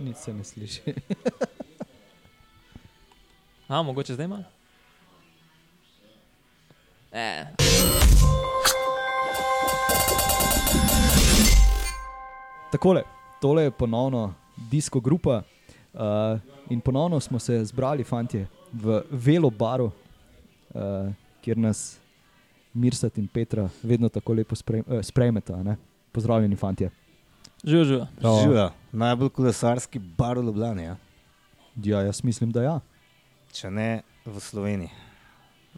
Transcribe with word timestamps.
Nič 0.00 0.16
se 0.16 0.32
ne 0.34 0.44
sliši. 0.44 0.82
A, 3.68 3.82
mogoče 3.82 4.14
zdaj 4.14 4.24
ima? 4.24 4.44
E. 7.12 7.44
Takole, 12.72 13.02
tole 13.40 13.62
je 13.62 13.70
ponovno 13.70 14.34
disko 14.70 15.00
grupa 15.00 15.42
uh, 15.92 16.00
in 16.70 16.80
ponovno 16.80 17.20
smo 17.20 17.38
se 17.38 17.64
zbrali, 17.64 18.04
fanti, 18.04 18.46
v 18.72 19.02
Velo 19.10 19.50
baru, 19.50 19.84
uh, 19.84 19.92
kjer 21.40 21.58
nas 21.58 21.98
Mirsat 22.74 23.18
in 23.18 23.28
Petra 23.28 23.68
vedno 23.82 24.08
tako 24.08 24.32
lepo 24.32 24.54
uh, 24.54 24.84
sprejmeta. 25.02 25.62
Ne? 25.62 25.76
Pozdravljeni, 26.12 26.56
fanti. 26.56 26.88
Živijo, 27.64 27.84
živijo. 27.84 28.06
Živijo, 28.42 28.70
najbolj 28.92 29.28
kolesarski 29.28 29.98
bar 29.98 30.38
v 30.38 30.42
Ljubljani. 30.42 30.82
Ja? 30.82 30.96
Ja, 31.84 32.02
jaz 32.02 32.24
mislim, 32.24 32.52
da 32.52 32.62
ja. 32.62 32.80
Če 33.52 33.70
ne 33.70 34.02
v 34.26 34.40
Sloveniji. 34.40 34.90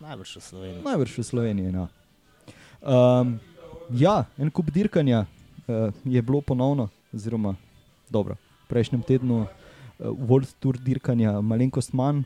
Najbrž 0.01 0.37
v 0.37 0.43
Sloveniji. 0.43 0.83
Najbrž 0.85 1.19
v 1.19 1.25
Sloveniji. 1.25 1.73
No. 1.73 1.89
Um, 2.81 3.39
ja, 3.93 4.25
en 4.39 4.51
kup 4.51 4.71
dirkanja 4.71 5.25
uh, 5.25 5.89
je 6.05 6.23
bilo 6.23 6.41
ponovno, 6.41 6.89
oziroma 7.15 7.55
dobro, 8.11 8.37
v 8.65 8.69
prejšnjem 8.69 9.03
tednu 9.03 9.45
uh, 9.45 9.49
World 10.01 10.53
Tour 10.61 10.77
dirkanja, 10.77 11.41
malenkost 11.41 11.97
manj, 11.97 12.25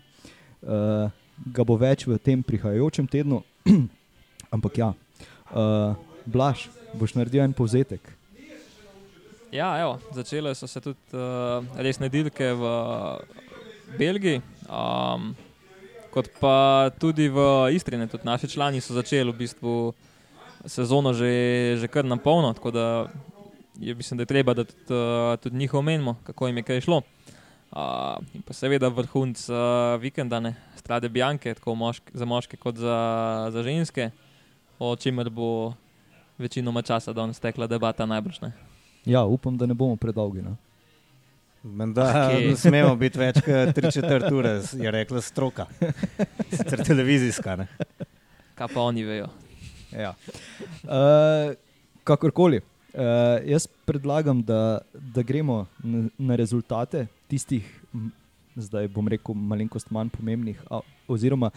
uh, 0.62 1.10
ga 1.46 1.66
bo 1.66 1.78
več 1.78 2.06
v 2.06 2.18
tem 2.18 2.42
prihajajočem 2.42 3.06
tednu. 3.06 3.42
Ampak 4.54 4.82
ja, 4.82 4.90
uh, 5.54 5.94
Blaž, 6.26 6.68
boš 6.98 7.14
naredil 7.14 7.46
en 7.46 7.54
povzetek. 7.54 8.02
Ja, 9.54 9.78
evo, 9.78 10.00
začele 10.10 10.50
so 10.54 10.66
se 10.66 10.80
tudi 10.82 10.98
uh, 11.14 11.62
resne 11.78 12.08
dirke 12.10 12.48
v 12.58 12.70
Belgiji, 13.94 14.40
um, 14.66 15.28
kot 16.10 16.26
pa 16.40 16.90
tudi 16.98 17.28
v 17.30 17.38
Istri. 17.70 17.94
Ne, 17.94 18.08
tudi 18.10 18.26
naši 18.26 18.50
člani 18.50 18.82
so 18.82 18.96
začeli 18.98 19.30
v 19.30 19.38
bistvu 19.38 19.94
sezono 20.66 21.14
že, 21.14 21.78
že 21.78 21.86
kar 21.86 22.02
na 22.02 22.18
polno, 22.18 22.50
tako 22.50 22.74
da 22.74 23.06
je 23.78 23.94
mislim, 23.94 24.18
da 24.18 24.26
je 24.26 24.32
treba, 24.34 24.58
da 24.58 24.66
tudi, 24.66 24.90
uh, 24.90 25.38
tudi 25.38 25.56
njih 25.62 25.74
omenimo, 25.74 26.18
kako 26.26 26.50
jim 26.50 26.58
je 26.58 26.66
kaj 26.66 26.80
šlo. 26.90 27.02
Uh, 27.70 28.18
in 28.34 28.42
pa 28.42 28.58
seveda 28.58 28.90
vrhunc 28.90 29.38
uh, 29.54 29.94
vikenda, 30.02 30.42
ne, 30.42 30.56
strade 30.74 31.06
Bianke, 31.08 31.54
tako 31.54 31.78
moški, 31.78 32.10
za 32.10 32.26
moške 32.26 32.58
kot 32.58 32.74
za, 32.74 32.98
za 33.54 33.62
ženske, 33.62 34.10
o 34.82 34.96
čemer 34.98 35.30
bo 35.30 35.78
večinoma 36.42 36.82
časa 36.82 37.14
danes 37.14 37.38
tekla 37.38 37.70
debata 37.70 38.02
najbrž. 38.02 38.42
Ne. 38.42 38.73
Ja, 39.04 39.24
upam, 39.24 39.56
da 39.58 39.66
ne 39.66 39.74
bomo 39.74 39.96
predolgi. 39.96 40.42
No? 40.42 40.56
Menda, 41.64 42.04
okay. 42.04 42.48
Ne 42.48 42.56
smemo 42.60 42.92
biti 43.00 43.20
več 43.20 43.40
kot 43.44 43.72
3-4 43.76 44.28
ure, 44.36 44.52
je 44.84 44.90
rekla 44.92 45.22
stroka, 45.24 45.64
sicer 46.50 46.82
televizijska. 46.84 47.56
Ne? 47.62 47.68
Kaj 48.54 48.68
pa 48.68 48.84
oni 48.84 49.04
vejo? 49.06 49.30
Ja. 49.94 50.12
Uh, 50.84 51.54
kakorkoli, 52.04 52.60
uh, 52.60 53.38
jaz 53.48 53.64
predlagam, 53.88 54.42
da, 54.44 54.82
da 54.92 55.24
gremo 55.24 55.64
na, 55.80 56.04
na 56.18 56.36
rezultate 56.36 57.06
tistih, 57.32 57.64
zdaj 58.60 58.90
bom 58.92 59.08
rekel, 59.08 59.32
malenkost 59.34 59.88
manj 59.94 60.12
pomembnih, 60.12 60.60
a, 60.68 60.82
oziroma 61.08 61.48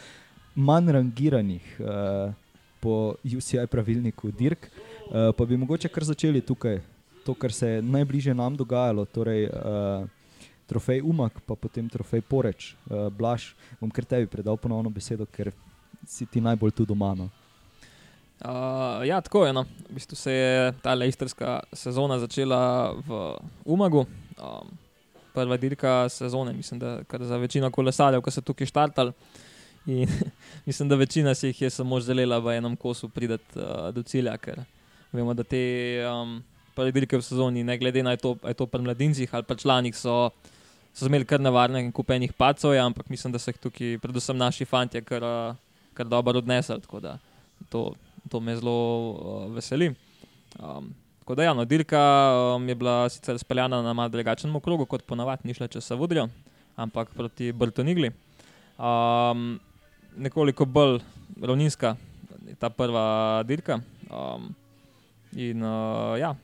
manj 0.56 0.96
rangiranih 0.96 1.74
uh, 1.84 2.32
po 2.80 3.18
UCI 3.28 3.68
pravilniku 3.68 4.32
Dirk. 4.32 4.72
Uh, 5.08 5.34
pa 5.36 5.46
bi 5.46 5.60
mogoče 5.60 5.92
kar 5.92 6.08
začeli 6.08 6.40
tukaj, 6.42 6.80
to, 7.28 7.36
kar 7.36 7.52
se 7.52 7.68
je 7.68 7.82
najbližje 7.82 8.34
nam 8.34 8.56
dogajalo, 8.56 9.04
torej 9.06 9.50
uh, 9.52 10.08
trofej 10.68 11.02
Umak, 11.04 11.42
pa 11.44 11.60
potem 11.60 11.90
trofej 11.92 12.24
Poreč. 12.24 12.72
Uh, 12.88 13.10
Blaž, 13.12 13.52
bom 13.82 13.92
kar 13.92 14.08
tebi 14.08 14.30
predal 14.32 14.56
ponovno 14.56 14.88
besedo, 14.94 15.28
ker 15.28 15.52
si 16.08 16.24
ti 16.24 16.40
najbolj 16.40 16.72
tu 16.72 16.88
doma. 16.88 17.12
No. 17.20 17.28
Uh, 18.40 19.04
ja, 19.04 19.20
tako 19.20 19.44
je. 19.44 19.54
No. 19.54 19.66
V 19.90 20.00
bistvu 20.00 20.16
se 20.16 20.32
je 20.32 20.74
ta 20.80 20.96
leistrska 20.96 21.60
sezona 21.76 22.20
začela 22.24 22.96
v 22.96 23.36
Umagu. 23.66 24.08
Um, 24.40 24.72
prva 25.36 25.58
dirka 25.58 26.10
sezone, 26.10 26.54
mislim, 26.54 26.80
da 26.80 27.04
za 27.20 27.38
večino 27.38 27.72
kolesarjev, 27.72 28.24
ki 28.24 28.32
so 28.32 28.42
tukaj 28.42 28.72
štartali. 28.72 29.12
In 29.86 30.08
mislim, 30.68 30.90
da 30.90 30.96
večina 30.96 31.36
si 31.36 31.52
jih 31.52 31.62
je 31.62 31.70
samo 31.70 32.00
želela 32.00 32.40
v 32.40 32.58
enem 32.58 32.76
kosu 32.76 33.10
priti 33.10 33.36
uh, 33.60 33.90
do 33.92 34.04
cilja, 34.04 34.38
ker 34.38 34.64
vemo, 35.12 35.34
da 35.34 35.44
te 35.44 35.60
um, 36.08 36.40
prve 36.78 36.94
dirke 36.94 37.18
v 37.18 37.26
sezoni, 37.26 37.66
ne 37.66 37.78
glede 37.82 38.06
na 38.06 38.14
to, 38.22 38.36
je 38.46 38.54
to 38.54 38.70
pri 38.70 38.86
mladincih 38.86 39.34
ali 39.34 39.44
pa 39.44 39.58
članih, 39.58 39.96
so, 39.98 40.30
so 40.94 41.10
imeli 41.10 41.26
kar 41.26 41.42
nevarne 41.42 41.82
in 41.82 41.90
kupenih 41.92 42.34
pacov, 42.38 42.76
ja, 42.78 42.86
ampak 42.86 43.10
mislim, 43.10 43.34
da 43.34 43.42
so 43.42 43.50
jih 43.50 43.58
tukaj, 43.66 43.98
predvsem 44.04 44.38
naši 44.38 44.70
fanti, 44.70 45.02
kar, 45.02 45.26
kar 45.98 46.06
dobro 46.06 46.38
odnesli 46.40 46.78
to 48.28 48.40
me 48.40 48.56
zelo 48.56 49.12
uh, 49.12 49.56
veseli. 49.56 49.94
Um, 50.60 50.94
tako 51.20 51.36
da, 51.36 51.44
ja, 51.44 51.54
no, 51.54 51.66
dirka 51.66 52.00
um, 52.56 52.70
je 52.70 52.76
bila 52.76 53.10
sicer 53.10 53.40
speljana 53.40 53.82
na 53.82 53.94
malce 53.94 54.12
drugačnem 54.12 54.60
krogu, 54.62 54.86
kot 54.86 55.04
ponavadi, 55.04 55.48
ni 55.48 55.54
šla 55.54 55.68
čez 55.68 55.86
Savudrijo, 55.86 56.28
ampak 56.76 57.10
proti 57.16 57.52
Brtonigli. 57.52 58.12
Um, 58.78 59.60
nekoliko 60.18 60.66
bolj 60.66 61.00
ravninska 61.42 61.96
je 62.48 62.56
ta 62.56 62.70
prva 62.70 63.44
dirka. 63.44 63.80
Um, 64.10 64.54
in 65.36 65.64
uh, 65.64 66.16
ja, 66.20 66.36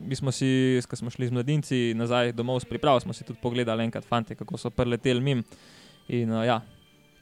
mi 0.00 0.16
smo 0.16 0.32
si, 0.32 0.80
ko 0.88 0.96
smo 0.96 1.10
šli 1.10 1.28
z 1.28 1.36
mladinci 1.36 1.80
nazaj 1.94 2.32
domov 2.32 2.60
s 2.60 2.68
pripravo, 2.68 3.00
smo 3.00 3.12
si 3.12 3.24
tudi 3.24 3.40
pogledali 3.42 3.84
enkrat, 3.84 4.04
fanti, 4.04 4.34
kako 4.34 4.58
so 4.58 4.70
preleteli 4.70 5.20
mim. 5.20 5.44
In 6.08 6.32
uh, 6.32 6.44
ja, 6.46 6.60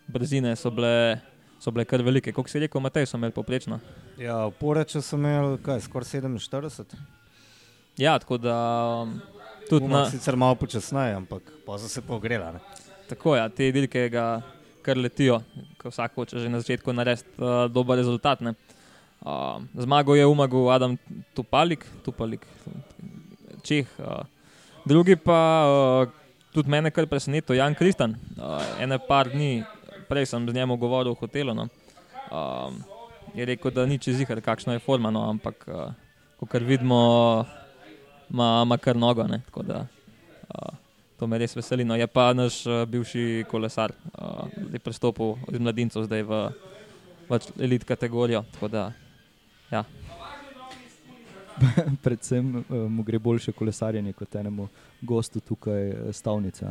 brzine 0.08 0.56
so 0.56 0.70
bile 0.70 1.20
so 1.60 1.70
bile 1.70 1.84
kar 1.84 2.02
velike. 2.02 2.32
Kot 2.32 2.50
si 2.50 2.62
rekel, 2.62 2.82
Matej, 2.82 3.06
so 3.10 3.18
imeli 3.18 3.34
poprečno. 3.34 3.80
Ja, 4.18 4.40
poreče 4.60 5.02
so 5.02 5.18
imeli 5.18 5.58
skoraj 5.82 6.12
47. 6.14 6.94
Ja, 7.98 8.18
tako 8.18 8.38
da. 8.38 8.56
Um, 9.02 9.18
tudi 9.68 9.88
na... 9.90 10.04
Sicer 10.10 10.36
malo 10.36 10.54
počasneje, 10.54 11.16
ampak 11.18 11.52
pa 11.66 11.78
so 11.78 11.88
se 11.88 12.02
pogrela. 12.02 12.52
Ne? 12.52 12.60
Tako 13.08 13.34
je, 13.34 13.42
ja, 13.42 13.48
te 13.48 13.72
dirke 13.72 14.08
ga 14.12 14.28
kar 14.84 14.96
letijo, 14.96 15.42
ko 15.80 15.90
vsak 15.92 16.14
hoče 16.16 16.38
že 16.40 16.48
na 16.48 16.60
začetku 16.62 16.92
narediti 16.92 17.28
uh, 17.42 17.66
dober 17.72 17.98
rezultat. 17.98 18.40
Uh, 19.18 19.62
zmago 19.74 20.14
je 20.14 20.26
umagal 20.26 20.70
Adam 20.70 20.98
Tupalik, 21.34 21.86
Tupalik 22.04 22.46
Čeh. 23.62 23.86
Uh, 23.98 24.22
drugi 24.86 25.16
pa 25.16 25.40
uh, 25.66 26.08
tudi 26.54 26.70
mene 26.70 26.90
kar 26.90 27.06
preseneča, 27.06 27.54
Jan 27.54 27.74
Kristan. 27.74 28.14
Uh, 28.38 28.62
ene 28.80 28.98
par 28.98 29.28
dni 29.28 29.64
prej 30.08 30.26
sem 30.26 30.48
z 30.48 30.54
njim 30.54 30.76
govoril 30.78 31.12
v 31.12 31.20
hotelu. 31.20 31.54
No. 31.54 31.68
Um, 32.32 32.80
je 33.34 33.44
rekel, 33.44 33.70
da 33.70 33.86
ni 33.86 33.98
čez 33.98 34.20
jih, 34.20 34.28
kakšno 34.28 34.72
je 34.72 34.82
forma, 34.82 35.10
no, 35.10 35.28
ampak 35.28 35.66
uh, 35.68 35.92
kot 36.40 36.62
vidimo, 36.62 37.44
ima 38.30 38.78
kar 38.80 38.96
nogo. 38.96 39.26
Ne, 39.28 39.42
da, 39.66 39.84
uh, 40.48 40.72
to 41.18 41.26
me 41.26 41.38
res 41.38 41.56
veseli. 41.56 41.84
No. 41.84 41.96
Je 41.96 42.06
pa 42.06 42.32
naš 42.32 42.64
uh, 42.66 42.84
bivši 42.88 43.44
kolesar, 43.50 43.92
uh, 44.14 44.48
je 44.72 44.78
pristopil 44.78 45.36
od 45.36 45.60
mladincev 45.60 46.08
zdaj 46.08 46.22
v, 46.22 46.40
v 47.28 47.40
elit 47.60 47.84
kategorijo. 47.84 48.44
Da, 48.70 48.92
ja. 49.70 49.84
Predvsem 52.04 52.54
uh, 52.56 52.64
mu 52.90 53.02
gre 53.02 53.18
boljše 53.18 53.52
kolesarjenje 53.52 54.12
kot 54.12 54.34
enemu 54.34 54.68
gostu 55.00 55.40
tukaj 55.40 56.12
stavnice 56.12 56.64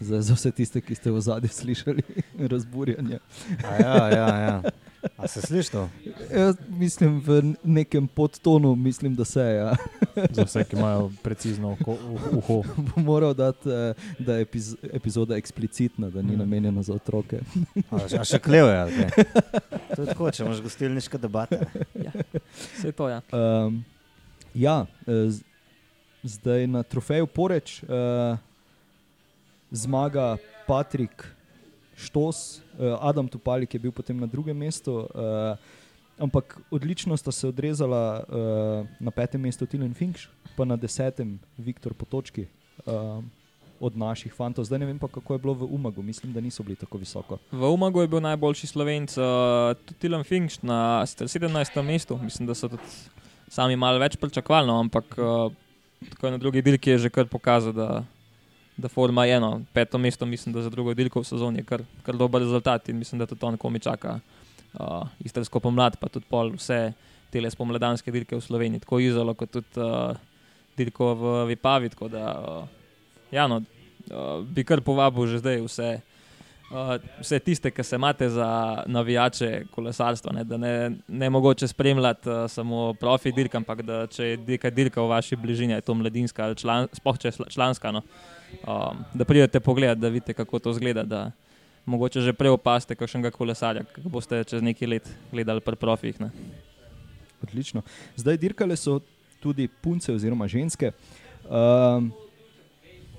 za, 0.00 0.22
za 0.22 0.34
vse 0.34 0.50
tiste, 0.50 0.80
ki 0.80 0.94
ste 0.94 1.10
v 1.10 1.20
zadnjem 1.20 1.52
slišali 1.52 2.02
razburjanje. 2.52 3.18
Ja, 3.80 4.08
ja, 4.08 4.28
ja. 4.38 4.62
A 5.16 5.28
se 5.28 5.40
sliši 5.40 5.72
to? 5.72 5.88
Jaz 6.34 6.56
mislim 6.68 7.20
v 7.20 7.54
nekem 7.64 8.08
podtonu, 8.08 8.74
mislim, 8.76 9.14
da 9.14 9.24
se 9.24 9.40
je. 9.40 9.56
Ja. 9.56 9.76
za 10.30 10.42
vse, 10.44 10.64
ki 10.64 10.76
imajo 10.76 11.10
precizno 11.22 11.76
uho. 12.32 12.62
Bo 12.76 13.02
moral 13.02 13.34
dati, 13.34 13.68
eh, 13.70 13.94
da 14.18 14.36
je 14.36 14.42
epiz 14.42 14.74
epizoda 14.92 15.36
eksplicitna, 15.36 16.10
da 16.10 16.22
ni 16.22 16.32
mm. 16.32 16.38
namenjena 16.38 16.82
za 16.82 16.94
otroke. 16.94 17.40
A, 17.90 17.96
a 18.20 18.24
še 18.24 18.38
klevo 18.38 18.68
je. 18.68 18.78
Okay. 18.86 19.24
To 19.94 20.02
je 20.02 20.06
tako, 20.06 20.30
če 20.30 20.44
imaš 20.44 20.62
gostilniške 20.62 21.18
debate. 21.18 21.66
Ja. 21.94 22.12
Vse 22.74 22.92
to 22.92 23.08
je. 23.08 23.20
Ja. 23.32 23.38
Um, 23.66 23.84
ja, 24.54 24.86
eh, 25.06 25.30
zdaj 26.22 26.66
na 26.66 26.82
trofeju 26.82 27.26
Poreč. 27.26 27.82
Uh, 27.82 28.38
zmaga 29.70 30.36
Patrik 30.66 31.37
Štos, 31.98 32.62
uh, 32.78 32.94
Adam 33.02 33.26
Tupalik 33.28 33.74
je 33.74 33.80
bil 33.82 33.92
potem 33.92 34.14
na 34.14 34.26
drugem 34.30 34.56
mestu. 34.56 35.02
Uh, 35.10 35.58
ampak 36.18 36.60
odlično 36.70 37.16
sta 37.16 37.32
se 37.32 37.48
odrezala 37.48 38.22
uh, 38.28 38.86
na 39.00 39.10
petem 39.10 39.40
mestu 39.40 39.66
Tilen 39.66 39.94
Finkš, 39.94 40.28
pa 40.56 40.64
na 40.64 40.76
desetem 40.76 41.38
Viktor 41.58 41.94
Potočki. 41.94 42.46
Uh, 42.86 43.24
Od 43.78 43.94
naših 43.94 44.34
fantov, 44.34 44.66
zdaj 44.66 44.80
ne 44.82 44.86
vem 44.90 44.98
kako 44.98 45.34
je 45.34 45.38
bilo 45.38 45.54
v 45.54 45.66
Umagu, 45.70 46.02
mislim, 46.02 46.32
da 46.34 46.40
niso 46.42 46.64
bili 46.66 46.74
tako 46.74 46.98
visoko. 46.98 47.36
V 47.52 47.62
Umagu 47.62 48.02
je 48.02 48.08
bil 48.10 48.18
najboljši 48.20 48.66
slovenc, 48.66 49.14
uh, 49.14 49.70
tudi 49.86 50.00
Tilan 50.02 50.24
Finkš 50.26 50.62
na 50.66 51.06
17. 51.06 51.82
mestu. 51.82 52.18
Mislim, 52.18 52.46
da 52.50 52.58
so 52.58 52.66
tudi 52.68 52.82
sami 53.46 53.76
malo 53.76 54.02
več 54.02 54.16
pričakovali, 54.18 54.66
no, 54.66 54.80
ampak 54.82 55.14
uh, 55.14 55.52
tako 56.10 56.30
na 56.30 56.38
drugi 56.42 56.62
dirki 56.62 56.90
je 56.90 56.98
že 57.06 57.10
kar 57.10 57.30
pokazal, 57.30 57.72
da, 57.72 58.02
da 58.78 58.88
forma 58.88 59.24
je 59.26 59.36
eno, 59.36 59.60
peto 59.72 59.98
mesto, 59.98 60.26
mislim, 60.26 60.52
da 60.52 60.62
za 60.62 60.70
drugo 60.70 60.94
dirko 60.94 61.20
v 61.20 61.26
sezoni 61.26 61.58
je 61.58 61.64
kar, 61.64 61.82
kar 62.02 62.16
dober 62.16 62.42
rezultat 62.42 62.88
in 62.88 62.98
mislim, 62.98 63.18
da 63.18 63.26
tudi 63.26 63.44
on 63.44 63.56
komi 63.56 63.80
čaka 63.80 64.20
uh, 64.78 65.06
istrsko 65.24 65.60
pomlad, 65.60 65.96
pa 65.98 66.08
tudi 66.08 66.26
pol 66.30 66.52
vse 66.54 66.92
te 67.30 67.50
spomladanske 67.50 68.12
dirke 68.14 68.36
v 68.36 68.40
Sloveniji, 68.40 68.84
tako 68.86 69.00
izolo 69.02 69.34
kot 69.34 69.50
tudi 69.50 69.82
uh, 69.82 70.14
dirko 70.78 71.14
v 71.14 71.32
Vipavi. 71.50 71.90
Tako 71.90 72.08
da, 72.08 72.28
uh, 72.38 72.94
ja, 73.34 73.48
no, 73.50 73.58
uh, 73.58 74.46
bi 74.46 74.64
kar 74.64 74.80
povabil 74.80 75.26
že 75.26 75.42
zdaj 75.42 75.60
vse. 75.66 75.90
Uh, 76.68 76.94
vse 77.18 77.38
tiste, 77.40 77.70
ki 77.72 77.82
se 77.82 77.96
imate 77.96 78.28
za 78.28 78.84
navijače 78.86 79.64
kolesarstva, 79.72 80.32
ne, 80.36 80.42
da 80.44 80.56
ne, 80.56 80.72
ne 81.08 81.30
mogoče 81.30 81.68
spremljati 81.68 82.28
uh, 82.28 82.42
samo 82.50 82.92
profi 82.94 83.32
dirk, 83.32 83.54
ampak 83.54 83.80
da 83.82 84.02
če 84.06 84.24
je 84.24 84.40
neka 84.46 84.70
dirka 84.70 85.00
v 85.00 85.08
vaši 85.08 85.36
bližini, 85.36 85.72
je 85.72 85.86
to 85.86 85.94
mladinska 85.96 86.44
ali 86.44 86.56
član, 86.56 86.88
spohče 86.92 87.32
članska, 87.48 87.92
no, 87.92 88.02
um, 88.66 89.04
da 89.14 89.24
pridete 89.24 89.60
pogled, 89.60 89.98
da 89.98 90.08
vidite, 90.08 90.32
kako 90.32 90.58
to 90.58 90.72
zgleda, 90.72 91.02
da 91.04 91.30
mogoče 91.88 92.20
že 92.20 92.36
prej 92.36 92.52
opaste 92.52 92.94
kakšnega 92.94 93.32
kolesarja, 93.32 93.84
kako 93.92 94.12
boste 94.12 94.42
čez 94.44 94.62
nekaj 94.62 94.88
let 94.88 95.06
gledali 95.32 95.64
pri 95.64 95.76
profih. 95.76 96.20
Ne. 96.20 96.30
Odlično. 97.42 97.82
Zdaj 98.16 98.36
dirkale 98.36 98.76
so 98.76 99.00
tudi 99.40 99.68
punce 99.68 100.12
oziroma 100.12 100.48
ženske. 100.48 100.92
Um, 101.48 102.12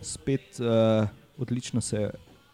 spet 0.01 0.59
uh, 0.59 1.07
odlično 1.37 1.81
se 1.81 1.97
je 1.97 2.11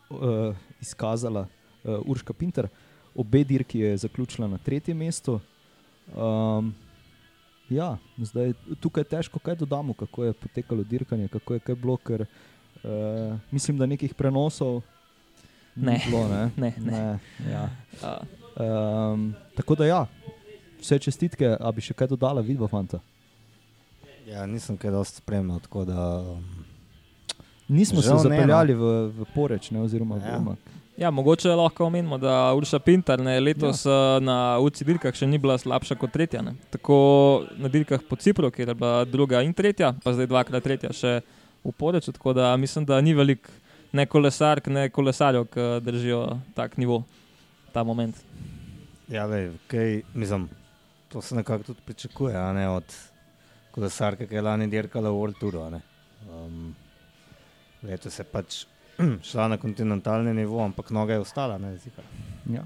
uh, 0.10 0.56
izkazala 0.82 1.48
uh, 1.84 2.00
Urška 2.06 2.34
Pinter, 2.34 2.70
obe 3.16 3.44
dirki 3.44 3.80
je 3.80 3.98
zaključila 3.98 4.48
na 4.48 4.58
tretjem 4.58 4.98
mestu. 4.98 5.40
Um, 6.16 6.74
ja, 7.70 7.98
zdaj, 8.18 8.54
tukaj 8.80 9.02
je 9.02 9.12
težko 9.18 9.40
kaj 9.40 9.56
dodamo, 9.56 9.94
kako 9.94 10.30
je 10.30 10.34
potekalo 10.34 10.84
dirkanje, 10.84 11.28
kako 11.28 11.54
je 11.54 11.60
kaj 11.60 11.76
bilo, 11.76 11.98
ker 11.98 12.22
uh, 12.22 12.28
mislim, 13.52 13.78
da 13.78 13.86
nekih 13.86 14.14
prenosov 14.14 14.82
ne 15.76 16.02
bilo. 16.06 16.28
Ne? 16.28 16.50
Ne, 16.62 16.74
ne. 16.78 16.92
Ne, 16.92 17.52
ja. 17.52 17.70
Uh, 18.02 19.14
um, 19.14 19.34
tako 19.56 19.76
da 19.76 19.86
ja, 19.86 20.06
vse 20.80 21.00
čestitke, 21.00 21.56
a 21.60 21.72
bi 21.72 21.82
še 21.82 21.94
kaj 21.94 22.14
dodala, 22.14 22.42
vidva 22.42 22.68
fanta. 22.72 23.02
Ja, 24.26 24.46
nisem 24.50 24.78
kaj 24.78 24.92
dosti 24.92 25.22
spremljal, 25.22 25.60
tako 25.60 25.86
da 25.86 26.06
um, 26.22 26.66
Nismo 27.68 28.02
se 28.02 28.10
ne, 28.10 28.16
no. 28.16 28.22
zapeljali 28.22 28.74
v, 28.74 28.90
v 29.10 29.26
Poreč, 29.34 29.72
ne, 29.72 29.82
oziroma 29.82 30.16
v 30.16 30.26
Ja. 30.26 30.38
Umag. 30.38 30.58
ja, 30.98 31.12
mogoče 31.12 31.50
lahko 31.50 31.86
omenimo, 31.86 32.18
da 32.18 32.54
Urša 32.54 32.80
Pintar 32.80 33.20
ne, 33.20 33.40
letos 33.40 33.86
ja. 33.86 34.20
na 34.20 34.58
UCI 34.62 34.86
dirkah 34.86 35.14
še 35.14 35.28
ni 35.28 35.38
bila 35.42 35.58
slabša 35.58 35.98
kot 35.98 36.14
tretja. 36.14 36.42
Ne. 36.46 36.54
Tako 36.70 37.46
na 37.58 37.70
dirkah 37.70 38.02
po 38.10 38.16
Cipru, 38.16 38.52
kjer 38.52 38.70
je 38.70 38.78
bila 38.78 39.06
druga 39.06 39.42
in 39.42 39.54
tretja, 39.54 39.94
pa 40.04 40.14
zdaj 40.14 40.30
dvakrat 40.30 40.64
tretja 40.64 40.94
še 40.94 41.20
v 41.66 41.74
Poreču. 41.74 42.14
Tako 42.16 42.34
da 42.34 42.54
mislim, 42.58 42.86
da 42.86 43.02
ni 43.02 43.14
veliko 43.14 43.50
ne 43.96 44.06
kolesark, 44.06 44.68
ne 44.68 44.90
kolesarjev, 44.90 45.48
ki 45.52 45.66
držijo 45.86 46.22
tak 46.56 46.78
nivo 46.78 47.04
ta 47.74 47.84
moment. 47.84 48.16
ja, 49.08 49.26
lej, 49.26 49.52
kaj, 49.68 50.02
mislim, 50.14 50.50
to 51.08 51.22
se 51.22 51.36
nekako 51.36 51.64
tudi 51.64 51.82
pričakuje 51.86 52.36
a 52.36 52.54
ne, 52.54 52.70
od 52.70 52.96
kolesarke, 53.72 54.28
ki 54.28 54.36
je 54.36 54.42
lani 54.42 54.68
dirkala 54.68 55.10
v 55.10 55.20
World 55.20 55.40
Touru. 55.40 55.62
a 55.62 55.70
ne. 55.70 55.82
Um, 56.32 56.76
letos 57.84 58.20
je 58.20 58.26
pač 58.26 58.66
šla 59.30 59.48
na 59.48 59.58
kontinentalni 59.58 60.34
nivo, 60.34 60.64
ampak 60.64 60.90
noga 60.90 61.14
je 61.14 61.20
ostala. 61.20 61.58
Ne, 61.58 61.78
zika. 61.78 62.02
Ja. 62.50 62.66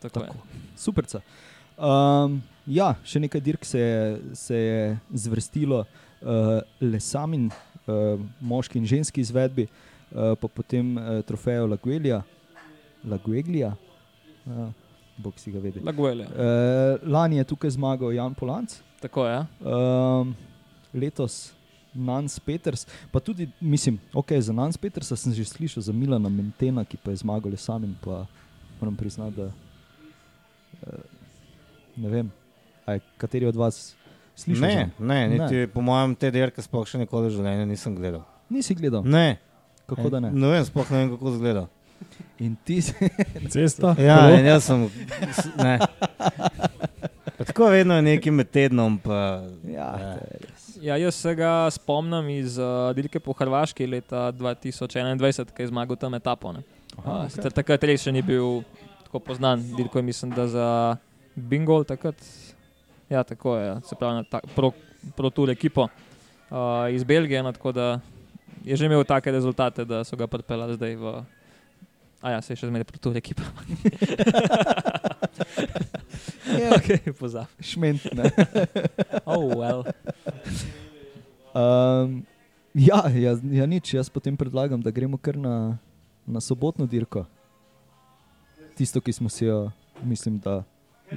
Tako 0.00 0.20
Tako. 0.20 0.34
je. 0.34 0.62
Superca. 0.76 1.20
Um, 1.76 2.40
ja, 2.66 2.94
še 3.04 3.20
nekaj 3.20 3.40
dirk 3.40 3.64
se 3.64 3.80
je, 3.80 4.18
se 4.34 4.56
je 4.56 4.98
zvrstilo, 5.26 5.84
uh, 5.84 6.60
le 6.80 7.00
samim, 7.00 7.48
uh, 7.48 7.73
moški 8.40 8.78
in 8.78 8.86
ženski 8.86 9.20
izvedbi, 9.20 9.66
uh, 9.66 10.32
pa 10.40 10.48
potem 10.48 10.96
uh, 10.96 11.20
trofejo 11.26 11.66
Laguelija. 11.66 12.22
Lagueglija, 13.04 13.74
uh, 14.46 14.68
bog 15.16 15.38
si 15.38 15.52
ga 15.52 15.60
vedi. 15.60 15.82
Laguele. 15.84 16.24
Uh, 16.24 17.02
lani 17.04 17.36
je 17.36 17.44
tukaj 17.44 17.70
zmagal 17.76 18.12
Jan 18.12 18.34
Polanc, 18.34 18.80
Tako 19.04 19.26
je. 19.26 19.46
Um, 19.60 20.36
letos 20.94 21.52
Nans 21.94 22.40
Peters. 22.40 22.86
Pa 23.12 23.20
tudi, 23.20 23.50
mislim, 23.60 24.00
okay, 24.12 24.40
za 24.40 24.52
Nans 24.52 24.76
Petersa 24.76 25.16
sem 25.16 25.32
že 25.32 25.44
slišal, 25.44 25.82
za 25.82 25.92
Milana 25.92 26.28
Mentena, 26.28 26.84
ki 26.88 26.96
pa 26.96 27.12
je 27.12 27.20
zmagal 27.20 27.52
le 27.52 27.60
samim. 27.60 27.92
Pa 28.00 28.24
moram 28.80 28.96
priznati, 28.96 29.36
da 29.36 29.44
uh, 29.44 31.04
ne 31.96 32.08
vem, 32.08 32.32
aj, 32.86 33.00
kateri 33.20 33.46
od 33.46 33.56
vas 33.56 33.92
slišal. 34.36 34.60
Ne, 34.60 34.74
za- 34.90 35.04
ne, 35.04 35.18
niti 35.28 35.54
ne. 35.56 35.66
po 35.66 35.80
mojem 35.80 36.14
te 36.14 36.30
dirke 36.30 36.62
sploh 36.62 36.84
še 36.84 36.98
nikoli 36.98 37.26
v 37.26 37.34
življenju 37.34 37.66
nisem 37.66 37.94
gledal. 37.94 38.22
Nisi 38.50 38.74
gledal, 38.74 39.02
Ne, 39.04 39.38
kako 39.86 40.10
da 40.10 40.20
ne. 40.20 40.30
Ne 40.30 40.48
vem, 40.48 40.64
sploh 40.64 40.90
ne 40.90 40.98
vem, 40.98 41.10
kako 41.10 41.28
izgleda. 41.30 41.66
In 42.38 42.56
ti 42.58 42.80
si. 42.80 42.92
Cesta. 43.48 43.94
Ja, 43.96 44.18
kolo. 44.20 44.34
in 44.34 44.44
jaz 44.44 44.64
sem. 44.64 44.90
Ne. 45.56 45.78
Pa 47.36 47.44
tako 47.44 47.66
vedno 47.66 47.94
je 47.94 48.02
neki 48.04 48.30
med 48.30 48.50
tednom. 48.50 48.98
Pa, 48.98 49.42
ja, 49.64 49.88
Ja. 49.94 50.16
Ja, 50.82 50.96
jaz 50.98 51.14
se 51.14 51.34
ga 51.34 51.70
spomnim 51.70 52.28
iz 52.30 52.58
uh, 52.58 52.92
dirke 52.92 53.16
po 53.18 53.32
Hrvaški 53.32 53.86
leta 53.86 54.32
2021, 54.32 55.48
ki 55.48 55.62
je 55.62 55.68
zmagal 55.68 55.96
tam 55.96 56.14
etapo. 56.14 56.52
ne. 56.52 56.60
Aha, 56.98 57.12
Uh, 57.16 57.30
sicer 57.30 57.50
Takrat 57.50 57.82
res 57.82 58.02
še 58.02 58.12
ni 58.12 58.20
bil 58.20 58.60
tako 59.04 59.18
poznan, 59.20 59.62
dirko 59.72 59.98
je 59.98 60.02
mislim, 60.04 60.30
da 60.30 60.44
za 60.46 60.66
Bingol 61.34 61.84
takrat. 61.84 62.14
Ja, 63.08 63.22
tako 63.22 63.56
je, 63.56 63.66
ja. 63.66 63.80
se 63.80 63.96
pravi 63.98 64.14
na 64.14 64.24
ta, 64.24 64.40
pro, 64.54 64.72
pro 65.16 65.30
tour 65.30 65.50
ekipo 65.50 65.88
uh, 65.88 66.94
iz 66.94 67.04
Belgije. 67.04 67.42
No, 67.42 67.52
tako 67.52 67.72
da 67.72 68.00
je 68.64 68.76
že 68.76 68.86
imel 68.86 69.04
take 69.04 69.32
rezultate, 69.32 69.84
da 69.84 70.04
so 70.04 70.16
ga 70.16 70.26
pripeljali 70.26 70.74
zdaj 70.74 70.96
v. 70.96 71.22
A 72.24 72.30
ja, 72.30 72.40
se 72.40 72.56
še 72.56 72.66
zmeraj 72.70 72.88
pro 72.88 72.98
tour 72.98 73.16
ekipa. 73.16 73.42
Ja, 76.44 76.76
okay, 76.76 77.12
pozabi. 77.12 77.48
Šment, 77.60 78.04
ne. 78.14 78.30
Oh, 79.26 79.50
well. 79.56 79.84
Um, 81.54 82.22
ja, 82.74 83.08
ja, 83.10 83.34
ja, 83.40 83.66
nič, 83.66 83.94
jaz 83.94 84.10
potem 84.12 84.36
predlagam, 84.36 84.82
da 84.82 84.92
gremo 84.94 85.18
kar 85.18 85.38
na, 85.40 85.78
na 86.26 86.40
sobotno 86.40 86.86
dirko. 86.86 87.24
Tisto, 88.78 89.00
ki 89.00 89.14
smo 89.14 89.30
si 89.30 89.46
jo, 89.46 89.70
mislim, 90.02 90.38
da 90.38 90.62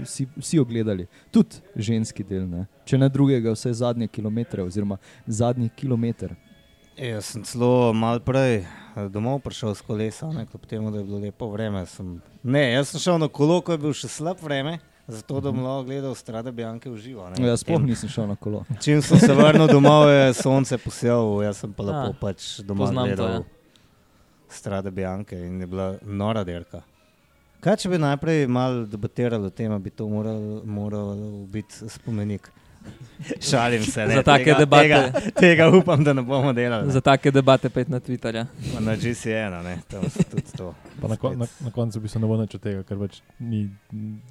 vsi, 0.03 0.27
vsi 0.37 0.59
ogledali, 0.59 1.07
tudi 1.31 1.61
ženski 1.75 2.23
del, 2.23 2.47
ne? 2.49 2.65
če 2.85 2.97
ne 2.97 3.09
drugega, 3.09 3.53
vse 3.55 3.73
zadnje 3.73 4.07
kilometre, 4.07 4.63
oziroma 4.63 4.97
zadnji 5.27 5.69
kilometr. 5.75 6.35
E, 6.97 7.11
jaz 7.11 7.33
sem 7.33 7.43
celo 7.45 7.93
malo 7.93 8.23
prej 8.25 8.63
eh, 8.63 9.09
domov 9.13 9.43
prišel 9.45 9.75
s 9.77 9.85
kolesa, 9.85 10.31
ne, 10.33 10.47
kljub 10.49 10.63
temu, 10.65 10.91
da 10.91 10.97
je 11.01 11.05
bilo 11.05 11.19
lepo 11.21 11.51
vreme. 11.51 11.85
Sem, 11.85 12.15
ne, 12.43 12.63
jaz 12.73 12.93
sem 12.93 13.03
šel 13.03 13.19
na 13.21 13.27
kolo, 13.29 13.59
ko 13.61 13.75
je 13.75 13.81
bil 13.83 13.93
še 13.93 14.09
slab 14.09 14.41
vreme. 14.41 14.79
Zato, 15.07 15.37
da 15.39 15.53
bom 15.53 15.61
lahko 15.63 15.85
gledal 15.87 16.15
strade 16.19 16.51
Bjanke 16.51 16.89
v 16.91 16.97
živo. 16.99 17.29
ne. 17.29 17.39
Jaz 17.47 17.61
sploh 17.63 17.79
In 17.79 17.85
nisem 17.87 18.09
šel 18.11 18.25
na 18.27 18.35
kolo. 18.35 18.65
Čim 18.83 18.99
sem 19.05 19.21
se 19.21 19.29
vrnil 19.31 19.69
domov, 19.71 20.09
je 20.11 20.33
sonce 20.35 20.75
posijalo, 20.83 21.37
jaz 21.45 21.61
sem 21.63 21.71
pa 21.71 21.85
lepo 21.87 22.09
A, 22.11 22.17
pač 22.19 22.57
doma 22.59 22.83
poznam 22.83 23.07
to, 23.07 23.15
gledal 23.15 23.45
strade 24.49 24.91
Bjanke 24.91 25.39
in 25.39 25.61
je 25.61 25.67
bila 25.67 25.95
nora 26.01 26.43
dirka. 26.43 26.81
Kaj 27.59 27.75
če 27.75 27.89
bi 27.89 27.97
najprej 27.97 28.45
malo 28.47 28.85
debatirali 28.85 29.45
o 29.45 29.51
tem, 29.51 29.69
da 29.69 29.79
bi 29.79 29.89
to 29.91 30.07
moral, 30.07 30.39
moral 30.63 31.15
biti 31.47 31.89
spomenik? 31.89 32.51
Šalim 33.41 33.83
se, 33.83 34.05
ne. 34.05 34.15
Za 34.15 34.23
take 34.23 34.43
tega, 34.45 34.59
debate. 34.59 34.87
Tega, 35.11 35.31
tega 35.35 35.65
upam, 35.69 36.03
da 36.03 36.13
ne 36.13 36.21
bomo 36.21 36.53
delali. 36.53 36.91
Za 36.91 37.01
take 37.01 37.31
debate 37.31 37.69
pet 37.69 37.89
na 37.89 37.99
Twitterja. 37.99 38.45
Pa 38.73 38.79
na 38.79 38.93
GCN, 38.93 39.57
ne, 39.63 39.73
tam 39.87 40.05
so 40.07 40.23
tudi 40.23 40.53
to. 40.53 40.69
Pa 41.01 41.07
na, 41.07 41.17
kon, 41.17 41.35
na, 41.35 41.47
na 41.59 41.71
koncu 41.71 41.99
bi 41.99 42.07
se 42.07 42.19
ne 42.19 42.27
bo 42.27 42.37
nič 42.37 42.55
od 42.55 42.61
tega, 42.61 42.83
ker 42.83 42.97
pač 42.97 43.19
ni 43.41 43.65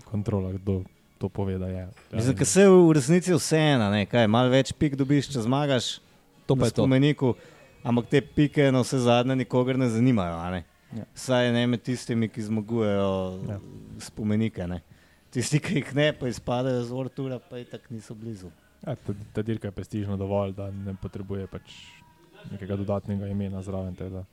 kontrola, 0.05 0.55
kdo 0.55 0.79
to 1.19 1.29
pove. 1.29 1.59
da 1.59 1.67
je. 1.67 1.83
Ja, 1.83 1.89
Mislim, 2.13 2.37
ker 2.37 2.47
se 2.47 2.65
v 2.65 2.93
resnici 2.93 3.35
vseeno, 3.35 3.91
ne, 3.91 4.07
kaj, 4.07 4.25
malo 4.27 4.49
več 4.49 4.73
pik 4.73 4.97
dobiš, 4.97 5.29
če 5.29 5.45
zmagaš 5.45 5.99
To 6.47 6.55
pa 6.55 6.65
je 6.65 6.71
to. 6.71 6.81
spomeniku, 6.81 7.35
ampak 7.83 8.07
te 8.07 8.21
pike 8.23 8.71
na 8.71 8.81
vse 8.81 9.03
zadnje 9.03 9.37
nikogar 9.37 9.77
ne 9.77 9.91
zanimajo. 9.91 10.39
a 10.39 10.51
Ne? 10.51 10.63
Ja. 10.95 11.05
Saj 11.15 11.51
ne 11.53 11.67
med 11.67 11.83
tistimi, 11.83 12.29
ki 12.29 12.43
zmagujejo 12.43 13.41
Ja. 13.49 13.53
ja. 13.55 13.61
spomenike. 13.99 14.67
Ne? 14.67 14.81
Tisti, 15.31 15.59
ki 15.61 15.81
jih 15.81 15.95
ne, 15.95 16.13
pa 16.13 16.29
izpadajo 16.29 16.85
z 16.85 16.93
vrtura, 16.93 17.39
pa 17.39 17.59
itak 17.59 17.91
niso 17.91 18.15
blizu. 18.15 18.51
Ja, 18.87 18.95
ta, 18.95 19.13
ta 19.33 19.43
dirka 19.43 19.69
je 19.69 19.73
prestižna 19.73 20.17
dovolj, 20.17 20.53
da 20.55 20.71
ne 20.71 20.95
potrebuje 21.03 21.47
pač 21.51 21.75
nekega 22.53 22.77
dodatnega 22.77 23.27
imena 23.27 23.63
zraven. 23.63 23.95
teda. 23.95 24.25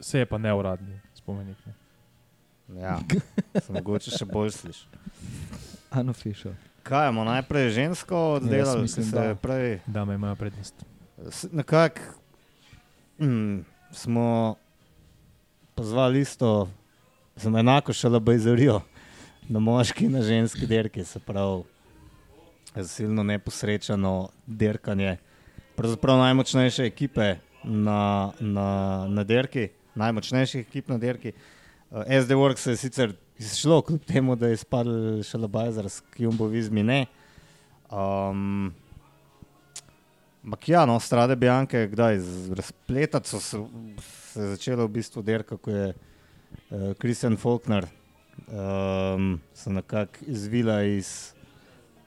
Vse 0.00 0.18
je 0.22 0.26
pa 0.26 0.38
neuradni 0.38 1.00
spomenik. 1.14 1.56
Ne. 1.66 1.74
Ja, 2.80 3.00
mogoče 3.68 4.10
še 4.14 4.24
bolj 4.24 4.50
slišiš. 4.54 4.86
Ano, 5.90 6.12
Fišer. 6.20 6.54
Kaj 6.86 7.08
imamo 7.10 7.24
najprej 7.24 7.70
žensko 7.70 8.16
oddelali, 8.38 8.82
mislim, 8.86 9.04
ki 9.04 9.10
se 9.10 9.16
da. 9.16 9.24
je 9.24 9.34
prej 9.34 9.80
Dame 9.86 10.14
imajo 10.14 10.36
prednost. 10.36 10.84
Nekako 11.52 12.00
mm, 13.18 13.58
smo 13.92 14.56
pozvali 15.80 16.20
isto, 16.20 16.68
smo 17.36 17.58
enako 17.58 17.92
šele 17.92 18.20
bajzorijo 18.20 18.80
na 19.48 19.60
moški 19.60 20.04
in 20.04 20.12
na 20.12 20.22
ženski 20.22 20.66
dirki, 20.66 21.04
se 21.04 21.18
pravi, 21.18 21.62
silno 22.84 23.22
neposrečeno 23.22 24.28
dirkanje. 24.46 25.16
Pravzaprav 25.76 26.18
najmočnejše 26.18 26.84
ekipe 26.84 27.36
na, 27.64 28.32
na, 28.40 29.06
na 29.08 29.24
derki, 29.24 29.70
najmočnejših 29.94 30.66
ekip 30.68 30.88
na 30.88 30.98
derki. 30.98 31.32
Uh, 31.90 32.04
SD 32.04 32.36
Works 32.36 32.68
je 32.68 32.76
sicer 32.76 33.16
izšlo, 33.38 33.80
kljub 33.82 34.04
temu, 34.04 34.36
da 34.36 34.52
je 34.52 34.60
spadal 34.60 35.24
še 35.24 35.40
Labajzers, 35.40 36.02
ki 36.12 36.28
jim 36.28 36.36
bo 36.36 36.50
vizmi 36.52 36.84
ne. 36.84 37.06
Um, 37.88 38.74
Ja, 40.66 40.86
no, 40.86 41.00
strade 41.00 41.36
Bianke, 41.36 41.86
kdaj 41.92 42.18
razpletati 42.56 43.28
so 43.28 43.40
se, 43.40 43.58
se 44.32 44.46
začelo 44.54 44.86
v 44.86 44.94
bistvu 44.96 45.22
derka, 45.22 45.56
ko 45.56 45.70
je 45.70 45.92
Kristjan 46.98 47.36
uh, 47.36 47.40
Faulkner 47.40 47.86
um, 48.48 49.40
se 49.54 49.70
nekako 49.70 50.24
izvila 50.26 50.82
iz 50.82 51.34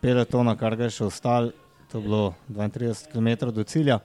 pelotona, 0.02 0.56
kar 0.58 0.76
ga 0.76 0.88
je 0.88 0.98
še 0.98 1.06
ostalo, 1.06 1.52
to 1.92 2.00
je 2.00 2.08
bilo 2.08 2.34
32 2.50 3.12
km 3.12 3.52
do 3.54 3.64
cilja. 3.64 4.00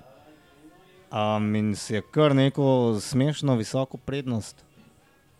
Um, 1.08 1.54
in 1.56 1.72
si 1.76 1.94
je 1.94 2.02
kar 2.12 2.34
neko 2.36 2.98
smešno 3.00 3.56
visoko 3.56 3.96
prednost 3.96 4.64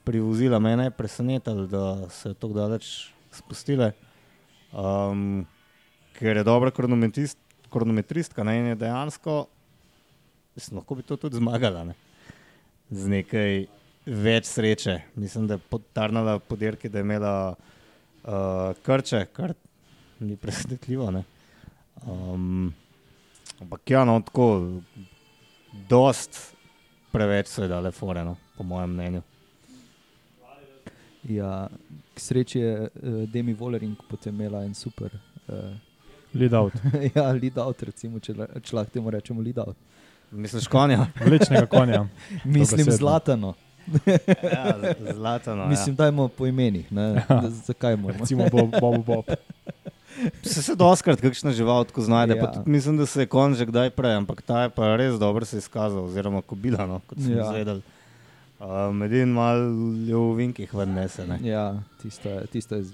privozila. 0.04 0.58
Mene 0.58 0.88
je 0.88 0.96
presenetilo, 0.96 1.66
da 1.68 2.08
se 2.08 2.30
je 2.30 2.34
tako 2.34 2.56
daleč 2.56 3.10
spustile, 3.30 3.92
um, 4.72 5.44
ker 6.16 6.40
je 6.40 6.44
dobra 6.48 6.72
kronometrist, 6.72 7.38
kronometristka 7.72 8.44
ne, 8.44 8.58
in 8.58 8.66
je 8.72 8.74
dejansko, 8.74 9.46
mislim, 10.56 10.80
lahko 10.80 10.94
bi 10.94 11.02
to 11.02 11.16
tudi 11.16 11.36
zmagala. 11.36 11.84
Ne? 11.84 11.94
Z 12.90 13.08
nekaj 13.12 13.66
več 14.08 14.48
sreče. 14.48 14.98
Mislim, 15.14 15.46
da 15.46 15.58
je 15.58 15.66
potarnala 15.70 16.38
podirke, 16.38 16.88
da 16.88 16.98
je 16.98 17.06
imela 17.06 17.34
uh, 17.54 18.76
krče, 18.82 19.26
kar 19.32 19.54
ni 20.20 20.36
presenetljivo. 20.36 21.10
ne. 21.10 21.24
Um, 22.06 22.74
ampak 23.60 23.90
ja, 23.90 24.04
no, 24.04 24.20
tako, 24.24 24.80
dost 25.88 26.38
preveč 27.12 27.50
so 27.52 27.66
dale 27.68 27.92
fore, 27.92 28.24
no, 28.24 28.36
po 28.56 28.64
mojem 28.64 28.94
mnenju. 28.94 29.22
Ja, 31.28 31.68
k 32.14 32.20
sreči 32.22 32.60
je 32.62 32.74
uh, 32.86 33.22
Demi 33.28 33.52
Vollering 33.54 33.98
potem 34.08 34.34
imela 34.34 34.64
en 34.64 34.74
super. 34.74 35.12
Uh, 35.48 35.74
Lead 36.34 36.54
out. 36.54 36.72
ja, 37.14 37.32
lead 37.32 37.58
out, 37.58 37.82
recimo, 37.82 38.20
če, 38.20 38.34
če 38.62 38.76
lahko 38.76 38.92
temu 38.92 39.10
rečemo 39.10 39.40
lead 39.42 39.58
out. 39.58 39.76
Misliš, 40.30 40.66
konja? 40.68 41.06
Vlečnega 41.26 41.66
konja. 41.66 42.02
Mislim, 42.44 42.90
zlatano. 42.92 43.54
ja, 44.42 44.74
zlato. 45.14 45.54
No, 45.56 45.66
Mislim, 45.66 45.94
dajmo 45.96 46.28
po 46.28 46.46
imenih. 46.46 46.92
Ne? 46.92 47.02
Ja. 47.14 47.40
Da, 47.40 47.50
zakaj 47.50 47.96
moramo? 47.96 48.20
Recimo 48.20 48.44
Bob, 48.52 48.70
Bob, 48.80 49.04
Bob. 49.06 49.24
ja. 49.28 49.36
Se 50.42 50.62
se 50.62 50.74
doskrat 50.74 51.20
kakšna 51.20 51.52
žival 51.52 51.84
tako 51.84 52.02
znajde. 52.02 52.34
Ja. 52.36 52.42
Ja. 52.42 52.62
Mislim, 52.66 52.96
da 52.96 53.06
se 53.06 53.22
je 53.22 53.26
konj 53.26 53.54
že 53.54 53.66
kdaj 53.66 53.90
prej, 53.90 54.14
ampak 54.18 54.42
ta 54.42 54.62
je 54.62 54.70
pa 54.74 54.96
res 54.96 55.14
dobro 55.18 55.44
se 55.44 55.58
izkazal, 55.58 56.04
oziroma 56.04 56.42
kobila, 56.42 56.86
no, 56.86 57.00
kot 57.06 57.18
sem 57.18 57.32
Ja. 57.32 57.38
ja. 57.38 57.52
zvedel. 57.52 57.80
Um, 58.58 59.02
edin 59.06 59.30
mal 59.32 59.56
je 60.04 60.16
v 60.18 60.34
vinkih 60.36 60.74
ven 60.74 60.92
nese. 60.94 61.22
ne. 61.26 61.38
Ja, 61.46 61.78
tisto 62.02 62.28
je. 62.28 62.46
Tisto 62.46 62.74
je 62.76 62.84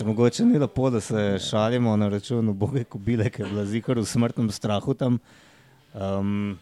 Se 0.00 0.04
mogoče 0.04 0.44
ni 0.44 0.58
lepo, 0.58 0.90
da 0.90 1.00
se 1.00 1.38
šalimo 1.50 1.96
na 1.96 2.08
račun 2.08 2.48
uboge 2.48 2.84
kobile, 2.84 3.30
ki 3.30 3.42
je 3.42 3.48
bila 3.48 3.64
zikar 3.66 3.98
v 3.98 4.04
smrtnem 4.04 4.50
strahu 4.50 4.94
tam. 4.94 5.18
Um, 5.92 6.58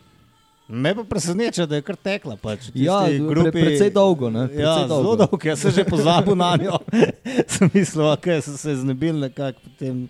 me 0.68 0.95
pa 0.95 1.04
preseneča, 1.04 1.66
da 1.66 1.78
je 1.78 1.85
kar 1.87 1.97
tekla. 1.97 2.35
Pač. 2.37 2.73
Ja, 2.75 3.04
tisti 3.07 3.28
pre, 3.28 3.52
precej 3.52 3.92
dolgo. 3.95 4.30
Ne? 4.30 4.40
Ja, 4.40 4.49
Precej 4.49 4.88
zelo 4.88 5.14
dolgo, 5.14 5.38
jaz 5.45 5.62
sem 5.62 5.71
že 5.71 5.85
pozabil 5.87 6.35
na 6.35 6.50
njo. 6.59 6.80
sem 7.54 7.71
mislil, 7.75 8.11
da 8.26 8.40
so 8.42 8.57
se 8.57 8.75
znebili 8.76 9.21
nekako. 9.21 9.62
Potem 9.68 10.09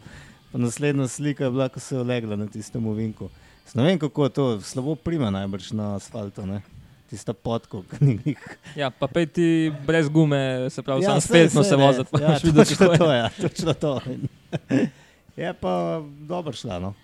pa 0.53 0.59
naslednja 0.65 1.09
slika 1.09 1.45
je 1.45 1.51
bila, 1.51 1.69
ko 1.69 1.85
se 1.85 1.95
je 1.97 2.01
ulegla 2.01 2.37
na 2.37 2.47
tistem 2.47 2.87
ovinku. 2.87 3.29
Ne 3.75 3.85
vem, 3.91 3.99
kako 3.99 4.25
je 4.25 4.31
to, 4.31 4.51
slabo 4.61 4.95
prima 4.97 5.29
najbrž 5.31 5.75
na 5.77 5.97
asfaltu. 6.01 6.47
Ne? 6.47 6.63
Tista 7.11 7.33
podko, 7.33 7.83
ki 7.83 8.05
ni 8.05 8.19
njih. 8.27 8.39
Ja, 8.77 8.91
pa 8.91 9.07
pej 9.09 9.27
ti 9.27 9.73
brez 9.87 10.09
gume, 10.09 10.71
se 10.71 10.83
pravi, 10.83 11.03
ja, 11.03 11.21
spetno 11.21 11.65
se 11.65 11.77
voziti. 11.77 12.09
pa 12.13 12.21
Ja, 12.21 12.37
videl, 12.45 12.65
točno 12.65 12.77
kako 12.77 12.93
je. 12.93 12.99
to, 12.99 13.13
ja, 13.13 13.31
točno 13.41 13.73
to. 13.75 14.01
Je 15.37 15.55
pa 15.55 16.03
dobro 16.21 16.53
šla, 16.53 16.79
no. 16.79 16.95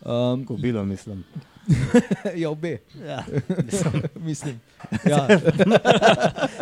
Um, 0.00 0.46
Kobilo, 0.46 0.84
mislim. 0.84 1.24
ja, 2.40 2.50
obe. 2.50 2.78
Ja, 3.06 3.24
Mislim. 4.28 4.60
Ja, 5.04 5.28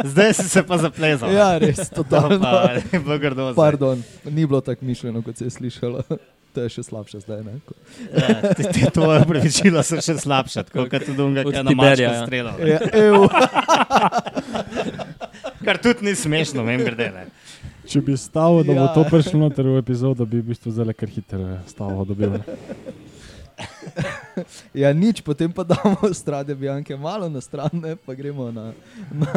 Zdaj 0.04 0.32
si 0.32 0.49
se 0.49 0.62
pa 0.66 0.78
zaplezal. 0.78 1.32
ja 1.32 1.58
res, 1.58 1.90
to 1.90 2.04
pa 2.04 2.70
je 2.92 3.00
bilo 3.00 3.18
grdo. 3.18 3.54
Pardon, 3.54 4.02
ni 4.25 4.46
bilo 4.46 4.61
tako 4.61 4.85
mišljeno, 4.85 5.23
kot 5.23 5.37
se 5.37 5.44
je 5.44 5.50
slišalo. 5.50 6.02
To 6.56 6.64
je 6.64 6.70
še 6.72 6.86
slabše 6.88 7.20
zdaj. 7.20 7.42
Ne? 7.44 7.58
Ja, 8.16 8.54
te, 8.56 8.64
te 8.72 8.88
tvoje 8.96 9.20
upravičila 9.26 9.82
so 9.84 10.00
še 10.00 10.14
slabša, 10.22 10.62
tako 10.70 10.86
kot 10.88 11.04
tudi 11.04 11.20
unga, 11.20 11.44
ki 11.44 11.52
je 11.52 11.64
na 11.68 11.90
ja. 12.00 12.12
streljal. 12.25 12.56
Ja, 12.64 12.78
evo. 12.96 13.28
Kar 15.66 15.76
tudi 15.84 16.08
ni 16.08 16.14
smešno, 16.16 16.64
vem, 16.64 16.80
grede. 16.80 17.10
Ne. 17.12 17.26
Če 17.86 18.00
bi 18.02 18.16
stavil, 18.18 18.64
da 18.64 18.72
bo 18.72 18.86
Ja. 18.86 18.92
to 18.96 19.04
prišlo 19.10 19.40
noter 19.44 19.68
v 19.68 19.82
epizodo, 19.84 20.25
bi 20.26 20.40
v 20.40 20.48
bistvu 20.54 20.72
zelo 20.72 20.96
kar 20.96 21.12
hitro 21.12 21.58
stavil 21.68 22.08
dobil. 22.08 22.40
Ja, 24.76 24.92
nič, 24.92 25.25
potem 25.25 25.48
pa 25.52 25.64
damo 25.64 25.96
strade 26.12 26.54
Bianke 26.54 26.96
malo 26.96 27.28
na 27.28 27.40
stran, 27.40 27.72
ne, 27.72 27.96
pa 27.96 28.14
gremo 28.14 28.50
na, 28.52 28.72
na, 29.10 29.32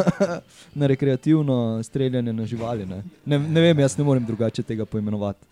na 0.76 0.88
rekreativno 0.88 1.84
streljanje 1.84 2.34
na 2.34 2.46
živali. 2.46 2.86
Ne. 2.86 3.04
Ne, 3.26 3.40
ne 3.40 3.62
vem, 3.62 3.80
jaz 3.80 3.98
ne 3.98 4.04
morem 4.04 4.26
drugače 4.26 4.64
tega 4.64 4.86
poimenovati. 4.86 5.46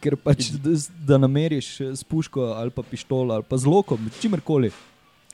Ker 0.00 0.16
pač, 0.16 0.50
da, 1.06 1.18
nameriš 1.18 1.80
s 1.92 2.04
puško 2.04 2.54
ali 2.56 2.70
pa 2.70 2.82
pištolo 2.82 3.34
ali 3.34 3.44
pa 3.44 3.58
z 3.58 3.68
lokom, 3.68 4.10
čimerkoli 4.20 4.72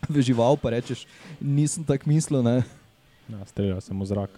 v 0.08 0.22
žival, 0.24 0.58
pa 0.58 0.74
rečeš, 0.74 1.06
nisem 1.38 1.84
tako 1.86 2.10
mislil. 2.10 2.42
Ne. 2.42 2.62
Ja, 3.30 3.44
Streljal 3.46 3.80
sem 3.84 3.94
v 3.94 4.08
zrak. 4.10 4.32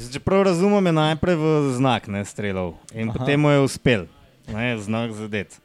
Če 0.00 0.20
prav 0.22 0.46
razumem, 0.46 0.86
je 0.90 0.92
najprej 0.96 1.36
v 1.36 1.48
znak 1.76 2.06
ne, 2.08 2.22
streljal 2.24 2.74
in 2.94 3.10
Aha. 3.10 3.18
Potem 3.18 3.38
mu 3.42 3.50
je 3.52 3.62
uspel, 3.66 4.06
ne, 4.48 4.78
znak 4.80 5.12
zadet. 5.14 5.58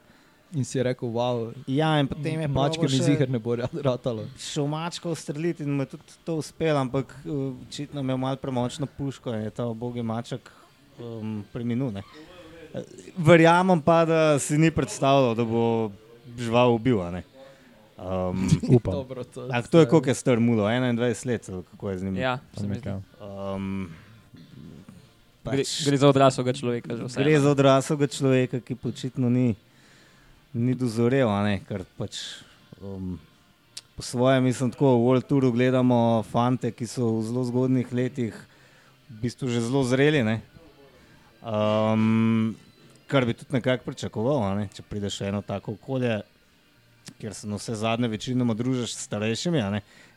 In 0.52 0.64
si 0.64 0.78
rekel, 0.80 1.10
wow, 1.10 1.52
Ja, 1.66 1.98
in 1.98 2.08
potem 2.08 2.40
je 2.40 2.48
mačke 2.48 2.82
mi 2.82 2.88
še- 2.90 3.04
zihar 3.06 3.28
ne 3.28 3.40
bo 3.40 3.56
ra- 3.56 3.68
ratalo. 3.74 4.24
šel 4.38 4.66
mačko 4.66 5.12
ustreliti 5.12 5.64
in 5.64 5.72
mu 5.72 5.82
je 5.82 5.88
tudi 5.88 6.04
to 6.24 6.36
uspelo, 6.36 6.80
ampak 6.80 7.16
uh, 7.24 7.34
očitno 7.62 8.00
je 8.00 8.04
imel 8.04 8.18
malo 8.18 8.36
premočno 8.38 8.86
puško 8.88 9.32
in 9.32 9.42
je 9.42 9.52
ta 9.52 9.66
ubogi 9.66 10.02
maček 10.02 10.52
um, 10.98 11.44
preminul. 11.52 11.92
ne. 11.92 12.04
Eh, 12.74 12.84
Verjamem 13.18 13.82
pa, 13.82 14.06
da 14.06 14.40
si 14.40 14.56
ni 14.56 14.72
predstavljal, 14.72 15.34
da 15.34 15.44
bo 15.44 15.92
žival 16.38 16.72
ubil. 16.72 17.02
a 17.02 17.12
ne. 17.12 17.24
Um, 17.98 18.48
Upam. 18.72 18.94
Dobro, 18.94 19.24
to, 19.26 19.42
Ampak 19.44 19.68
to 19.68 19.80
je 19.80 19.86
koliko 19.88 20.10
je 20.10 20.16
star 20.16 20.38
mulo, 20.38 20.64
21 20.64 21.00
let, 21.26 21.44
kako 21.66 21.90
je 21.90 21.98
z 21.98 22.04
njim. 22.04 22.16
Ja, 22.18 22.38
Tam 22.54 22.64
se 22.64 22.68
mi 22.68 22.76
nekaj. 22.76 22.94
zdi. 22.94 23.04
Um, 23.22 23.90
Gre, 25.44 25.58
pač, 25.58 25.86
gre 25.86 25.98
za 25.98 26.08
odraslega 26.08 26.54
človeka. 26.54 26.90
že 26.90 27.04
vseeno. 27.04 27.22
gre 27.22 27.40
za 27.40 27.50
odraslega 27.50 28.08
človeka, 28.08 28.60
ki 28.60 28.74
pa 28.74 28.90
očitno 28.90 29.30
ni, 29.30 29.54
ni 30.56 30.76
dozorel, 30.76 31.30
ker 31.68 31.84
pač. 32.00 32.42
Um, 32.82 33.20
Po 33.96 34.04
svojem, 34.04 34.44
mislim, 34.44 34.72
tako 34.72 34.98
v 34.98 35.04
World 35.08 35.24
Touru 35.24 35.52
gledamo 35.56 36.24
fante, 36.28 36.72
ki 36.72 36.84
so 36.84 37.16
v 37.16 37.24
zelo 37.24 37.44
zgodnih 37.48 37.94
letih, 37.96 38.36
v 39.08 39.16
bistvu 39.24 39.48
že 39.48 39.64
zelo 39.64 39.88
zreli. 39.88 40.20
ne. 40.20 40.42
Um, 41.40 42.58
kar 43.08 43.24
bi 43.26 43.34
tudi 43.34 43.56
nekako 43.56 43.88
pričakoval, 43.88 44.58
ne? 44.60 44.68
če 44.68 44.84
prideš 44.84 45.22
v 45.22 45.32
eno 45.32 45.40
tako 45.40 45.80
okolje, 45.80 46.20
kjer 47.22 47.34
se 47.34 47.48
na 47.48 47.56
vse 47.56 47.76
zadnje 47.80 48.12
večinoma 48.12 48.54
družiš 48.54 48.92
s 48.92 49.08
starejšimi, 49.08 49.64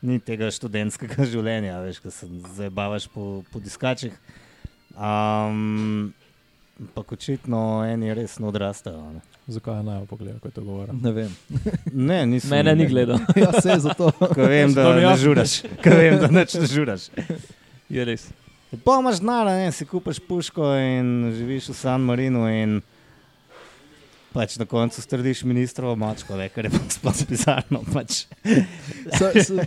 ni 0.02 0.18
tega 0.18 0.50
študentskega 0.50 1.22
življenja, 1.32 1.78
veš, 1.78 2.02
ki 2.02 2.10
se 2.10 2.26
zabavaš 2.58 3.06
po, 3.14 3.44
po 3.52 3.62
diskačih. 3.62 4.18
Um, 4.98 6.10
Ampak 6.78 7.12
očitno 7.14 7.86
eni 7.86 8.10
resno 8.14 8.50
odrastejo. 8.50 8.98
a 8.98 9.12
ne. 9.12 9.37
Zakaj 9.48 9.80
naj 9.80 10.04
pogledal, 10.06 10.36
ko 10.38 10.48
je 10.48 10.52
to 10.52 10.62
govoril? 10.62 10.92
Ne 10.94 11.12
vem. 11.12 11.30
Ne, 12.08 12.26
nisem. 12.26 12.50
Mene 12.50 12.74
ni 12.76 12.84
gledal. 12.86 13.16
ja, 13.36 13.48
vse 13.50 13.70
je 13.70 13.80
zato. 13.80 14.10
Ko 14.12 14.42
vem, 14.44 14.74
da 14.74 14.92
ne 14.92 15.14
žuraš. 15.16 15.62
Ko 15.80 15.90
vem, 15.90 16.18
da 16.20 16.28
neč 16.28 16.52
ne 16.54 16.66
žuraš. 16.68 17.08
Je 17.88 18.04
res. 18.04 18.26
Pa 18.84 18.98
imaš 19.00 19.22
denar, 19.22 19.48
ne, 19.48 19.72
si 19.72 19.86
kupiš 19.88 20.20
puško 20.20 20.60
in 20.76 21.06
živiš 21.32 21.70
v 21.72 21.76
San 21.76 22.04
Marinu 22.04 22.42
in 22.46 22.82
pač 24.28 24.58
na 24.60 24.66
koncu 24.68 25.00
strdiš 25.00 25.40
ministrovo 25.42 25.94
mačko, 25.96 26.36
ne, 26.36 26.50
kar 26.52 26.68
je 26.68 26.74
pa 26.76 26.82
sploh 26.92 27.22
bizarno. 27.24 27.80
Pač. 27.88 28.26
Sa- 29.16 29.32
sa- 29.32 29.64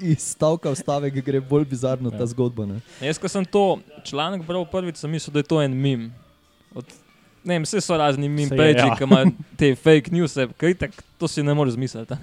Iz 0.00 0.24
stavka 0.32 0.72
v 0.72 0.80
stavek 0.80 1.20
gre 1.20 1.42
bolj 1.44 1.68
bizarno 1.68 2.08
ta 2.08 2.24
zgodba. 2.24 2.64
Ne? 2.66 2.80
Jaz, 3.04 3.20
ko 3.20 3.28
sem 3.28 3.44
to 3.44 3.76
članek 4.02 4.40
bral 4.42 4.64
prvič, 4.64 4.96
sem 4.96 5.12
mislil, 5.12 5.36
da 5.36 5.44
je 5.44 5.50
to 5.52 5.60
en 5.60 5.76
mim. 5.76 6.08
Od, 6.72 6.88
ne 7.48 7.56
vem, 7.56 7.64
vse 7.66 7.80
so 7.84 7.96
razni 7.98 8.28
mim 8.28 8.50
Saj 8.50 8.58
je, 8.58 8.64
peči, 8.64 8.84
ja. 8.84 8.96
ki 8.98 9.06
imajo 9.06 9.30
te 9.60 9.70
fake 9.76 10.12
news, 10.14 10.36
kaj 10.60 10.74
tak, 10.82 10.98
to 11.20 11.28
si 11.30 11.42
ne 11.42 11.54
moreš 11.56 11.78
zmisliti. 11.78 12.18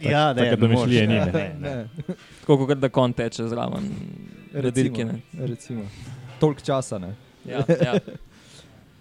Ja, 0.00 0.32
ne, 0.36 0.42
moreš, 0.42 0.60
domišljije 0.60 1.06
ni, 1.08 1.16
ja, 1.16 1.24
ne. 1.26 1.32
ne, 1.32 1.76
ne. 1.96 2.16
Tako 2.40 2.66
kot 2.66 2.82
da 2.82 2.90
kon 2.92 3.14
teče 3.16 3.48
zraven. 3.48 3.88
Redirke, 4.52 5.04
Recimo, 5.04 5.46
recimo. 5.46 5.86
Toliko 6.40 6.60
časa. 6.64 6.98
Ne? 7.00 7.14
Ja, 7.48 7.64
ja. 7.68 7.94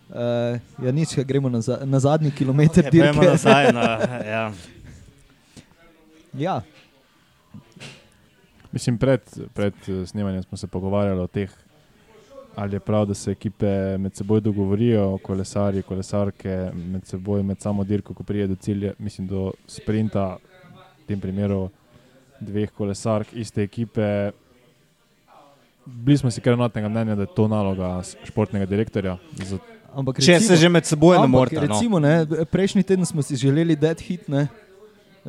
Uh, 0.09 0.59
ja, 0.85 0.91
nič, 0.91 1.15
kaj 1.15 1.27
gremo 1.27 1.51
na, 1.51 1.61
za, 1.61 1.81
na 1.83 1.99
zadnji 1.99 2.31
kilometr 2.31 2.85
Okay, 2.85 2.91
Gremo 2.91 3.21
dirke. 3.21 3.31
nazaj. 3.31 3.73
Na, 3.73 3.99
ja. 4.35 4.45
Ja, 6.35 6.61
Mislim, 8.75 8.97
pred, 8.97 9.21
pred 9.53 9.73
eh, 9.87 10.05
snemanjem 10.05 10.43
smo 10.43 10.57
se 10.57 10.67
pogovarjali 10.67 11.21
o 11.21 11.27
teh, 11.27 11.51
ali 12.55 12.75
je 12.75 12.79
prav, 12.79 13.05
da 13.05 13.13
se 13.13 13.31
ekipe 13.31 13.97
med 13.97 14.15
seboj 14.15 14.41
dogovorijo, 14.41 15.17
kolesarji, 15.24 15.81
kolesarke 15.81 16.71
med 16.74 17.05
seboj, 17.05 17.43
med 17.43 17.62
samo 17.62 17.83
dirko, 17.83 18.13
ko 18.13 18.24
pride 18.24 18.47
do 18.47 18.55
cilja, 18.55 18.93
mislim, 19.00 19.27
do 19.27 19.51
sprinta, 19.67 20.38
v 21.03 21.07
tem 21.07 21.19
primeru 21.19 21.69
dveh 22.39 22.71
kolesark 22.77 23.33
iste 23.33 23.63
ekipe. 23.63 24.31
Bili 25.85 26.17
smo 26.17 26.31
si 26.31 26.41
kar 26.41 26.53
enotnega 26.53 26.89
mnenja, 26.89 27.15
da 27.15 27.27
je 27.27 27.33
to 27.35 27.47
naloga 27.47 28.00
športnega 28.25 28.65
direktorja. 28.65 29.17
Ampak 29.95 30.19
Če 30.19 30.39
se 30.43 30.57
že 30.59 30.69
med 30.69 30.88
seboj 30.88 31.19
ne 31.21 31.27
morete. 31.27 31.62
No. 31.62 31.67
Recimo, 31.67 32.00
ne, 32.00 32.25
prejšnji 32.51 32.83
teden 32.83 33.05
smo 33.05 33.24
si 33.24 33.38
želeli 33.39 33.75
dead 33.75 34.01
hit, 34.01 34.27
ne. 34.27 34.47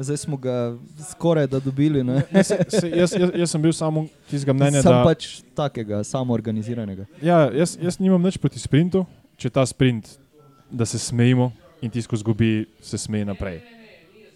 Zdaj 0.02 0.16
smo 0.16 0.36
ga 0.36 0.76
skoraj 1.10 1.46
da 1.46 1.60
dobili. 1.60 2.04
Ne. 2.04 2.22
Ne, 2.32 2.44
se, 2.44 2.58
se, 2.68 2.90
jaz, 2.90 3.14
jaz, 3.18 3.30
jaz 3.34 3.50
sem 3.50 3.62
bil 3.62 3.72
samo 3.72 4.06
tistega 4.30 4.52
mnenja, 4.52 4.82
Sam 4.82 4.92
da 4.92 5.04
pač 5.04 5.40
takega, 5.56 6.04
samo 6.04 6.34
organiziranega. 6.34 7.06
ja, 7.22 7.46
jaz, 7.54 7.78
jaz 7.80 7.98
nimam 7.98 8.22
nič 8.22 8.36
proti 8.38 8.60
sprintu, 8.60 9.06
če 9.36 9.50
ta 9.50 9.64
sprint, 9.66 10.18
da 10.70 10.86
se 10.86 10.98
smejimo 10.98 11.52
in 11.80 11.90
tisto, 11.90 12.10
ko 12.10 12.20
zgubi, 12.20 12.66
se 12.82 12.98
smeji 12.98 13.24
naprej. 13.28 13.60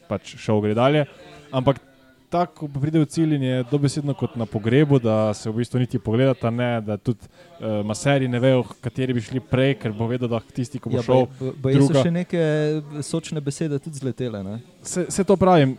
Pač 0.08 0.36
šel 0.38 0.60
gre 0.64 0.74
dalje. 0.74 1.06
Ampak 1.52 1.80
tako, 2.30 2.68
ko 2.68 2.80
pride 2.80 2.98
v 2.98 3.06
cilj 3.06 3.34
in 3.34 3.42
je 3.42 3.56
dobesedno 3.64 4.14
kot 4.14 4.36
na 4.36 4.46
pogrebu, 4.46 4.98
da 4.98 5.34
se 5.34 5.50
v 5.50 5.56
bistvu 5.56 5.78
niti 5.78 5.98
pogledata, 5.98 6.50
ne, 6.50 6.80
da 6.80 6.96
tudi 6.96 7.26
uh, 7.58 7.80
maseri 7.82 8.28
ne 8.28 8.38
vejo, 8.38 8.62
kateri 8.80 9.12
bi 9.12 9.20
šli 9.20 9.40
prej, 9.42 9.74
ker 9.76 9.92
bo 9.92 10.06
vedel, 10.06 10.28
da 10.28 10.40
tisti, 10.40 10.78
ki 10.78 10.88
bo 10.88 10.96
Ja, 10.96 11.02
šel. 11.02 11.26
ba- 11.34 11.52
ba- 11.56 11.72
so 11.72 11.78
druga- 11.80 12.02
še 12.02 12.10
neke 12.12 12.42
sočne 13.02 13.40
besede 13.40 13.78
tudi 13.78 13.96
zletele. 13.96 14.42
Ne. 14.42 14.60
Se, 14.82 15.06
se 15.08 15.24
to 15.24 15.36
pravim. 15.36 15.76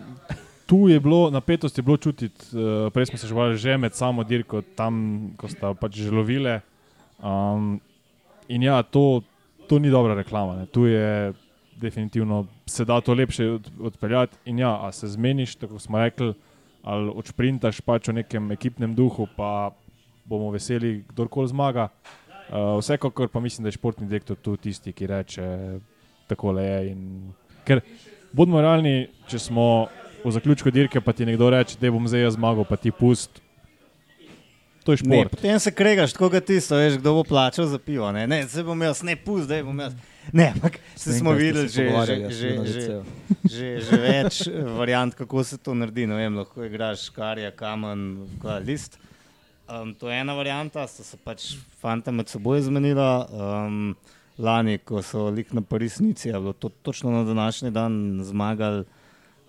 Tu 0.65 0.87
je 0.87 0.99
bilo 0.99 1.29
napetost, 1.29 1.75
je 1.75 1.83
bilo 1.83 1.97
čutiti, 1.97 2.31
uh, 2.53 2.87
prej 2.89 3.05
smo 3.05 3.17
se 3.17 3.27
živali 3.27 3.57
že 3.57 3.77
med 3.77 3.93
samo 3.93 4.23
dirko, 4.23 4.61
tam, 4.75 5.01
ko 5.35 5.47
sta 5.47 5.73
pač 5.73 5.95
že 5.97 6.11
lovile. 6.11 6.61
Um, 7.17 7.79
in 8.47 8.63
ja, 8.63 8.81
to, 8.83 9.21
to 9.67 9.79
ni 9.79 9.89
dobra 9.89 10.15
reklama. 10.15 10.55
Ne. 10.55 10.65
Tu 10.65 10.85
je 10.85 11.33
definitivno 11.81 12.45
se 12.65 12.85
da 12.85 13.01
to 13.01 13.13
lepše 13.13 13.49
od, 13.49 13.71
odpeljati. 13.81 14.37
In 14.45 14.59
ja, 14.59 14.77
a 14.85 14.91
se 14.91 15.07
zmeniš, 15.07 15.55
tako 15.55 15.79
smo 15.79 15.99
rekli, 15.99 16.33
ali 16.83 17.11
odšprintaš 17.15 17.81
pač 17.81 18.07
v 18.07 18.21
nekem 18.21 18.51
ekipnem 18.51 18.95
duhu, 18.95 19.27
pa 19.37 19.71
bomo 20.25 20.51
veseli, 20.51 21.03
kdorkoli 21.09 21.51
zmaga. 21.51 21.89
Uh, 22.51 22.77
vsekakor 22.79 23.29
pa 23.31 23.39
mislim, 23.39 23.63
da 23.63 23.67
je 23.67 23.77
športni 23.79 24.07
direktor 24.07 24.37
tu 24.37 24.57
tisti, 24.57 24.93
ki 24.93 25.07
reče, 25.07 25.45
tako 26.27 26.57
je. 26.59 26.91
In, 26.91 27.31
ker 27.65 27.81
bodimo 28.33 28.61
realni, 28.61 29.07
če 29.27 29.39
smo 29.39 29.87
v 30.23 30.31
zaključku 30.31 30.71
dirke, 30.71 31.01
pa 31.01 31.13
ti 31.13 31.25
nekdo 31.25 31.49
reče, 31.49 31.79
da 31.81 31.91
bom 31.91 32.07
zdaj 32.07 32.27
jaz 32.27 32.37
zmagal, 32.37 32.67
pa 32.69 32.77
ti 32.77 32.91
pust. 32.91 33.40
To 34.83 34.91
je 34.91 34.97
Ne, 35.03 35.15
šport. 35.21 35.31
potem 35.31 35.59
se 35.59 35.71
kregaš, 35.71 36.13
tako 36.13 36.29
da 36.29 36.39
tisto, 36.41 36.75
veš, 36.75 36.97
kdo 36.97 37.13
bo 37.13 37.23
plačal 37.23 37.65
za 37.65 37.77
pivo. 37.79 38.11
Ne, 38.11 38.27
ne 38.27 38.47
zdaj 38.47 38.63
bom 38.63 38.81
jaz, 38.81 39.03
ne 39.03 39.15
pust, 39.15 39.43
zdaj 39.45 39.63
bom 39.63 39.79
jaz. 39.79 39.93
Ne, 40.33 40.51
ampak 40.55 40.79
se 40.95 41.13
smo 41.13 41.31
videli 41.31 41.67
že, 41.69 41.89
že, 42.05 42.29
že, 42.29 42.49
že, 42.65 43.01
že, 43.53 43.67
že 43.81 43.97
več 43.97 44.41
variant, 44.77 45.13
kako 45.15 45.43
se 45.43 45.57
to 45.57 45.73
naredi. 45.73 46.07
Ne 46.07 46.15
vem, 46.15 46.35
lahko 46.37 46.65
igraš 46.65 47.09
karja, 47.13 47.51
kamen, 47.51 48.27
kaj, 48.41 48.63
list. 48.65 48.97
Um, 49.69 49.93
to 49.95 50.09
je 50.09 50.17
ena 50.19 50.33
varianta, 50.33 50.87
sta 50.87 51.03
se 51.03 51.17
pač 51.17 51.53
fanta 51.79 52.11
med 52.11 52.27
seboj 52.27 52.61
zmenila. 52.65 53.27
Um, 53.31 53.93
lani, 54.41 54.79
ko 54.81 55.01
so 55.05 55.29
lik 55.29 55.53
na 55.53 55.61
Parisnici, 55.61 56.27
je 56.29 56.33
bilo 56.33 56.53
to 56.53 56.69
točno 56.69 57.11
na 57.11 57.23
današnji 57.23 57.71
dan 57.71 58.19
zmagali 58.23 58.83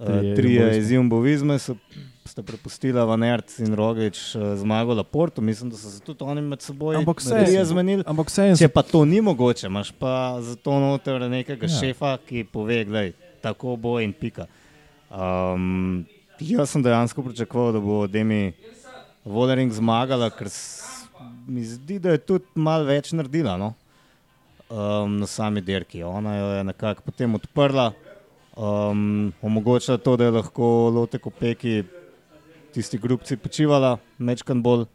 uh, 0.02 0.36
Trije 0.36 0.78
iz 0.78 0.90
Jumbovizme, 0.90 1.58
so 1.58 1.76
sta 2.24 2.42
prepustila 2.42 3.04
Van 3.04 3.22
Ert 3.22 3.58
in 3.58 3.74
Roglič 3.74 4.34
uh, 4.34 4.54
zmago 4.56 4.94
Laporto. 4.94 5.42
Mislim, 5.42 5.70
da 5.70 5.76
so 5.76 5.90
se 5.90 6.00
tudi 6.00 6.24
oni 6.24 6.40
med 6.42 6.62
seboj 6.62 6.96
Ampak 6.96 7.20
vse- 7.20 7.44
trije 7.44 7.64
zmenili. 7.64 8.04
Ampak 8.06 8.30
vse 8.30 8.52
Če 8.58 8.68
pa 8.68 8.82
to 8.82 9.04
ni 9.04 9.20
mogoče, 9.20 9.66
imaš 9.66 9.90
pa 9.98 10.38
zato 10.40 10.80
noter 10.80 11.20
nekega 11.30 11.66
Ja. 11.66 11.80
šefa, 11.80 12.16
ki 12.28 12.44
pove, 12.44 12.84
da 12.84 13.06
tako 13.42 13.76
bo 13.76 14.00
in 14.00 14.12
pika. 14.12 14.46
Um, 15.10 16.04
jaz 16.40 16.70
sem 16.70 16.82
dejansko 16.82 17.22
pričakoval, 17.22 17.72
da 17.72 17.80
bo 17.80 18.06
Demi 18.06 18.52
Volering 19.24 19.72
zmagala, 19.72 20.30
ker 20.30 20.48
mi 21.46 21.64
zdi, 21.64 21.98
da 21.98 22.10
je 22.10 22.18
tudi 22.18 22.44
malo 22.54 22.84
več 22.84 23.12
naredila 23.12 23.56
no? 23.56 23.74
um, 24.70 25.18
na 25.18 25.26
sami 25.26 25.60
dirki. 25.60 26.02
Ona 26.02 26.36
jo 26.36 26.46
je 26.46 26.64
nekako 26.64 27.02
potem 27.04 27.34
odprla, 27.34 27.92
um, 28.56 29.32
omogočila 29.42 29.98
to, 29.98 30.16
da 30.16 30.24
je 30.24 30.30
lahko 30.30 30.90
lote 30.94 31.18
kopeki 31.18 31.84
tisti 32.72 32.98
grupci 32.98 33.36
počivala, 33.36 33.98
mečkan 34.18 34.62
bolj. 34.62 34.86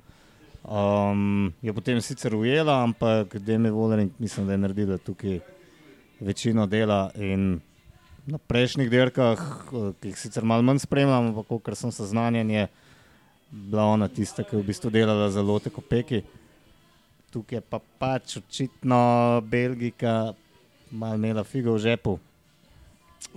Um, 0.67 1.53
je 1.61 1.73
potem 1.73 2.01
sicer 2.01 2.35
ujela, 2.35 2.81
ampak 2.83 3.37
Demi 3.39 3.69
Volering 3.69 4.11
mislim, 4.19 4.47
da 4.47 4.53
je 4.53 4.57
naredila 4.57 4.97
tukaj 4.97 5.39
večino 6.19 6.65
dela. 6.65 7.11
In 7.15 7.59
na 8.27 8.37
prejšnjih 8.37 8.89
dirkah, 8.89 9.39
eh, 9.39 9.93
ki 10.01 10.11
jih 10.11 10.19
sicer 10.19 10.43
malo 10.43 10.61
manj 10.61 10.83
spremljam, 10.83 11.31
ampak 11.31 11.63
ker 11.63 11.75
sem 11.75 11.91
seznanjen, 11.91 12.49
je 12.51 12.67
bila 13.51 13.85
ona 13.85 14.07
tista, 14.07 14.43
ki 14.43 14.55
je 14.55 14.61
v 14.61 14.67
bistvu 14.67 14.91
delala 14.91 15.29
za 15.31 15.41
lote 15.41 15.69
kopeki. 15.69 16.23
Tukaj 17.31 17.61
pa 17.61 17.79
pač 17.99 18.37
očitno 18.37 19.41
Belgika 19.43 20.33
malo 20.91 21.15
imela 21.15 21.43
figo 21.43 21.73
v 21.73 21.79
žepu. 21.79 22.19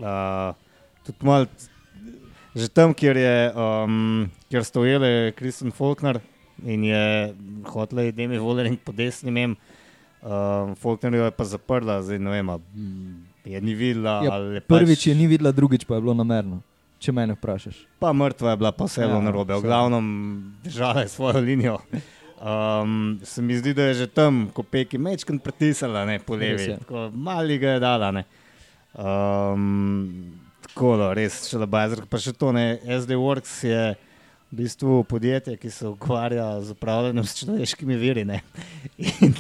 Uh, 0.01 0.55
tudi 1.07 1.27
malo, 1.27 1.47
že 2.55 2.69
tam, 2.69 2.95
kjer, 2.95 3.17
je, 3.17 3.37
um, 3.55 4.31
kjer 4.51 4.65
stojele 4.65 5.11
Kristjan 5.37 5.73
Faulkner 5.73 6.21
in 6.65 6.85
je 6.85 7.35
hotel 7.73 8.13
Demi 8.13 8.39
Volering 8.39 8.79
po 8.85 8.93
desni 8.93 9.33
mem, 9.33 9.57
um, 10.23 10.75
Faulkner 10.77 11.15
jo 11.15 11.25
je 11.29 11.35
pa 11.37 11.45
zaprla, 11.45 12.01
zdaj 12.03 12.19
ne 12.19 12.31
vem, 12.31 12.51
je 13.45 13.61
ni 13.61 13.75
videla. 13.75 14.21
Ja, 14.25 14.37
je 14.59 14.61
Prvič 14.61 15.05
pač, 15.05 15.07
je 15.07 15.15
ni 15.15 15.27
videla, 15.31 15.53
drugič 15.53 15.85
pa 15.89 15.97
je 15.97 16.05
bilo 16.05 16.15
namerno. 16.17 16.61
Če 17.01 17.15
me 17.17 17.25
vprašaš. 17.33 17.77
Pa 17.97 18.13
mrtva 18.13 18.53
je 18.53 18.61
bila, 18.61 18.73
pa 18.77 18.85
vse 18.85 19.01
je 19.01 19.09
bilo 19.09 19.23
Ja, 19.23 19.25
narobe. 19.25 19.57
V 19.57 19.65
glavnem 19.65 20.07
držala 20.61 21.07
je 21.07 21.09
svojo 21.09 21.41
linijo. 21.41 21.79
Um, 22.41 23.21
se 23.25 23.43
mi 23.43 23.57
zdi, 23.57 23.73
da 23.77 23.89
je 23.89 23.95
že 23.95 24.07
tam, 24.07 24.51
ko 24.53 24.63
peki 24.63 25.01
mečken 25.01 25.41
pritisnila, 25.41 26.05
ne 26.05 26.19
po 26.21 26.37
levi. 26.37 26.77
Tako 26.85 27.09
mali 27.17 27.57
ga 27.59 27.77
je 27.77 27.81
dala. 27.81 28.11
Ne. 28.13 28.25
Um, 28.95 30.35
tako 30.67 30.97
da, 30.99 31.13
res, 31.15 31.43
še 31.51 31.61
lebajzer. 31.63 32.05
Pa 32.11 32.19
še 32.19 32.33
to, 32.37 32.53
ne, 32.57 32.79
SD 32.85 33.19
Works 33.21 33.53
je 33.69 33.83
v 34.51 34.59
bistvu 34.59 35.05
podjetje, 35.07 35.55
ki 35.57 35.71
se 35.71 35.87
ukvarja 35.87 36.49
z 36.67 36.75
upravljanjem 36.75 37.27
s 37.27 37.37
človeškimi 37.39 37.97
viri. 38.01 38.25
Ne. 38.27 38.41
In 39.25 39.37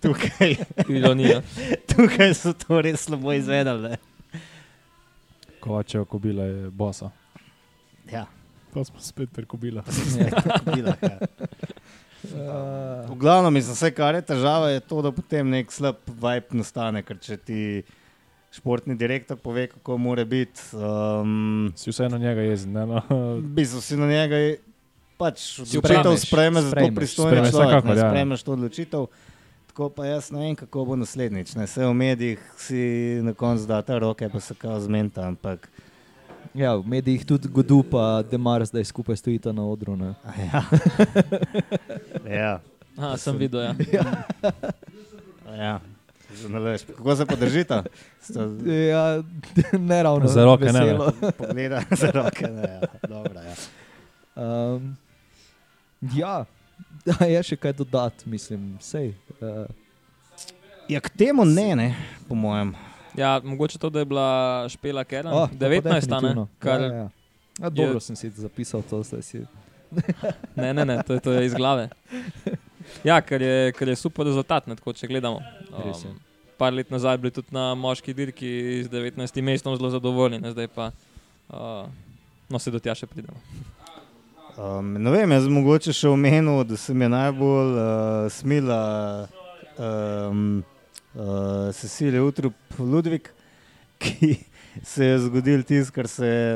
tukaj, 0.00 0.56
Ironija. 0.98 1.42
tukaj 1.92 2.32
so 2.34 2.54
to 2.56 2.80
res 2.80 3.04
slabo 3.08 3.36
izvedeli. 3.36 3.92
ne. 3.92 4.42
Kovačeva 5.60 6.04
kobila 6.08 6.44
je 6.48 6.70
bosa. 6.70 7.10
Ja, 8.08 8.24
Pa 8.72 8.84
smo 8.84 9.00
spet 9.00 9.30
pri 9.32 9.46
kobila. 9.46 9.82
bila, 10.74 10.92
ja. 11.02 11.18
Uh, 12.24 13.08
V 13.10 13.14
glavnem, 13.16 13.54
mislim, 13.54 13.74
vse, 13.74 13.90
kar 13.94 14.14
je 14.14 14.22
težava, 14.22 14.68
je 14.70 14.80
to, 14.80 15.00
da 15.02 15.12
potem 15.12 15.48
nek 15.50 15.72
slab 15.72 15.96
vibe 16.06 16.56
nastane. 16.60 17.02
Ker 17.02 17.16
če 17.18 17.36
ti 17.36 17.60
športni 18.50 18.96
direktor 18.96 19.36
pove, 19.36 19.66
kako 19.68 19.98
mora 19.98 20.24
biti, 20.24 20.60
um, 20.72 21.72
Si 21.76 21.90
vseeno 21.90 22.18
njega 22.18 22.40
jezen. 22.42 22.72
Ne, 22.72 22.86
no. 22.86 23.02
v 23.36 23.42
bistvu 23.42 23.80
si 23.80 23.96
na 23.96 24.06
njega 24.06 24.36
je- 24.36 24.58
pač 25.16 25.58
odločitev 25.58 26.16
sprejme 26.16 26.60
za 26.60 26.66
to 26.66 26.70
Sprejmeš. 26.70 26.94
pristojno 26.94 27.30
Sprejmeš, 27.30 27.50
človek. 27.50 27.84
Ne 27.84 27.90
ja. 27.92 28.08
sprejmeš 28.08 28.42
to 28.42 28.52
odločitev. 28.52 29.06
Tako 29.68 29.88
pa 29.88 30.06
jaz 30.06 30.30
ne 30.30 30.38
vem, 30.40 30.56
kako 30.56 30.84
bo 30.84 30.96
naslednjič. 30.96 31.54
Ne. 31.54 31.64
Vse 31.64 31.82
v 31.82 31.94
medijih 31.94 32.38
si 32.56 32.82
na 33.22 33.32
koncu 33.32 33.66
data 33.66 33.98
roke, 33.98 34.28
pa 34.28 34.40
se 34.40 34.54
kao 34.54 34.80
zmenta. 34.80 35.22
Ampak 35.24 35.68
ja, 36.54 36.74
v 36.74 36.86
medijih 36.86 37.24
tudi 37.24 37.48
Godu 37.48 37.82
pa 37.82 38.22
Demar 38.22 38.64
zdaj 38.64 38.84
skupaj 38.84 39.16
stojita 39.16 39.52
na 39.52 39.62
odru. 39.64 39.96
Ne. 39.96 40.14
a 40.24 40.30
ja. 40.40 40.62
ja. 42.40 42.52
Aha, 42.96 43.16
sem 43.16 43.36
videl. 43.36 43.60
Ja. 43.60 43.74
a 45.44 45.54
ja. 45.54 45.74
Žurnalist. 46.38 46.86
Kako 46.88 47.16
se 47.16 47.26
pa 47.26 47.36
držita? 47.36 47.82
Sta 48.20 48.40
Ja, 48.64 49.22
ne 49.90 50.02
ravno. 50.02 50.28
Za 50.28 50.44
roke 50.44 50.64
ne, 50.64 50.72
ne. 50.72 50.80
veselo. 50.80 51.12
Pogleda 51.38 51.82
za 51.92 52.10
roke. 52.10 52.46
Ne, 52.46 52.62
ja. 52.62 52.80
Dobro, 53.04 53.40
ja. 53.40 53.54
Um, 54.36 54.96
ja, 56.14 56.44
da 57.06 57.26
je 57.26 57.42
še 57.44 57.56
kaj 57.56 57.72
dodati, 57.74 58.28
mislim, 58.28 58.76
vsej. 58.78 59.12
Uh, 59.40 59.66
ja, 60.88 61.00
k 61.00 61.08
temu 61.10 61.44
ne, 61.44 61.74
ne, 61.74 61.88
po 62.28 62.34
mojem. 62.36 62.74
ja, 63.14 63.40
mogoče 63.44 63.78
to, 63.78 63.90
da 63.90 63.98
je 63.98 64.04
bila 64.06 64.28
Špela 64.68 65.04
Keren, 65.04 65.26
oh, 65.28 65.42
oh, 65.42 65.50
19. 65.50 66.22
Ne, 66.22 66.46
kar, 66.58 66.80
ja, 66.80 66.92
ja. 66.94 67.08
Ja, 67.58 67.70
dobro 67.70 67.98
sem 67.98 68.14
si 68.14 68.30
zapisal 68.30 68.82
to, 68.82 69.02
zdaj 69.02 69.22
si. 69.22 69.42
ne, 70.54 70.70
ne, 70.70 70.84
ne, 70.84 71.02
to, 71.02 71.14
je- 71.14 71.20
to 71.20 71.32
je 71.32 71.46
iz 71.46 71.54
glave. 71.54 71.88
Ja, 73.02 73.18
ker 73.20 73.42
je, 73.42 73.72
ker 73.72 73.88
je 73.88 73.96
super 73.96 74.24
rezultat, 74.24 74.66
ne, 74.66 74.76
tako, 74.76 74.92
če 74.92 75.08
gledamo. 75.08 75.42
Je. 75.84 76.14
Par 76.58 76.74
let 76.74 76.90
nazaj 76.90 77.16
bili 77.22 77.32
tudi 77.34 77.54
na 77.54 77.70
moški 77.78 78.14
dirki 78.14 78.50
z 78.84 78.90
19. 78.90 79.42
mestom 79.42 79.76
zelo 79.78 79.90
zadovoljni, 79.94 80.42
ne, 80.42 80.52
zdaj 80.52 80.68
pa 80.74 80.90
uh, 81.48 81.88
No, 82.48 82.56
se 82.56 82.72
do 82.72 82.80
tja 82.80 82.94
še 82.96 83.04
pridemo. 83.04 83.36
Um, 84.56 84.94
ne 84.96 85.12
vem, 85.12 85.34
jaz 85.36 85.46
mogoče 85.52 85.92
še 85.92 86.08
omenil, 86.08 86.62
da 86.64 86.78
se 86.80 86.94
mi 86.96 87.04
je 87.04 87.10
najbolj 87.12 87.74
uh, 87.76 88.28
smila 88.32 88.78
um, 89.76 90.62
uh, 91.12 91.68
Cecilija 91.76 92.24
Utrup 92.24 92.80
Ludvik, 92.80 93.28
ki 94.02 94.38
se 94.80 95.10
je 95.10 95.20
zgodil 95.26 95.62
tisto, 95.68 95.92
kar 95.94 96.08
se 96.08 96.32
je 96.32 96.50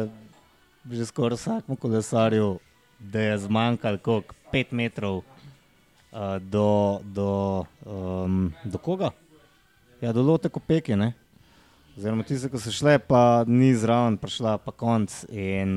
že 0.96 1.04
skoraj 1.12 1.38
vsakmu 1.38 1.76
kolesarju, 1.78 2.56
da 2.98 3.28
je 3.28 3.36
zmanjkalo 3.44 4.00
koliko 4.02 4.34
5 4.50 4.72
metrov 4.80 5.20
uh, 5.20 6.40
do, 6.40 6.98
do, 7.04 7.28
um, 7.84 8.48
do 8.64 8.80
koga? 8.80 9.12
Ja, 10.02 10.10
do 10.12 10.22
lote 10.26 10.50
kopeke, 10.50 10.96
ne? 10.98 11.12
Oziroma 11.94 12.24
tiste, 12.26 12.48
ko 12.50 12.58
so 12.58 12.72
šle, 12.74 12.96
pa 12.98 13.44
ni 13.46 13.68
zraven 13.78 14.16
prišla, 14.18 14.56
pa 14.64 14.72
konc 14.74 15.12
in 15.30 15.76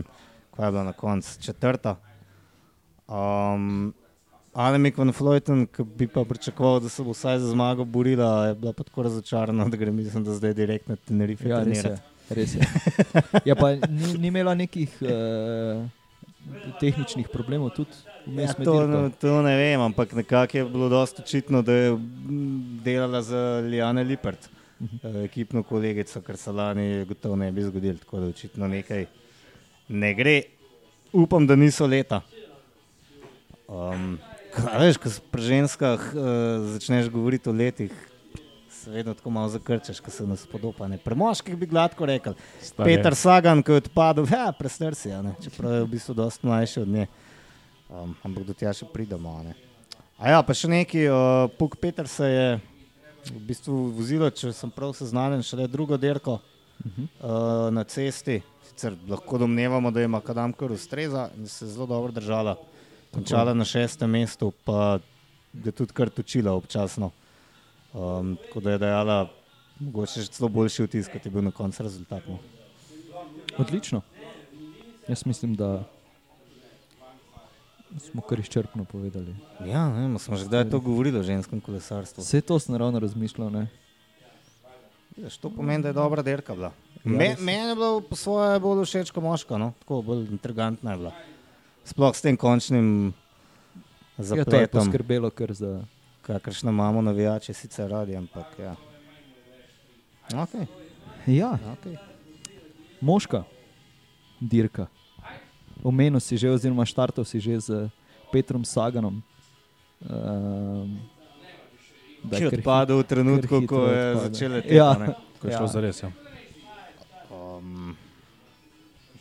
kaj 0.55 0.65
je 0.65 0.71
bilo 0.71 0.85
na 0.87 0.93
koncu, 0.97 1.35
četrta. 1.43 1.93
Um, 3.05 3.93
Alemik 4.55 4.97
van 4.97 5.13
Floyden, 5.13 5.67
ki 5.69 5.85
bi 5.99 6.07
pa 6.09 6.23
pričakoval, 6.25 6.79
da 6.81 6.89
se 6.89 7.05
bo 7.05 7.13
vsaj 7.13 7.37
za 7.43 7.51
zmago 7.51 7.85
borila, 7.85 8.47
je 8.47 8.55
bila 8.55 8.73
pa 8.73 8.87
tako 8.87 9.05
razočarana, 9.05 9.69
da 9.69 9.77
gre 9.77 9.91
mislim, 9.91 10.23
da 10.25 10.33
zdaj 10.33 10.57
direkt 10.57 10.89
na 10.89 10.95
Tenerife. 10.95 11.49
Ja, 11.49 11.61
res 11.67 11.83
je. 11.83 11.95
Res 12.29 12.55
je. 12.55 12.69
Ja, 13.45 13.53
pa 13.53 13.75
ni, 13.75 14.13
ni 14.17 14.33
imela 14.33 14.55
nekih 14.57 14.95
uh, 15.05 15.85
tehničnih 16.81 17.29
problemov, 17.29 17.75
tudi 17.77 18.14
Ja, 18.27 18.53
to, 18.53 18.87
ne- 18.87 19.09
to 19.21 19.41
ne 19.41 19.55
vem, 19.57 19.81
ampak 19.81 20.13
nekako 20.13 20.57
je 20.57 20.65
bilo 20.65 20.89
dosto 20.89 21.21
očitno, 21.21 21.61
da 21.61 21.73
je 21.73 21.91
mm, 21.91 22.81
delala 22.83 23.21
za 23.21 23.61
Lijane 23.63 24.03
Lipert, 24.03 24.49
eh, 24.81 25.23
ekipno 25.25 25.63
kolegico, 25.63 26.21
kar 26.21 26.37
se 26.37 26.51
lani 26.51 27.05
gotovo 27.05 27.35
ne 27.35 27.51
bi 27.51 27.61
zgodilo. 27.61 27.97
Tako 27.97 28.19
da 28.19 28.27
očitno 28.27 28.67
nekaj 28.67 29.05
ne 29.89 30.13
gre. 30.13 30.41
Upam, 31.13 31.47
da 31.47 31.55
niso 31.55 31.85
leta. 31.87 32.21
Um, 33.67 34.17
kaj 34.53 34.81
veš, 34.81 34.97
ko 34.97 35.09
pri 35.31 35.41
ženskah 35.41 35.99
uh, 36.13 36.21
začneš 36.73 37.09
govoriti 37.09 37.49
o 37.49 37.53
letih, 37.53 37.91
se 38.69 38.91
vedno 38.91 39.13
tako 39.13 39.29
malo 39.29 39.49
zakrčeš, 39.49 39.99
ko 39.99 40.11
se 40.11 40.27
nas 40.27 40.45
podoba. 40.47 40.87
ne. 40.87 40.97
Pri 40.97 41.15
moških 41.15 41.55
bi 41.57 41.65
gladko 41.65 42.05
rekel. 42.05 42.33
Star 42.61 42.87
je. 42.87 42.97
Peter 42.97 43.15
Sagan, 43.15 43.63
ki 43.63 43.71
je 43.71 43.75
odpadel, 43.85 44.27
ja, 44.31 44.51
prestar 44.51 44.95
si, 44.95 45.11
a 45.11 45.21
ne, 45.21 45.33
čeprav 45.43 45.73
je 45.73 45.83
v 45.83 45.87
bistvu 45.95 46.13
dosti 46.13 46.47
mlajši 46.47 46.79
od 46.81 46.87
nje. 46.87 47.07
Um, 47.89 48.15
ampak 48.25 48.47
do 48.47 48.53
tja 48.57 48.73
še 48.73 48.87
pridemo. 48.89 49.43
ne. 49.43 49.53
A 50.17 50.31
ja, 50.31 50.39
pa 50.41 50.55
še 50.57 50.69
neki, 50.71 51.05
uh, 51.05 51.45
Puk 51.59 51.77
Peter 51.77 52.07
se 52.07 52.25
je 52.25 52.47
v 53.29 53.41
bistvu 53.45 53.91
vozilo, 53.93 54.29
če 54.29 54.53
sem 54.55 54.71
prav 54.73 54.93
seznanjen, 54.97 55.43
šele 55.45 55.67
drugo 55.69 55.97
dirko 55.97 56.39
uh, 56.39 57.69
na 57.69 57.83
cesti. 57.83 58.39
Sicer 58.65 58.95
lahko 59.07 59.37
domnevamo, 59.41 59.91
da 59.93 60.01
ima 60.01 60.21
kadam 60.23 60.53
kar 60.53 60.73
ustreza 60.73 61.29
in 61.37 61.47
se 61.47 61.67
zelo 61.69 61.85
dobro 61.89 62.15
držala. 62.15 62.55
Končala 63.13 63.53
na 63.53 63.63
šestem 63.67 64.11
mestu, 64.11 64.49
pa 64.65 64.97
je 65.53 65.71
tudi 65.71 65.93
kar 65.95 66.09
točila 66.09 66.55
občasno. 66.57 67.11
Um, 67.93 68.35
tako 68.47 68.59
da 68.65 68.75
je 68.75 68.81
dejala, 68.81 69.19
mogoče 69.79 70.25
še 70.25 70.33
celo 70.35 70.49
boljši 70.51 70.87
vtis, 70.89 71.11
kot 71.11 71.23
je 71.23 71.31
bil 71.31 71.45
na 71.45 71.53
koncu 71.55 71.85
rezultat. 71.85 72.25
No. 72.27 72.41
Odlično. 73.61 74.01
Jaz 75.07 75.23
mislim, 75.29 75.53
da 75.55 75.85
smo 77.99 78.21
kar 78.21 78.39
izčrpno 78.39 78.83
povedali. 78.83 79.35
Ja, 79.61 79.89
ne, 79.89 80.01
vem, 80.01 80.19
smo 80.19 80.35
že 80.35 80.45
kdaj 80.45 80.69
to 80.69 80.79
govorili 80.79 81.19
o 81.19 81.23
ženskem 81.23 81.61
kolesarstvu. 81.61 82.23
Vse 82.23 82.41
to 82.41 82.59
sem 82.59 82.75
ravno 82.75 82.99
razmišljal. 82.99 83.49
Ne? 83.49 83.67
Vidiš, 85.15 85.37
To 85.37 85.49
pomeni, 85.49 85.83
da 85.83 85.89
je 85.89 85.93
dobra 85.93 86.21
dirka 86.21 86.55
bila. 86.55 86.71
Ja, 86.95 87.11
Me, 87.11 87.35
meni 87.39 87.69
je 87.69 87.75
bilo 87.75 88.01
po 88.01 88.15
svoje 88.15 88.59
bolj 88.59 88.85
všeč 88.85 89.11
kot 89.11 89.23
moška, 89.23 89.57
no? 89.57 89.73
tako 89.79 90.01
bolj 90.01 90.27
intrigantna 90.27 90.91
je 90.91 90.97
bila. 90.97 91.13
Sploh 91.85 92.15
s 92.15 92.21
tem 92.21 92.37
končnim 92.37 93.13
Ja, 94.17 94.17
to 94.17 94.21
je 94.21 94.25
zapletom, 94.25 94.79
poskrbelo 94.81 95.29
kar 95.29 95.53
za. 95.53 95.85
kakršno 96.21 96.71
imamo 96.71 97.01
navijače, 97.01 97.53
sicer 97.53 97.89
radi, 97.89 98.15
ampak 98.15 98.45
ja. 98.59 98.75
Okay, 100.31 100.65
Ja, 101.27 101.57
okay. 101.75 101.97
moška 103.01 103.43
dirka. 104.41 104.87
Omenil 105.85 106.17
si 106.17 106.33
že, 106.33 106.49
oziroma 106.49 106.81
štartal 106.81 107.21
si 107.21 107.37
že 107.37 107.53
z 107.61 107.69
Petrom 108.33 108.65
Saganom. 108.65 109.21
Um, 110.01 110.97
da 112.25 112.41
je 112.41 112.49
odpadel 112.49 112.97
v 112.99 113.05
trenutku, 113.05 113.55
ko 113.69 113.85
je 113.85 114.01
odpade. 114.11 114.23
začel 114.25 114.49
leteti. 114.57 114.75
Ja. 114.75 114.91
a 114.91 114.97
ne. 114.97 115.07
Ko 115.37 115.45
je 115.45 115.53
šlo 115.53 115.69
Ja. 115.69 115.73
za 115.73 115.79
res. 115.79 115.97
Ja. 116.01 116.09
Um, 117.29 117.93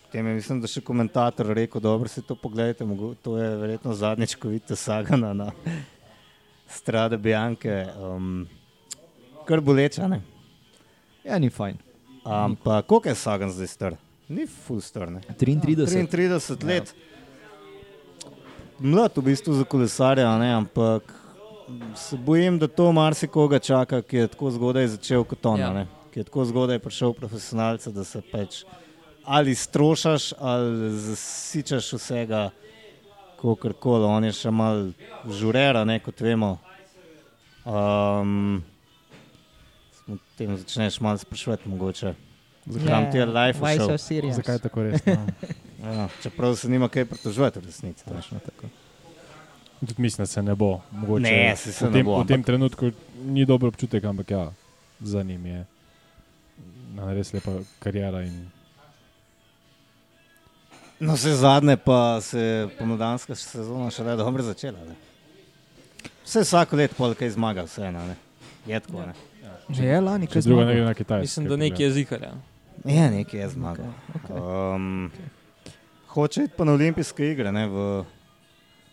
Potem 0.05 0.27
je, 0.27 0.35
mislim, 0.35 0.61
da 0.63 0.71
še 0.71 0.79
komentator 0.81 1.49
rekel, 1.51 1.83
dobro 1.83 2.07
si 2.09 2.23
to 2.23 2.37
pogledajte, 2.39 2.87
to 3.19 3.35
je 3.35 3.49
verjetno 3.59 3.91
zadnjič, 3.93 4.37
ko 4.39 4.47
vidite 4.49 4.77
Sagana 4.79 5.33
na 5.35 5.49
strade 6.71 7.19
Bianke. 7.19 7.91
Um, 7.99 8.47
kar 9.43 9.59
boleča, 9.59 10.07
ne? 10.07 10.23
Ja, 11.27 11.35
ni 11.39 11.51
fajn. 11.51 11.83
Ampak 12.23 12.87
koliko 12.87 13.11
je 13.11 13.19
Sagan 13.19 13.51
zdaj 13.51 13.67
star? 13.67 13.93
Ni 14.29 14.47
ne? 15.11 15.21
33. 15.39 16.09
33 16.09 16.65
let. 16.65 16.95
Mlad 18.79 19.13
v 19.17 19.23
bistvu 19.23 19.55
za 19.55 19.65
kolesarja, 19.65 20.39
ne? 20.39 20.55
ampak 20.55 21.15
se 21.97 22.17
bojim, 22.17 22.59
da 22.59 22.69
to 22.69 22.93
marsikoga 22.93 23.59
čaka, 23.59 24.03
ki 24.03 24.17
je 24.17 24.29
tako 24.29 24.51
zgodaj 24.51 24.89
začel 24.97 25.25
kot 25.25 25.47
on, 25.47 25.61
Ja. 25.61 25.73
ja. 25.73 25.87
ki 26.13 26.21
je 26.21 26.25
tako 26.25 26.45
zgodaj 26.45 26.79
prišel 26.79 27.13
v 27.13 27.15
profesionalce, 27.15 27.93
da 27.93 28.05
se 28.05 28.23
pač 28.33 28.65
ali 29.25 29.55
strošaš 29.55 30.33
ali 30.39 30.91
zasičaš 30.91 31.93
vsega, 31.93 32.51
kako 33.41 33.73
koli. 33.81 34.05
On 34.05 34.25
je 34.25 34.33
še 34.33 34.51
mal 34.51 34.93
žurera, 35.29 35.85
ne, 35.85 35.99
kot 36.01 36.21
vemo. 36.21 36.59
Um, 37.65 38.63
tem 40.37 40.57
začneš 40.57 41.01
malo 41.01 41.19
sprašovati, 41.19 41.69
mogoče. 41.69 42.15
Zakaj 42.67 43.11
ti 43.11 43.19
je 43.19 43.27
life 43.27 43.59
so 43.59 43.65
všel? 43.65 43.99
serious? 43.99 44.37
Zakaj 44.37 44.55
je 44.55 44.61
tako 44.61 44.83
res? 44.83 45.01
No. 45.07 45.27
Ja, 45.85 46.09
čeprav 46.23 46.55
se 46.57 46.69
nima 46.69 46.89
kaj 46.89 47.05
pritoževati 47.05 47.59
v 47.59 47.65
resnici. 47.65 48.05
Točno 48.07 48.39
tako. 48.41 48.67
Tudi 49.81 49.95
mislim, 49.99 50.23
da 50.23 50.27
se 50.27 50.43
ne 50.43 50.55
bo. 50.55 50.81
Mogoče, 50.93 51.23
Ne, 51.23 51.57
saj 51.57 51.73
se 51.73 51.85
v 51.85 51.89
ne 51.89 51.93
tem, 51.93 52.07
bo, 52.07 52.15
v 52.15 52.27
tem 52.27 52.35
ampak- 52.35 52.47
trenutku 52.47 52.91
ni 53.23 53.45
dober 53.45 53.69
občutek, 53.69 54.05
ampak 54.05 54.31
ja, 54.31 54.53
za 55.03 55.23
njim 55.23 55.47
je 55.47 55.67
na 56.95 57.13
res 57.13 57.33
lepa 57.33 57.53
karijera. 57.79 58.23
In... 58.23 58.49
No, 61.01 61.15
vse 61.15 61.35
zadnje 61.35 61.77
pa 61.77 61.99
se 62.23 62.41
je 62.41 62.69
pomladanska 62.71 63.35
sezona 63.35 63.91
šele 63.91 64.17
dobro 64.17 64.43
začela. 64.43 64.79
Ne? 64.81 64.95
Vse 66.25 66.41
vsako 66.41 66.77
leto 66.77 66.95
pol 66.95 67.13
kaj 67.15 67.31
zmaga, 67.31 67.63
vseeno. 67.65 68.07
ne. 68.07 68.17
Je 68.67 68.81
tako. 68.81 69.03
Ne? 69.03 69.13
Že 69.69 69.85
je 69.85 70.01
lani, 70.01 70.27
Če 70.27 70.33
kaj 70.33 70.43
druga 70.43 70.57
ne 70.57 70.65
zmagal? 70.65 70.75
gre 70.75 70.85
na 70.85 70.95
Kitajsko. 70.95 71.23
Mislim, 71.23 71.47
da 71.47 71.57
nekaj 71.59 71.85
je 71.85 71.93
zikarja. 71.93 72.33
Je 72.85 73.11
nekaj 73.11 73.41
je 73.41 73.49
zmaga. 73.49 73.87
Okay. 74.15 74.75
Um, 74.75 75.11
hoče 76.09 76.45
iti 76.45 76.55
pa 76.57 76.65
na 76.65 76.73
olimpijske 76.73 77.31
igre, 77.33 77.53
ne, 77.53 77.65
v, 77.69 78.05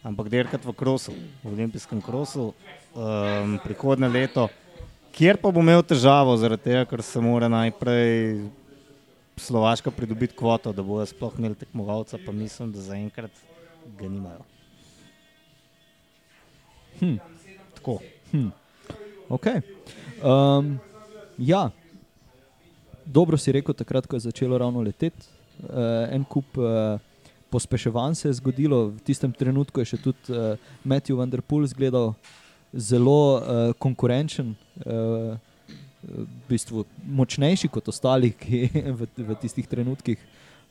ampak 0.03 0.29
dirkati 0.31 0.67
v 0.67 0.73
krosu, 0.73 1.11
v 1.43 1.51
olimpijskem 1.51 2.01
krosu 2.01 2.53
um, 2.95 3.57
prihodne 3.63 4.07
leto, 4.07 4.47
kjer 5.11 5.37
pa 5.37 5.51
bo 5.51 5.59
imel 5.59 5.83
težavo, 5.83 6.37
zaradi 6.39 6.69
tega, 6.69 6.85
ker 6.87 7.03
se 7.03 7.19
mora 7.21 7.51
najprej 7.51 8.47
Slovaška 9.41 9.91
pridobiti 9.91 10.35
kvoto, 10.37 10.71
da 10.75 10.83
bodo 10.85 11.05
sploh 11.09 11.35
imeli 11.39 11.55
tekmovalca, 11.55 12.19
pa 12.25 12.31
mislim, 12.31 12.71
da 12.71 12.81
zaenkrat 12.83 13.31
ga 13.97 14.09
nimajo. 14.09 14.43
Hm. 16.99 17.15
Tako. 17.75 17.99
Hm. 18.31 18.49
Okay. 19.29 19.61
Um, 20.21 20.77
ja, 21.37 21.71
dobro 23.11 23.37
si 23.37 23.51
rekel, 23.51 23.75
takrat, 23.75 24.07
ko 24.07 24.15
je 24.15 24.27
začelo 24.27 24.57
ravno 24.57 24.81
leteti. 24.81 25.27
Uh, 25.61 26.07
en 26.09 26.23
kup 26.23 26.57
uh, 26.57 26.97
pospeševanj 27.51 28.15
se 28.15 28.27
je 28.29 28.39
zgodilo, 28.39 28.87
v 28.95 29.03
tistem 29.05 29.33
trenutku 29.35 29.83
je 29.83 29.91
še 29.93 29.99
tudi 30.01 30.31
uh, 30.33 30.55
Matthew 30.87 31.19
Van 31.19 31.29
Der 31.29 31.43
Poel 31.43 31.67
izgledal 31.67 32.13
zelo 32.73 33.37
uh, 33.37 33.71
konkurenčen. 33.77 34.55
Uh, 34.85 35.35
v 36.01 36.25
bistvu 36.49 36.85
močnejši 37.05 37.69
kot 37.69 37.89
ostali, 37.91 38.31
ki 38.33 38.65
v, 38.97 39.05
v 39.05 39.37
tistih 39.41 39.67
trenutkih. 39.69 40.17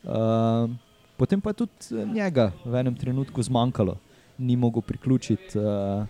Uh, 0.03 0.67
potem 1.15 1.39
pa 1.41 1.55
je 1.55 1.63
tudi 1.63 2.05
njega 2.11 2.51
v 2.65 2.75
enem 2.81 2.97
trenutku 2.97 3.43
zmanjkalo, 3.43 3.95
ni 4.43 4.57
mogel 4.57 4.83
priključiti, 4.83 5.55
uh, 5.61 6.03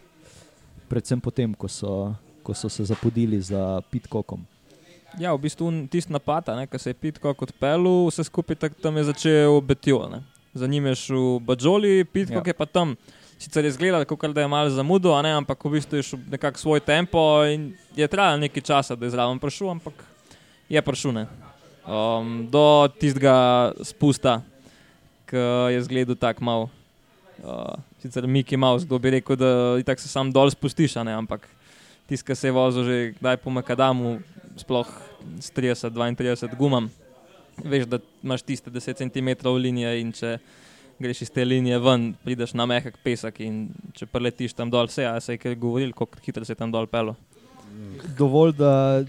predvsem 0.89 1.21
potem, 1.21 1.53
ko 1.55 1.69
so, 1.69 2.15
ko 2.43 2.55
so 2.55 2.71
se 2.73 2.87
zapodili 2.89 3.41
za 3.43 3.83
Pitkokom. 3.91 4.47
Ja, 5.19 5.35
v 5.35 5.43
bistvu 5.43 5.71
tisti 5.91 6.13
napad, 6.13 6.47
ki 6.71 6.79
se 6.79 6.91
je 6.91 6.95
pitko 6.95 7.35
kot 7.35 7.51
pelu, 7.59 8.07
vse 8.07 8.25
skupaj 8.25 8.57
tak, 8.57 8.73
tam 8.79 8.97
je 8.97 9.05
začel 9.05 9.61
Betjo. 9.61 10.09
ne. 10.09 10.23
Za 10.55 10.67
njim 10.67 10.87
je 10.87 10.95
šel 10.95 11.39
Bađoli, 11.41 12.05
pitko 12.05 12.35
Ja. 12.35 12.43
je 12.47 12.55
pa 12.55 12.67
tam. 12.67 12.97
Sicer 13.39 13.65
je 13.65 13.69
izgledal, 13.69 14.05
kot 14.05 14.35
da 14.35 14.41
je 14.41 14.49
malo 14.49 14.71
zamudo, 14.71 15.15
a 15.15 15.23
ne, 15.23 15.33
ampak 15.33 15.65
v 15.65 15.71
bistvu 15.71 15.97
je 15.97 16.03
šel 16.03 16.19
nekako 16.31 16.59
svoj 16.59 16.81
tempo 16.81 17.45
in 17.47 17.73
je 17.97 18.09
trajalo 18.09 18.37
nekaj 18.37 18.63
časa, 18.63 18.97
da 18.97 19.07
je 19.07 19.11
zraven 19.11 19.39
prišel, 19.39 19.71
ampak 19.71 19.95
je 20.69 20.83
prišel 20.83 21.13
ne. 21.13 21.27
Um, 21.87 22.47
do 22.51 22.89
tistega 23.01 23.73
spusta, 23.83 24.43
ki 25.27 25.41
je 25.73 25.83
zgledal 25.83 26.15
tako 26.17 26.45
mal. 26.45 26.63
Uh, 27.41 27.73
sicer 27.99 28.27
Miki 28.27 28.57
Mouse, 28.57 28.85
kdo 28.85 28.99
bi 28.99 29.11
rekel, 29.11 29.37
da 29.37 29.79
itak 29.81 29.97
se 30.01 30.09
sam 30.09 30.29
dol 30.33 30.51
spustiš, 30.51 30.95
ne, 31.01 31.13
ampak 31.17 31.49
tisti, 32.07 32.27
ki 32.27 32.35
se 32.37 32.49
je 32.49 32.53
vozil 32.53 32.85
že 32.85 32.97
kdaj 33.17 33.37
po 33.41 33.49
Makadamu, 33.51 34.21
sploh 34.61 34.89
s 35.39 35.51
30-32 35.53 36.57
gumam, 36.57 36.91
veš, 37.59 37.87
da 37.87 37.99
imaš 38.23 38.43
tiste 38.43 38.71
10 38.71 39.01
cm 39.03 39.29
linije 39.57 40.01
in 40.01 40.13
če 40.13 40.39
greš 41.01 41.23
iz 41.23 41.31
te 41.31 41.45
linije 41.45 41.79
ven, 41.79 42.15
prideš 42.25 42.53
na 42.53 42.67
mehak 42.67 42.99
pesek 43.03 43.41
in 43.41 43.69
če 43.95 44.07
preletiš 44.07 44.53
tam 44.53 44.71
dol, 44.71 44.87
vse, 44.87 45.07
a 45.07 45.17
se 45.19 45.33
je 45.33 45.41
kaj 45.41 45.55
govoril, 45.57 45.93
kako 45.93 46.21
hitro 46.23 46.45
se 46.45 46.53
je 46.53 46.59
tam 46.59 46.71
dol 46.71 46.87
pelo. 46.87 47.17
Dovolj, 48.19 48.53
da 48.53 49.05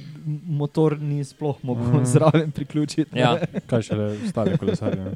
motor 0.48 0.94
ni 0.96 1.24
sploh 1.24 1.58
mogel 1.62 1.84
Mm. 1.92 2.06
zraven 2.06 2.52
priključiti. 2.52 3.18
Ja. 3.18 3.34
Kaj 3.68 3.82
še 3.82 3.96
le 3.96 4.06
ostale 4.20 4.58
kolesarje. 4.58 5.02
ne. 5.02 5.12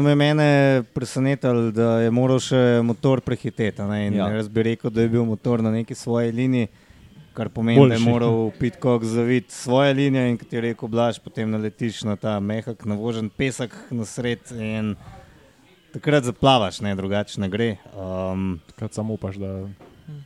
Me 0.00 0.10
je 0.10 0.16
mene 0.16 0.48
presenetilo, 0.94 1.70
da 1.70 2.00
je 2.00 2.10
moral 2.10 2.38
še 2.38 2.80
motor 2.84 3.20
prehiteti. 3.20 3.80
a 3.80 3.86
ne, 3.86 4.06
in 4.06 4.14
Ja. 4.14 4.28
Jaz 4.28 4.48
bi 4.48 4.62
rekel, 4.62 4.90
da 4.90 5.00
je 5.00 5.08
bil 5.08 5.24
motor 5.24 5.62
na 5.62 5.70
neki 5.70 5.94
svoji 5.94 6.32
liniji, 6.32 6.68
kar 7.34 7.48
pomeni, 7.48 7.78
da 7.78 7.94
je 7.94 7.98
Boljši. 7.98 8.10
moral 8.10 8.50
Pitkok 8.58 9.04
zaviti 9.04 9.54
svoje 9.54 9.94
linije 9.94 10.30
in 10.30 10.38
kot 10.38 10.52
je 10.52 10.60
rekel 10.60 10.88
Blaž, 10.88 11.18
potem 11.18 11.50
naletiš 11.50 12.02
na 12.02 12.16
ta 12.16 12.40
mehak, 12.40 12.84
navožen 12.84 13.30
pesek 13.30 13.74
na 13.90 14.04
sred 14.04 14.52
in 14.56 14.94
takrat 15.92 16.24
zaplavaš, 16.24 16.80
ne, 16.80 16.94
drugače 16.96 17.40
ne 17.40 17.48
gre. 17.48 17.70
Um, 17.94 18.60
Takrat 18.66 18.94
samo 18.94 19.14
upaš, 19.14 19.36
da 19.36 19.68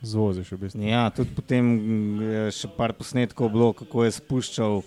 zvoziš 0.01 0.51
v 0.51 0.57
bistvu. 0.57 0.83
Ja, 0.83 1.09
tudi 1.09 1.33
potem 1.35 1.65
je 2.21 2.45
še 2.51 2.69
par 2.77 2.93
posnetkov 2.97 3.51
bilo, 3.53 3.73
kako 3.73 4.05
je 4.05 4.15
spuščal 4.17 4.81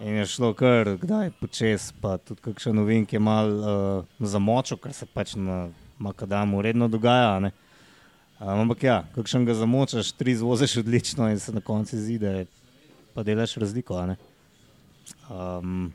in 0.00 0.20
je 0.20 0.26
šlo 0.28 0.52
kar 0.54 0.96
kdaj 1.00 1.30
počes, 1.40 1.92
pa 2.00 2.18
tudi 2.18 2.42
kakšen 2.44 2.76
novink 2.76 3.12
je 3.12 3.20
mal 3.22 3.52
uh, 3.52 4.16
zamočil, 4.20 4.80
kar 4.82 4.92
se 4.92 5.06
pač 5.06 5.36
na 5.38 5.68
Makadamu 5.98 6.60
redno 6.62 6.88
dogaja. 6.92 7.38
ne. 7.40 7.52
Um, 8.40 8.48
ampak 8.48 8.82
ja, 8.82 9.04
kakšen 9.14 9.46
ga 9.48 9.54
zamočaš, 9.54 10.12
tri 10.12 10.34
zvoziš 10.36 10.76
odlično 10.76 11.28
in 11.30 11.38
se 11.40 11.52
na 11.52 11.60
koncu 11.60 11.96
zide, 11.96 12.46
pa 13.14 13.22
delaš 13.22 13.54
razliko. 13.54 13.96
a 13.96 14.06
ne. 14.06 14.16
Um, 15.30 15.92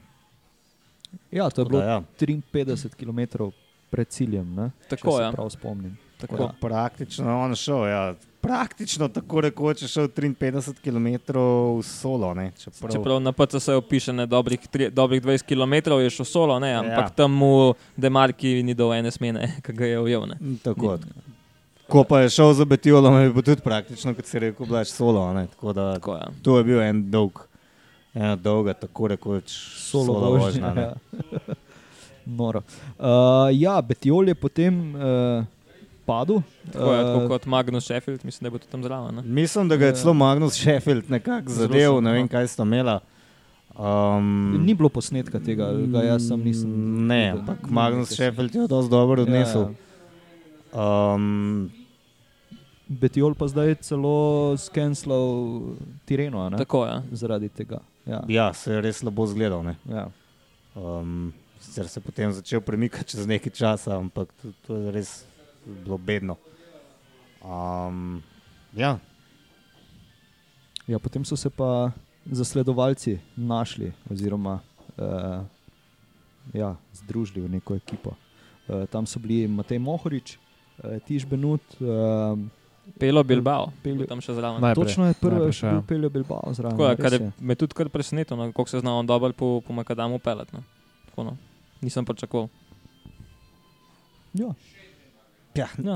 ja, 1.32 1.49
to 1.49 1.62
je 1.62 1.65
tako 1.65 1.69
bilo 1.69 1.82
da, 1.82 1.88
ja. 1.88 2.01
53 2.19 2.95
km 2.95 3.43
pred 3.89 4.08
ciljem. 4.08 4.56
Ne? 4.56 4.71
Tako, 4.89 5.17
se 5.17 5.23
ja. 5.23 5.32
prav 5.32 5.49
spomnim. 5.49 5.97
Tako. 6.17 6.43
Ja. 6.43 6.51
Praktično 6.62 7.39
on 7.39 7.56
šel, 7.56 7.86
ja. 7.88 8.15
praktično 8.41 9.08
tako 9.08 9.41
rekoč 9.41 9.82
je 9.82 9.88
šel 9.88 10.08
53 10.08 10.73
km 10.84 11.34
solo. 11.84 12.34
Ne, 12.34 12.51
čeprav, 12.58 12.91
Čeprav 12.91 13.19
na 13.21 13.32
PCS 13.32 13.67
opiše 13.67 14.13
ne 14.13 14.25
dobrih, 14.25 14.60
tri, 14.67 14.89
dobrih 14.89 15.21
20 15.21 15.45
km, 15.45 15.91
je 16.01 16.10
šel 16.10 16.25
solo, 16.25 16.60
ne, 16.60 16.73
ampak 16.73 17.06
Ja. 17.06 17.10
tam 17.10 17.32
mu 17.32 17.73
Demarki 17.97 18.63
ni 18.63 18.73
dal 18.73 18.93
ene 18.93 19.12
smene, 19.12 19.56
ki 19.65 19.73
ga 19.73 19.86
je 19.86 19.99
ujel. 19.99 20.25
Ne. 20.25 20.58
Tako, 20.63 20.97
ko 21.91 22.04
pa 22.06 22.21
je 22.21 22.30
šel 22.32 22.54
za 22.54 22.65
Betijolom, 22.65 23.17
je 23.17 23.30
bil 23.30 23.43
tudi 23.43 23.62
praktično, 23.62 24.13
kot 24.13 24.25
si 24.25 24.39
rekel, 24.39 24.65
blaž 24.65 24.88
solo. 24.89 25.27
ne, 25.34 25.47
Tako 25.47 25.73
da, 25.73 25.93
Tako, 25.93 26.15
ja. 26.15 26.27
to 26.41 26.58
je 26.58 26.63
bil 26.63 26.82
en 26.82 27.04
dolg, 27.12 27.41
ena 28.13 28.36
dolga, 28.38 28.73
tako 28.75 29.08
rekoč 29.10 29.51
Solo 29.77 30.15
vožnja. 30.32 30.71
ne. 30.71 30.82
Ja. 30.82 30.93
Noro. 32.38 32.62
Uh, 32.93 33.06
ja, 33.51 33.82
Betiol 33.82 34.27
je 34.27 34.36
potem 34.36 34.75
uh, 34.91 35.43
padel. 36.06 36.39
Tako, 36.65 36.89
je, 36.89 37.04
tako 37.04 37.19
Uh, 37.19 37.27
kot 37.27 37.45
Magnus 37.47 37.84
Sheffield, 37.84 38.23
mislim, 38.23 38.45
da 38.45 38.49
bo 38.49 38.58
tudi 38.58 38.71
tam 38.71 38.84
zraven. 38.84 39.21
Mislim, 39.25 39.67
da 39.67 39.75
ga 39.75 39.86
je 39.86 39.89
Ja. 39.89 39.95
celo 39.95 40.13
Magnus 40.15 40.54
Sheffield 40.56 41.10
nekako 41.10 41.49
Zelo 41.49 41.67
zadev, 41.67 42.01
ne 42.01 42.12
vem, 42.13 42.27
kaj 42.27 42.47
sta 42.47 42.63
imela. 42.63 42.99
Um, 43.73 44.60
Ni 44.60 44.73
bilo 44.73 44.89
posnetka 44.89 45.39
tega, 45.39 45.65
ali 45.65 45.88
ga 45.88 46.01
jaz 46.04 46.27
sem 46.27 46.39
nisem. 46.39 46.69
Ne, 47.08 47.32
ampak 47.32 47.69
Magnus 47.69 48.12
Sheffield 48.12 48.56
je 48.56 48.67
dosti 48.67 48.91
dobro 48.91 49.21
odnesel. 49.21 49.62
Ja, 49.62 49.69
ja. 50.73 51.13
Um, 51.13 51.71
Betiol 52.91 53.36
pa 53.39 53.47
zdaj 53.47 53.77
celo 53.88 54.51
skenslal 54.60 55.27
Tireno, 56.04 56.43
a 56.43 56.49
ne? 56.51 56.60
Tako 56.60 56.84
je. 56.86 56.95
zaradi 57.23 57.47
tega. 57.49 57.80
Ja. 58.06 58.19
ja, 58.27 58.47
se 58.54 58.73
je 58.73 58.82
res 58.84 58.99
slabo 58.99 59.23
zgledal. 59.32 59.63
ne. 59.63 59.75
Ja. 59.88 60.10
Um, 60.75 61.32
sicer 61.60 61.88
se 61.88 61.99
je 61.99 62.04
potem 62.04 62.32
začel 62.36 62.62
premikati 62.62 63.15
čez 63.15 63.27
nekaj 63.27 63.54
časa, 63.56 63.95
ampak 63.95 64.34
to, 64.41 64.51
to 64.67 64.75
je 64.75 64.91
res 64.91 65.23
bilo 65.65 65.97
bedno. 65.97 66.36
Um, 67.39 68.19
ja, 68.75 68.99
Ja, 70.91 70.99
potem 70.99 71.23
so 71.25 71.38
se 71.38 71.49
pa 71.49 71.91
zasledovalci 72.25 73.19
našli, 73.38 73.93
oziroma 74.12 74.60
uh, 74.97 75.45
ja, 76.54 76.75
združili 76.93 77.41
v 77.45 77.49
neko 77.49 77.75
ekipo. 77.75 78.15
Uh, 78.67 78.84
tam 78.89 79.06
so 79.06 79.19
bili 79.19 79.47
Matej 79.47 79.80
Mohorič, 79.80 80.36
uh, 80.36 80.97
Tiš 81.06 81.25
Benut. 81.25 81.62
Uh, 81.80 82.36
Pelo 82.91 83.23
Bilbao, 83.23 83.71
Peljo. 83.84 84.06
tam 84.06 84.21
še 84.21 84.34
zraven. 84.34 84.62
Najprej. 84.62 84.86
točno 84.86 85.08
je 85.08 85.13
prvi, 85.13 85.36
najprej 85.36 85.54
še 85.54 85.67
ja. 85.67 85.82
Peljo 85.82 86.10
Bilbao 86.10 86.54
zraven. 86.54 86.77
Tako 86.77 87.01
kar 87.01 87.13
je 87.13 87.32
me 87.39 87.56
tudi 87.56 87.73
kar 87.73 87.89
presenetilo, 87.89 88.38
no, 88.38 88.51
kako 88.51 88.69
se 88.69 88.80
zna 88.80 88.93
on 88.93 89.06
dobro 89.06 89.34
po, 89.34 89.62
po 89.62 89.73
Makadamu 89.73 90.19
pelati. 90.19 90.54
No. 90.54 90.63
Tako, 91.06 91.23
no. 91.23 91.38
Nisem 91.82 92.06
pričakoval. 92.06 92.47
Ja. 94.34 94.54
ja, 95.56 95.67
Ja. 95.77 95.95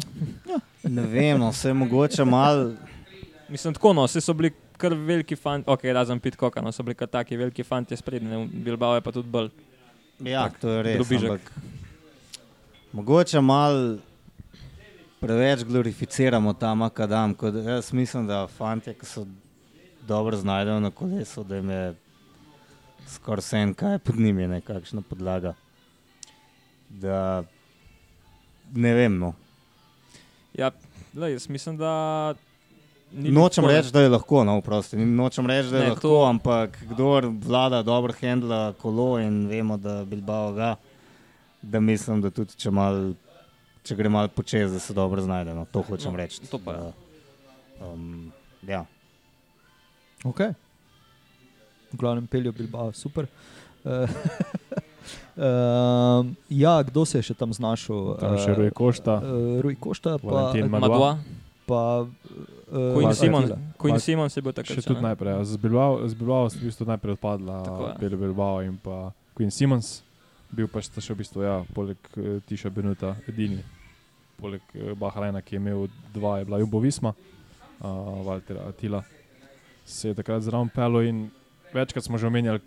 ne 0.83 1.01
vem, 1.03 1.39
no, 1.39 1.49
vse 1.49 1.69
je 1.69 1.73
mogoče 1.75 2.25
malo. 2.25 2.71
Mislim, 3.49 3.73
tako, 3.73 3.93
no, 3.93 4.03
vsi 4.03 4.21
so 4.21 4.33
bili 4.33 4.49
kar 4.77 4.93
veliki 4.93 5.35
fanti, 5.35 5.69
ok, 5.69 5.83
razen 5.85 6.19
Pitkoka, 6.19 6.61
no, 6.61 6.71
so 6.71 6.83
bili 6.83 6.95
kar 6.95 7.07
taki 7.07 7.37
veliki 7.37 7.63
fanti 7.63 7.95
sprednji, 7.95 8.47
Bilbao 8.47 8.95
je 8.95 9.01
pa 9.01 9.11
tudi 9.11 9.29
bolj. 9.29 9.49
Ja, 10.19 10.43
Tak, 10.43 10.59
to 10.59 10.69
je 10.69 10.83
res. 10.83 11.11
Ampak, 11.11 11.51
mogoče 12.93 13.41
malo 13.41 13.97
preveč 15.19 15.63
glorificiramo 15.63 16.53
ta 16.53 16.73
makadam. 16.75 17.33
kot 17.33 17.53
Jaz 17.55 17.93
mislim, 17.93 18.27
da 18.27 18.47
fanti, 18.47 18.93
ki 18.93 19.05
so 19.05 19.25
dobro 20.01 20.37
znajdejo 20.37 20.79
na 20.79 20.91
kolesu, 20.91 21.43
da 21.43 21.55
jim 21.55 21.69
je 21.69 21.95
skoraj 23.07 23.39
vse 23.39 23.57
en, 23.57 23.73
kaj 23.73 23.91
je 23.91 23.99
pod 23.99 24.15
njimi, 24.17 24.47
nekakšna 24.47 25.01
podlaga. 25.01 25.53
Da 26.89 27.43
ne 28.73 28.93
vem. 28.93 29.17
No. 29.17 29.33
Ja, 30.53 30.71
lej, 31.13 31.31
jaz 31.31 31.49
mislim, 31.49 31.77
da. 31.77 32.33
Nočem 33.11 33.65
reči, 33.65 33.91
da 33.91 34.01
je 34.01 34.09
lahko, 34.09 34.43
no, 34.43 34.61
prosti. 34.61 34.97
Nočem 34.97 35.45
reči, 35.45 35.69
da 35.69 35.77
je 35.77 35.83
Ne, 35.83 35.89
lahko, 35.89 36.01
to- 36.01 36.25
ampak 36.25 36.77
kdo 36.89 37.11
vlada 37.39 37.83
dobro 37.83 38.13
handla 38.21 38.73
kolo 38.73 39.19
in 39.19 39.47
vemo, 39.47 39.77
da 39.77 40.03
Bilbao 40.05 40.53
ga, 40.53 40.75
da 41.61 41.79
mislim, 41.79 42.21
da 42.21 42.29
tudi 42.29 42.55
če, 42.55 42.71
mal, 42.71 43.13
če 43.85 43.95
gre 43.95 44.09
malo 44.09 44.27
počez, 44.29 44.71
da 44.71 44.79
se 44.79 44.93
dobro 44.93 45.21
znajde. 45.21 45.53
No, 45.53 45.65
to 45.65 45.83
hočem 45.83 46.11
No, 46.11 46.17
reči. 46.17 46.41
to 46.43 46.57
pa 46.59 46.71
je. 46.71 46.79
Da, 46.79 46.91
Um, 47.77 48.31
ja. 48.63 48.85
Ok. 50.23 50.39
V 51.87 51.95
glavnem 51.95 52.25
peljo 52.25 52.51
Bilbao, 52.51 52.93
super. 52.93 53.27
Uh, 53.83 54.07
um, 55.37 56.35
ja, 56.49 56.81
kdo 56.81 57.05
se 57.05 57.17
je 57.17 57.23
še 57.23 57.33
tam 57.35 57.51
znašel? 57.51 58.15
Tam 58.15 58.37
še 58.37 58.55
Rui 58.55 58.71
Costa. 58.71 59.17
Uh, 59.17 59.59
Rui 59.59 59.75
Košta, 59.75 60.15
pa, 60.17 60.25
Valentin 60.25 60.67
Ma- 60.67 60.79
Madua, 60.79 61.11
pa 61.65 61.81
uh, 61.99 62.07
Queen 62.67 63.05
Valtteri. 63.05 63.19
Simon, 63.19 63.43
Queen 63.75 63.99
Simon 63.99 64.29
se 64.29 64.41
bo 64.41 64.51
takrat. 64.51 64.71
Še 64.73 64.87
tudi 64.87 65.03
najprej. 65.03 65.31
ja. 65.33 65.43
Z 65.45 65.57
Bilbao, 65.57 65.99
z 66.01 66.13
Bilbao 66.15 66.47
sta 66.47 66.57
v 66.57 66.65
bistvu 66.65 66.87
najprej 66.87 67.11
odpadla 67.13 67.55
je. 67.59 67.93
Pelje 67.99 68.17
Bilbao 68.17 68.63
in 68.63 68.79
pa 68.79 69.11
Queen 69.33 69.51
Simons. 69.51 69.99
Bil 70.51 70.67
pa 70.71 70.83
sta 70.85 71.01
še 71.01 71.15
v 71.15 71.23
bistvu, 71.23 71.45
ja, 71.45 71.61
poleg 71.75 71.97
uh, 72.15 72.37
Tiša 72.45 72.69
Benuta, 72.69 73.15
edini. 73.29 73.63
Poleg 74.37 74.61
uh, 74.75 74.93
Bahrajna, 74.99 75.41
ki 75.41 75.57
je 75.57 75.61
imel 75.63 75.87
dva, 76.13 76.39
je 76.39 76.45
bila 76.45 76.59
Jumbo 76.61 76.81
Visma, 76.83 77.15
uh, 77.15 78.21
Walter 78.27 78.61
Atila. 78.67 79.03
Se 79.85 80.11
je 80.11 80.17
takrat 80.17 80.45
zraven 80.45 80.69
pelo 80.73 81.01
in 81.05 81.27
večkrat 81.73 82.05
smo 82.05 82.17
že 82.17 82.27
omenjali, 82.27 82.61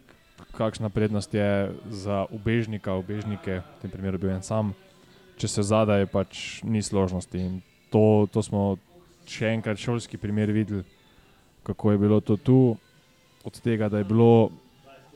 kakšna 0.55 0.89
prednost 0.89 1.35
je 1.35 1.73
za 1.91 2.27
ubežnika, 2.31 2.95
ubežnike, 2.95 3.63
v 3.63 3.81
tem 3.83 3.91
primeru 3.91 4.19
bil 4.19 4.31
en 4.31 4.43
sam. 4.43 4.75
Če 5.39 5.49
se 5.49 5.63
zadaj, 5.63 6.07
pač 6.11 6.63
ni 6.67 6.83
složnosti. 6.83 7.39
In 7.39 7.61
to, 7.91 8.27
to 8.31 8.43
smo 8.43 8.77
še 9.29 9.55
enkrat 9.55 9.79
šolski 9.79 10.19
primer 10.19 10.51
videli, 10.51 10.85
kako 11.63 11.95
je 11.95 11.99
bilo 11.99 12.21
to 12.21 12.37
tu, 12.37 12.77
od 13.45 13.61
tega, 13.63 13.89
da 13.89 14.03
je 14.03 14.09
bilo 14.09 14.51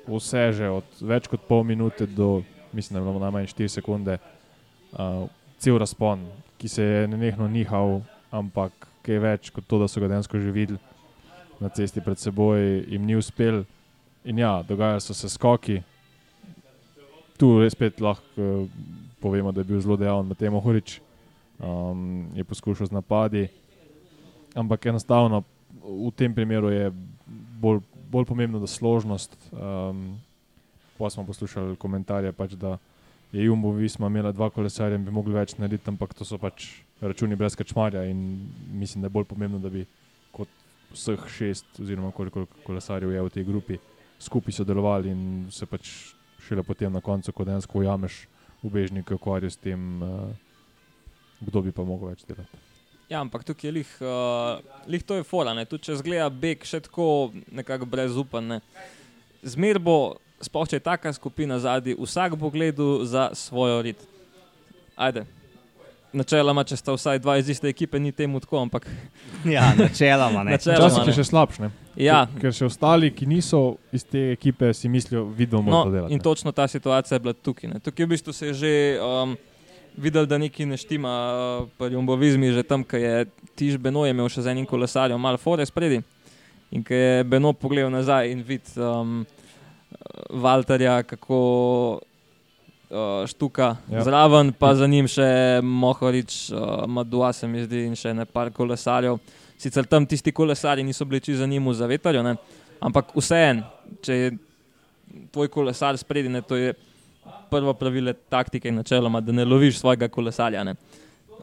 vse 0.06 0.52
že 0.52 0.70
od 0.70 0.86
več 1.00 1.28
kot 1.30 1.44
pol 1.48 1.64
minute 1.64 2.06
do, 2.06 2.42
mislim, 2.72 2.96
da 2.96 3.02
je 3.02 3.08
bilo 3.08 3.22
najmanj 3.22 3.50
4 3.52 3.68
sekunde, 3.68 4.18
uh, 4.92 5.28
cel 5.58 5.78
razpon, 5.78 6.24
ki 6.58 6.68
se 6.68 6.82
je 6.82 7.08
nenehno 7.08 7.48
nihal, 7.48 8.00
ampak 8.30 8.88
kaj 9.02 9.18
več 9.18 9.50
kot 9.50 9.66
to, 9.66 9.78
da 9.82 9.88
so 9.90 10.00
ga 10.02 10.10
dejansko 10.10 10.40
že 10.40 10.54
videli 10.54 10.80
na 11.62 11.70
cesti 11.70 12.02
pred 12.02 12.18
seboj, 12.18 12.58
jim 12.90 13.06
ni 13.06 13.16
uspel. 13.16 13.62
In 14.24 14.38
ja, 14.38 14.62
dogajali 14.66 15.02
so 15.02 15.14
se 15.14 15.30
skoki. 15.30 15.80
Tu 17.38 17.48
res 17.58 17.74
spet 17.74 18.00
lahko 18.02 18.26
eh, 18.38 18.66
povemo, 19.22 19.52
da 19.54 19.62
je 19.62 19.70
bil 19.70 19.80
zelo 19.82 19.96
dejaven 19.98 20.28
Matej 20.30 20.50
Mohorič, 20.50 20.98
um, 21.58 22.30
je 22.34 22.44
poskušal 22.44 22.90
z 22.90 22.94
napadi. 22.94 23.46
Ampak 24.54 24.86
enostavno 24.86 25.42
v 25.82 26.10
tem 26.14 26.34
primeru 26.34 26.70
je 26.70 26.90
bolj, 27.62 27.80
bolj 28.12 28.28
pomembno, 28.28 28.60
da 28.60 28.68
složnost. 28.68 29.36
Um, 29.52 30.20
pa 30.98 31.10
smo 31.10 31.24
poslušali 31.26 31.76
komentarje, 31.76 32.32
pač, 32.36 32.52
da 32.54 32.76
je 33.32 33.44
Jumbo 33.44 33.72
Visma 33.72 34.06
imela 34.06 34.32
dva 34.32 34.50
kolesarja 34.50 34.98
in 34.98 35.04
bi 35.04 35.14
mogli 35.14 35.34
več 35.34 35.56
narediti, 35.58 35.88
ampak 35.90 36.12
to 36.14 36.24
so 36.28 36.38
pač 36.38 36.68
računi 37.00 37.36
brez 37.36 37.56
kačmarja 37.58 38.04
in 38.10 38.20
mislim, 38.70 39.02
da 39.02 39.08
je 39.08 39.16
bolj 39.16 39.26
pomembno, 39.30 39.58
da 39.58 39.72
bi 39.72 39.86
kot 40.36 40.50
vseh 40.92 41.24
šest 41.32 41.80
oziroma 41.80 42.12
koliko 42.12 42.44
kolesarjev 42.66 43.14
je 43.14 43.22
v 43.22 43.32
tej 43.32 43.48
grupi 43.48 43.78
skupaj 44.22 44.60
sodelovali 44.60 45.10
in 45.10 45.22
se 45.50 45.66
pač 45.66 45.90
šele 46.46 46.62
potem 46.62 46.92
na 46.92 47.00
koncu, 47.00 47.32
ko 47.32 47.46
dejansko 47.48 47.78
ujameš 47.80 48.26
ubežnike, 48.62 49.14
ukvarjajo 49.14 49.50
s 49.50 49.58
tem, 49.58 50.02
uh, 50.02 50.28
kdo 51.40 51.62
bi 51.62 51.72
pa 51.72 51.86
mogel 51.86 52.12
več 52.12 52.26
delati. 52.28 52.71
Ja, 53.12 53.20
ampak 53.20 53.44
tukaj 53.44 53.68
je 53.68 53.72
lih, 53.72 53.90
uh, 54.00 54.56
lih 54.88 55.02
to 55.04 55.18
je 55.18 55.22
fora. 55.22 55.52
ne. 55.52 55.66
Tudi 55.68 55.84
če 55.84 55.98
zgleda 56.00 56.30
beg 56.32 56.64
še 56.64 56.80
tako 56.80 57.28
nekako 57.52 57.84
brez 57.86 58.16
upanja. 58.16 58.60
Zmer 59.44 59.76
bo, 59.78 60.16
sploh 60.40 60.64
če 60.66 60.78
je 60.78 60.84
taka 60.86 61.12
skupina 61.12 61.58
zadnji, 61.60 61.92
vsak 61.98 62.38
bo 62.40 62.48
gledal 62.48 63.04
za 63.04 63.28
svojo 63.34 63.82
rit. 63.82 64.00
Ajde. 64.96 65.26
Načeloma, 66.12 66.60
če 66.64 66.76
sta 66.76 66.92
vsaj 66.92 67.20
dva 67.20 67.38
iz 67.40 67.48
iste 67.48 67.68
ekipe, 67.68 67.96
ni 67.96 68.12
temu 68.12 68.40
tako, 68.40 68.58
ampak 68.60 68.84
Ja, 69.48 69.70
načeloma 69.74 70.42
ne. 70.44 70.56
Včasih 70.60 71.06
je 71.08 71.14
še 71.16 71.24
slabše, 71.24 71.70
ja. 71.96 72.26
ker 72.40 72.52
še 72.52 72.66
ostali, 72.68 73.08
ki 73.10 73.24
niso 73.26 73.62
iz 73.92 74.04
te 74.04 74.26
ekipe, 74.34 74.72
si 74.76 74.88
mislijo, 74.92 75.24
vidimo, 75.26 75.64
No, 75.64 75.84
to 75.84 75.90
delati. 75.90 76.12
in 76.12 76.20
točno 76.20 76.52
ta 76.52 76.68
situacija 76.68 77.16
je 77.16 77.20
bila 77.20 77.32
tukaj. 77.34 77.70
Ne. 77.72 77.80
Tukaj 77.80 78.04
v 78.04 78.12
bistvu 78.12 78.32
se 78.32 78.46
je 78.46 78.54
že 78.54 78.72
um, 79.00 79.32
videl, 79.96 80.26
da 80.26 80.38
nekaj 80.38 80.66
ne 80.66 80.76
štima 80.76 81.12
uh, 81.12 81.68
pri 81.78 81.94
Jumbovizmi, 81.94 82.52
že 82.52 82.62
tam, 82.62 82.84
ko 82.84 82.96
je 82.96 83.26
Tiž 83.58 83.78
Beno 83.78 84.06
imel 84.08 84.28
še 84.32 84.44
z 84.44 84.54
enim 84.54 84.66
kolesarjem, 84.66 85.20
malo 85.20 85.40
fore 85.40 85.66
spredi. 85.66 86.00
In 86.72 86.84
ko 86.84 86.94
je 86.96 87.24
Beno 87.28 87.52
pogledal 87.52 87.92
nazaj 87.92 88.32
in 88.32 88.40
videl 88.46 88.86
um, 88.86 89.20
Valterja, 90.30 91.02
kako 91.02 91.38
uh, 92.00 93.26
štuka 93.28 93.76
Ja. 93.92 94.04
zraven, 94.04 94.52
pa 94.52 94.74
za 94.74 94.86
njim 94.86 95.08
še 95.08 95.60
Mohorič, 95.62 96.50
uh, 96.52 96.86
Madua 96.88 97.32
se 97.32 97.48
mi 97.48 97.64
zdi 97.64 97.86
in 97.86 97.96
še 97.96 98.14
ne 98.14 98.24
par 98.24 98.50
kolesarjev. 98.52 99.20
Sicer 99.58 99.86
tam 99.86 100.06
tisti 100.06 100.32
kolesarji 100.32 100.84
niso 100.84 101.04
bili 101.04 101.20
čisto 101.20 101.44
za 101.44 101.46
njim 101.46 101.68
v 101.68 101.74
zavetarju, 101.74 102.22
ne? 102.22 102.36
ampak 102.82 103.12
vseeno, 103.14 103.68
če 104.02 104.14
je 104.16 104.32
tvoj 105.30 105.48
kolesar 105.52 105.98
spredi, 105.98 106.28
ne, 106.32 106.40
to 106.42 106.56
je 106.58 106.72
prvo 107.50 107.74
pravilo 107.74 108.12
taktike 108.12 108.68
in 108.68 108.74
načeloma, 108.74 109.20
da 109.20 109.32
ne 109.32 109.44
loviš 109.44 109.78
svojega 109.78 110.08
kolesarja. 110.08 110.64
Ne. 110.64 110.74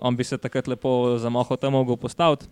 On 0.02 0.16
bi 0.16 0.24
se 0.24 0.38
takrat 0.38 0.68
lepo 0.68 1.18
za 1.18 1.30
moho 1.30 1.56
tam 1.56 1.74
mogel 1.74 1.96
postaviti, 1.96 2.46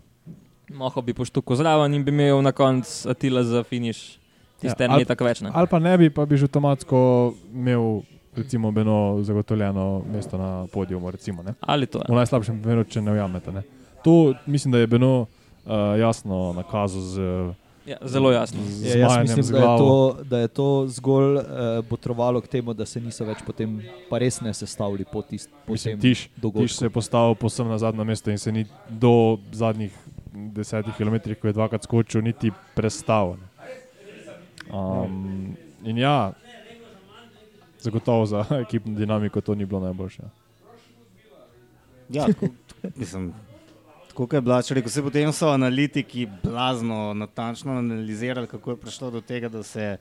moho 0.70 1.02
bi 1.02 1.14
poštuko 1.14 1.56
zraven 1.56 1.94
in 1.94 2.04
bi 2.04 2.10
imel 2.10 2.42
na 2.42 2.52
koncu 2.52 3.10
Atila 3.10 3.42
za 3.44 3.62
finiš. 3.62 4.18
Tiste 4.60 4.84
Ja, 4.84 4.90
ja, 4.90 4.98
ne 4.98 5.04
tako 5.04 5.24
več. 5.24 5.40
Ne. 5.40 5.50
Ali 5.54 5.70
pa 5.70 5.78
ne 5.78 5.98
bi, 5.98 6.10
pa 6.10 6.26
bi 6.26 6.36
že 6.36 6.48
avtomatsko 6.48 6.98
imel, 7.54 8.00
recimo, 8.36 8.72
Beno 8.74 9.18
zagotovljeno 9.22 10.02
mesto 10.12 10.38
na 10.38 10.66
podiju. 10.72 11.10
Recimo, 11.10 11.42
ne? 11.42 11.54
Ali 11.60 11.86
to 11.86 12.02
v 12.02 12.10
je. 12.10 12.16
najslabšem 12.16 12.58
primeru, 12.62 12.84
če 12.84 13.00
ne 13.00 13.12
ujamete. 13.12 13.52
Ne? 13.52 13.62
To 14.04 14.34
mislim, 14.46 14.72
da 14.72 14.78
je 14.78 14.86
Beno 14.86 15.12
uh, 15.20 15.98
jasno 16.00 16.52
nakazal 16.56 17.00
z, 17.00 17.28
Ja, 17.88 17.96
zelo 18.02 18.32
jasno. 18.32 18.60
Ja, 18.82 18.96
jaz 18.96 19.18
mislim, 19.18 19.46
da 19.52 19.58
je, 19.58 19.78
to, 19.78 20.16
da 20.24 20.38
je 20.38 20.48
to 20.48 20.84
zgolj 20.88 21.36
uh, 21.36 21.42
botrovalo 21.90 22.40
k 22.40 22.46
temu, 22.46 22.74
da 22.74 22.86
se 22.86 23.00
niso 23.00 23.24
več 23.24 23.38
potem 23.46 23.78
pa 24.10 24.18
res 24.20 24.40
ne 24.44 24.52
sestavili 24.54 25.06
po, 25.08 25.22
tist, 25.22 25.48
po 25.66 25.72
Mislim, 25.72 25.94
tem 25.96 26.00
tiš, 26.00 26.26
dogodku. 26.36 26.66
tiš 26.66 26.76
se 26.76 26.84
je 26.84 26.90
postavil 26.90 27.34
posebno 27.34 27.72
na 27.72 27.78
zadnje 27.78 28.04
mesto 28.04 28.30
in 28.30 28.38
se 28.38 28.52
ni 28.52 28.66
do 28.88 29.38
zadnjih 29.52 29.94
desetih 30.32 30.92
km, 30.98 31.16
ko 31.40 31.48
je 31.48 31.56
dvakrat 31.56 31.88
skočil, 31.88 32.22
niti 32.22 32.52
prestavil. 32.74 33.40
Um, 34.68 35.56
in 35.84 35.98
ja, 35.98 36.32
zagotovo 37.80 38.26
za 38.26 38.44
ekipno 38.66 38.94
dinamiko 38.94 39.40
to 39.40 39.54
ni 39.54 39.64
bilo 39.64 39.80
najboljše. 39.80 40.22
Ja, 42.08 42.26
tako, 42.26 42.52
mislim, 42.96 43.32
kot 44.18 44.32
je 44.32 44.40
bila, 44.40 44.58
če 44.60 44.74
rekel, 44.74 44.90
se 44.90 45.02
potem 45.02 45.32
so 45.32 45.48
analitiki 45.48 46.24
blazno 46.42 47.14
natančno 47.14 47.72
analizirali, 47.74 48.46
kako 48.48 48.70
je 48.70 48.76
prišlo 48.78 49.10
do 49.10 49.20
tega, 49.22 49.48
da 49.48 49.62
se 49.62 49.96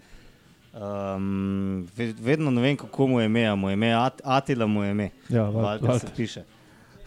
um, 0.73 1.87
ve- 1.93 2.13
vedno 2.19 2.51
ne 2.51 2.61
vem, 2.61 2.77
kako 2.77 3.07
mu 3.07 3.19
je 3.19 3.25
ime, 3.25 3.45
a 3.45 3.55
mu 3.55 3.69
je 3.69 3.73
ime 3.73 3.93
At, 3.93 4.21
Atila 4.25 4.65
mu 4.67 4.83
je 4.83 4.91
ime. 4.91 5.09
Ja, 5.29 5.43
Val- 5.43 5.61
Valter 5.79 5.99
se 5.99 6.07
piše. 6.15 6.43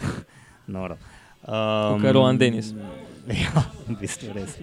Noro. 0.68 0.94
Um, 1.42 1.48
Kakor 1.96 2.14
Rowan 2.14 2.38
Dennis. 2.38 2.72
Ja, 3.26 3.62
v 3.86 3.96
bistvu 3.96 4.32
res. 4.32 4.54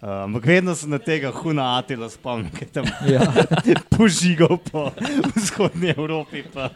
Ampak 0.00 0.46
vedno 0.46 0.74
se 0.74 0.88
na 0.88 0.98
tega 0.98 1.30
huna 1.30 1.78
Atila 1.78 2.08
spomnim, 2.08 2.48
ki 2.50 2.64
je 2.64 2.68
tam 2.72 2.86
Ja, 3.04 3.20
požigal 3.98 4.56
po 4.72 4.88
vzhodnji 5.36 5.92
Evropi, 5.92 6.40
pa 6.54 6.70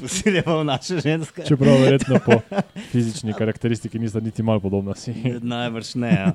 posiljeval 0.00 0.64
naše 0.66 0.98
ženske. 0.98 1.44
Čeprav 1.46 1.78
verjetno 1.78 2.18
po 2.24 2.40
fizični 2.90 3.34
karakteristiki 3.38 3.98
nista 3.98 4.20
niti 4.20 4.42
malo 4.42 4.60
podobna 4.60 4.94
si. 4.94 5.14
Najbrž 5.42 5.94
ne. 5.94 6.10
Ja, 6.10 6.34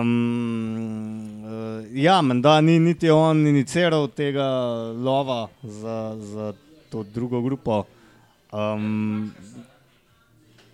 um, 0.00 1.44
uh, 1.44 1.84
ja 1.92 2.22
menda 2.22 2.60
ni 2.60 2.78
niti 2.80 3.10
on 3.10 3.46
iniciral 3.46 4.08
tega 4.08 4.48
lova 4.96 5.48
za, 5.62 6.16
za 6.16 6.52
to 6.88 7.02
drugo 7.02 7.42
grupo. 7.44 7.84
Um, 8.52 9.32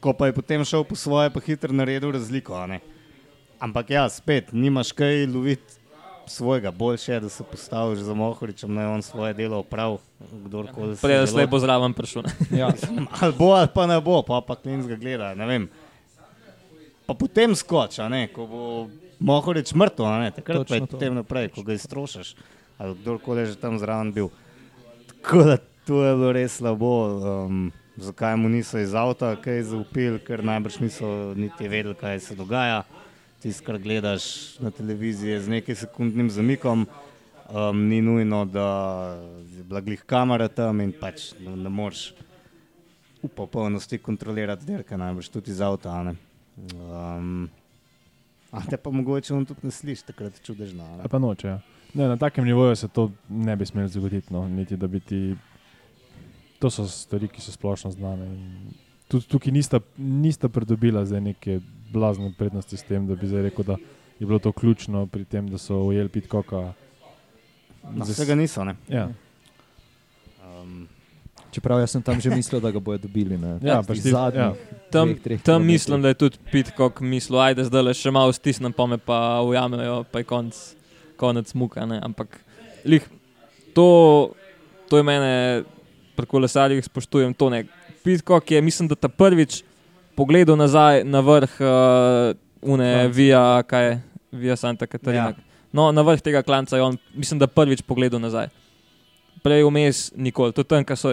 ko 0.00 0.12
pa 0.12 0.30
je 0.30 0.32
potem 0.32 0.64
šel 0.64 0.84
po 0.84 0.94
svoje, 0.94 1.30
pa 1.30 1.40
hitro 1.42 1.74
naredil 1.74 2.12
razliko. 2.14 2.66
ne. 2.66 2.93
Ampak 3.58 3.90
ja, 3.90 4.08
spet, 4.08 4.52
nimaš 4.52 4.92
kaj 4.92 5.26
loviti 5.26 5.74
svojega, 6.26 6.70
boljše 6.70 7.12
je, 7.12 7.20
da 7.20 7.28
se 7.28 7.44
postaviš 7.44 7.98
za 7.98 8.14
Mohoričem, 8.14 8.74
naj 8.74 8.86
on 8.86 9.02
svoje 9.02 9.34
delo 9.34 9.58
opravi, 9.58 9.98
kdorkoli 10.44 10.96
se 10.96 11.02
Prej 11.02 11.18
ali 11.18 11.26
zelo- 11.26 11.32
slej 11.32 11.46
bo 11.46 11.58
zraven 11.58 11.92
prišel. 11.92 12.22
ne. 12.22 12.32
ja. 12.58 12.72
ali 13.20 13.32
bo 13.32 13.52
ali 13.52 13.68
pa 13.68 13.86
ne 13.86 14.00
bo, 14.00 14.22
pa 14.22 14.40
pa 14.40 14.56
klins 14.56 14.86
ga 14.86 14.96
gleda. 14.96 15.34
ne 15.34 15.46
vem. 15.46 15.68
Pa 17.06 17.14
potem 17.14 17.54
skoč, 17.54 17.98
a 17.98 18.08
ne, 18.08 18.28
ko 18.28 18.46
bo 18.46 19.52
reči 19.52 19.76
mrtev, 19.76 20.06
a 20.06 20.18
ne, 20.18 20.30
takrat 20.30 20.64
pa 20.64 20.74
je 20.74 20.80
Točno 20.80 20.86
to. 20.86 20.96
potem 20.96 21.14
naprej, 21.14 21.48
ko 21.48 21.62
ga 21.62 21.72
iztrošiš, 21.72 22.34
ali 22.78 22.94
kdorkoli 22.94 23.40
je 23.40 23.46
že 23.46 23.56
tam 23.56 23.78
zraven 23.78 24.12
bil. 24.12 24.28
Tako 25.20 25.42
da 25.44 25.56
to 25.84 26.00
je 26.00 26.14
bilo 26.16 26.32
res 26.32 26.56
slabo. 26.56 26.92
Um, 27.44 27.72
zakaj 27.96 28.36
mu 28.36 28.48
niso 28.48 28.78
iz 28.78 28.94
avta 28.94 29.36
kaj 29.36 29.62
zaupili, 29.62 30.18
ker 30.18 30.40
najbrž 30.40 30.80
niso 30.80 31.06
niti 31.36 31.68
vedeli, 31.68 31.94
kaj 31.94 32.20
se 32.20 32.34
dogaja. 32.34 32.82
Tisto, 33.44 33.66
kar 33.66 33.76
gledaš 33.78 34.56
na 34.64 34.70
televiziji, 34.70 35.40
z 35.40 35.48
nekaj 35.52 35.76
sekundnim 35.76 36.30
zamikom. 36.32 36.86
Um, 37.52 37.82
ni 37.88 37.98
nujno, 38.00 38.44
da 38.48 38.68
je 39.56 39.64
bila 39.68 39.80
glih 39.84 40.00
kamera 40.08 40.46
tam 40.48 40.80
in 40.80 40.94
pač 40.96 41.34
ne, 41.44 41.52
ne 41.52 41.68
moreš 41.68 42.14
v 43.20 43.28
popolnosti 43.28 43.98
kontrolirati 44.00 44.64
dirke, 44.64 44.96
najbrž 44.96 45.28
tudi 45.28 45.52
iz 45.52 45.60
avta. 45.60 45.92
a. 45.92 46.14
Um, 46.56 47.50
a 48.50 48.64
te 48.64 48.80
pa 48.80 48.90
mogoče 48.90 49.34
on 49.34 49.44
tudi 49.44 49.68
ne 49.68 49.76
sliši, 49.76 50.06
takrat 50.08 50.40
čudežno. 50.40 50.80
a 50.84 50.96
ne. 50.96 51.04
Ali 51.04 51.12
pa 51.12 51.20
noče. 51.20 51.48
Ja. 51.48 51.60
Ne, 51.94 52.08
na 52.08 52.16
takem 52.16 52.48
nivoju 52.48 52.76
se 52.76 52.88
to 52.88 53.10
ne 53.28 53.56
bi 53.56 53.66
smelo 53.66 53.88
zgoditi. 53.88 54.32
No. 54.32 54.48
Niti, 54.48 54.76
da 54.76 54.88
bi 54.88 55.00
ti... 55.00 55.36
To 56.64 56.70
so 56.70 56.88
stvari, 56.88 57.28
ki 57.28 57.44
so 57.44 57.52
splošno 57.52 57.90
znane. 57.92 58.30
Tudi 59.08 59.28
tukaj 59.28 59.52
nista, 59.52 59.84
nista 60.00 60.48
pridobila 60.48 61.04
neke 61.20 61.60
blazne 61.94 62.32
prednosti 62.32 62.74
s 62.74 62.82
tem, 62.82 63.06
da 63.06 63.14
bi 63.14 63.26
zdaj 63.26 63.42
rekel, 63.44 63.64
da 63.64 63.76
je 64.16 64.26
bilo 64.26 64.38
to 64.38 64.52
ključno 64.52 65.06
pri 65.06 65.24
tem, 65.24 65.46
da 65.46 65.58
so 65.58 65.78
ujeli 65.84 66.08
Pitkoka. 66.10 66.72
No, 67.84 68.00
Zdaj 68.00 68.06
s- 68.06 68.18
vsega 68.18 68.34
niso. 68.36 68.64
Ne. 68.64 68.74
Ja, 68.88 69.08
Um, 70.40 70.88
Čeprav 71.50 71.78
jaz 71.78 71.90
sem 71.90 72.02
tam 72.02 72.18
že 72.18 72.30
mislil, 72.30 72.58
da 72.58 72.66
ga 72.68 72.80
bodo 72.80 72.98
dobili. 73.00 73.36
Ne. 73.36 73.58
Ja, 73.62 73.78
pač 73.80 74.00
ti- 74.00 74.10
zadnjih 74.10 74.42
ja. 74.42 74.54
Tam, 74.90 75.14
dveh, 75.14 75.38
tam 75.40 75.62
mislim, 75.62 76.02
da 76.02 76.08
je 76.08 76.14
tudi 76.16 76.38
Pitkok 76.50 76.98
mislil, 77.00 77.38
ajde 77.40 77.64
zdaj 77.64 77.82
le 77.82 77.94
še 77.94 78.10
malo 78.10 78.32
stisnem, 78.32 78.70
pa 78.70 78.84
me 78.84 78.98
pa 78.98 79.18
ujamejo, 79.40 80.02
pa 80.04 80.18
je 80.18 80.24
konc, 80.24 80.54
konec 81.16 81.54
muka. 81.54 81.86
Ne? 81.86 82.00
Ampak 82.00 82.40
lih, 82.84 83.06
to, 83.72 83.86
to 84.84 84.96
je 84.96 85.04
mene, 85.04 85.62
pri 86.12 86.26
kolesarjih 86.28 86.82
spoštujem 86.82 87.30
to 87.32 87.46
ne. 87.48 87.64
Pitkok 88.02 88.44
je, 88.48 88.60
mislim, 88.60 88.88
da 88.88 88.96
ta 88.96 89.08
prvič 89.08 89.62
pogledal 90.16 90.56
nazaj 90.56 91.04
na 91.04 91.20
vrh 91.20 91.60
uh, 91.60 92.34
une 92.62 92.90
Klanca. 92.92 93.16
Via, 93.16 93.62
kaj 93.66 93.84
je, 93.84 94.00
Via 94.32 94.56
Santa 94.56 94.86
Katarina. 94.86 95.34
Ja. 95.34 95.54
No, 95.74 95.90
na 95.92 96.02
vrh 96.06 96.22
tega 96.22 96.42
klanca 96.42 96.76
je 96.76 96.82
on, 96.82 96.98
mislim, 97.14 97.38
da 97.38 97.46
prvič 97.46 97.82
pogledal 97.82 98.20
nazaj. 98.22 98.48
Prej 99.42 99.66
vmes 99.66 100.12
nikoli, 100.16 100.54
tudi 100.56 100.70
tam, 100.70 100.84
ko 100.86 100.96
so, 100.96 101.10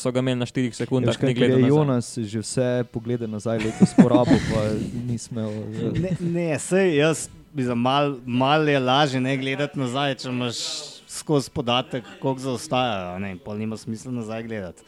so 0.00 0.12
ga 0.14 0.22
imeli 0.22 0.38
na 0.40 0.46
4 0.46 0.70
Ja, 0.70 0.76
sekundah, 0.78 1.10
veš 1.12 1.18
kaj, 1.20 1.28
ni 1.28 1.34
ker 1.34 1.42
gledal 1.42 1.60
je. 1.60 1.68
Jonas 1.68 2.06
že 2.16 2.40
vse 2.40 2.68
poglede 2.94 3.26
nazaj 3.28 3.58
letos 3.60 3.92
porabil, 3.98 4.38
pa 4.48 4.62
ni 5.08 5.18
smel. 5.18 5.50
eh, 5.50 5.98
ne, 6.00 6.12
ne, 6.20 6.46
sej 6.62 6.96
jaz 6.96 7.26
bi 7.52 7.66
za 7.66 7.74
mal, 7.74 8.16
mal 8.24 8.64
je 8.68 8.78
lažje 8.80 9.20
ne 9.20 9.36
gledati 9.36 9.78
nazaj, 9.78 10.14
če 10.22 10.30
imaš 10.32 10.62
skozi 11.10 11.50
podatek, 11.50 12.06
koliko 12.22 12.40
zaostajajo. 12.40 13.18
Ne, 13.18 13.34
in 13.36 13.42
pol 13.42 13.58
nima 13.60 13.76
smisla 13.76 14.14
nazaj 14.14 14.42
gledati. 14.46 14.82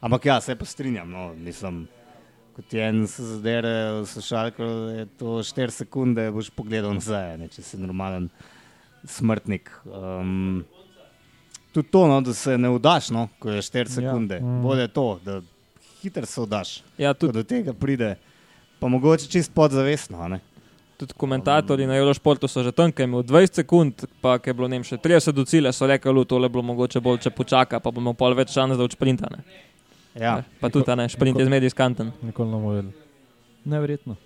Ampak 0.00 0.26
ja, 0.26 0.40
se 0.40 0.56
pa 0.56 0.64
strinjam. 0.64 1.10
No, 1.10 1.30
mislim, 1.36 1.84
kot 2.50 2.72
je 2.72 2.82
en 2.82 3.06
se 3.06 3.22
zadere 3.24 3.72
v 3.92 4.06
slušalko, 4.06 4.62
je 4.90 5.06
to 5.14 5.26
4 5.40 5.70
sekunde, 5.72 6.30
boš 6.30 6.50
pogledal 6.50 6.92
nazaj, 6.92 7.38
ne, 7.38 7.48
če 7.48 7.62
si 7.62 7.78
normalen 7.78 8.28
smrtnik. 9.04 9.70
Um, 9.86 10.64
tudi 11.72 11.88
to, 11.88 12.06
no, 12.06 12.20
da 12.20 12.34
se 12.34 12.58
ne 12.58 12.68
vdaš, 12.70 13.10
no, 13.10 13.28
ko 13.38 13.50
je 13.50 13.62
4 13.62 13.78
Ja. 13.78 13.84
sekunde. 13.86 14.40
Mm. 14.40 14.62
Bolje 14.62 14.88
to, 14.88 15.20
da 15.24 15.40
hitro 16.02 16.26
se 16.26 16.40
vdaš, 16.40 16.82
Ja, 16.98 17.14
tudi, 17.14 17.32
do 17.32 17.42
tega 17.44 17.72
pride. 17.72 18.16
Pa 18.78 18.88
mogoče 18.88 19.28
čist 19.28 19.54
podzavestno. 19.54 20.28
ne. 20.28 20.40
tudi 20.96 21.14
komentatorji 21.14 21.86
na 21.86 21.96
Eurošportu 21.96 22.48
so 22.48 22.62
že 22.62 22.72
tam, 22.72 22.92
ki 22.92 23.02
je 23.02 23.04
imel 23.04 23.22
20 23.22 23.54
sekund, 23.54 23.92
pa 24.20 24.36
je 24.36 24.52
bilo 24.52 24.68
nem 24.68 24.84
še 24.84 24.98
30 24.98 25.32
do 25.32 25.44
cilja, 25.44 25.72
so 25.72 25.86
rekli, 25.86 26.12
da 26.14 26.24
tole 26.24 26.48
bilo 26.48 26.62
mogoče 26.62 27.00
bolj, 27.00 27.18
če 27.18 27.30
počaka, 27.30 27.80
pa 27.80 27.90
bomo 27.90 28.12
pol 28.12 28.34
več 28.34 28.52
šans, 28.52 28.76
da 28.76 28.84
odšprinta. 28.84 29.30
Ja, 30.14 30.42
Pa 30.60 30.68
tudi, 30.68 30.86
a 30.86 30.94
ne, 30.94 31.08
šprint 31.08 31.38
je 31.38 31.44
zmedi 31.44 31.70
skanten. 31.70 32.12
Nikoli 32.22 32.48
ne 32.48 32.52
bomo 32.52 32.70
vedeli. 32.70 32.92
Neverjetno. 33.64 34.16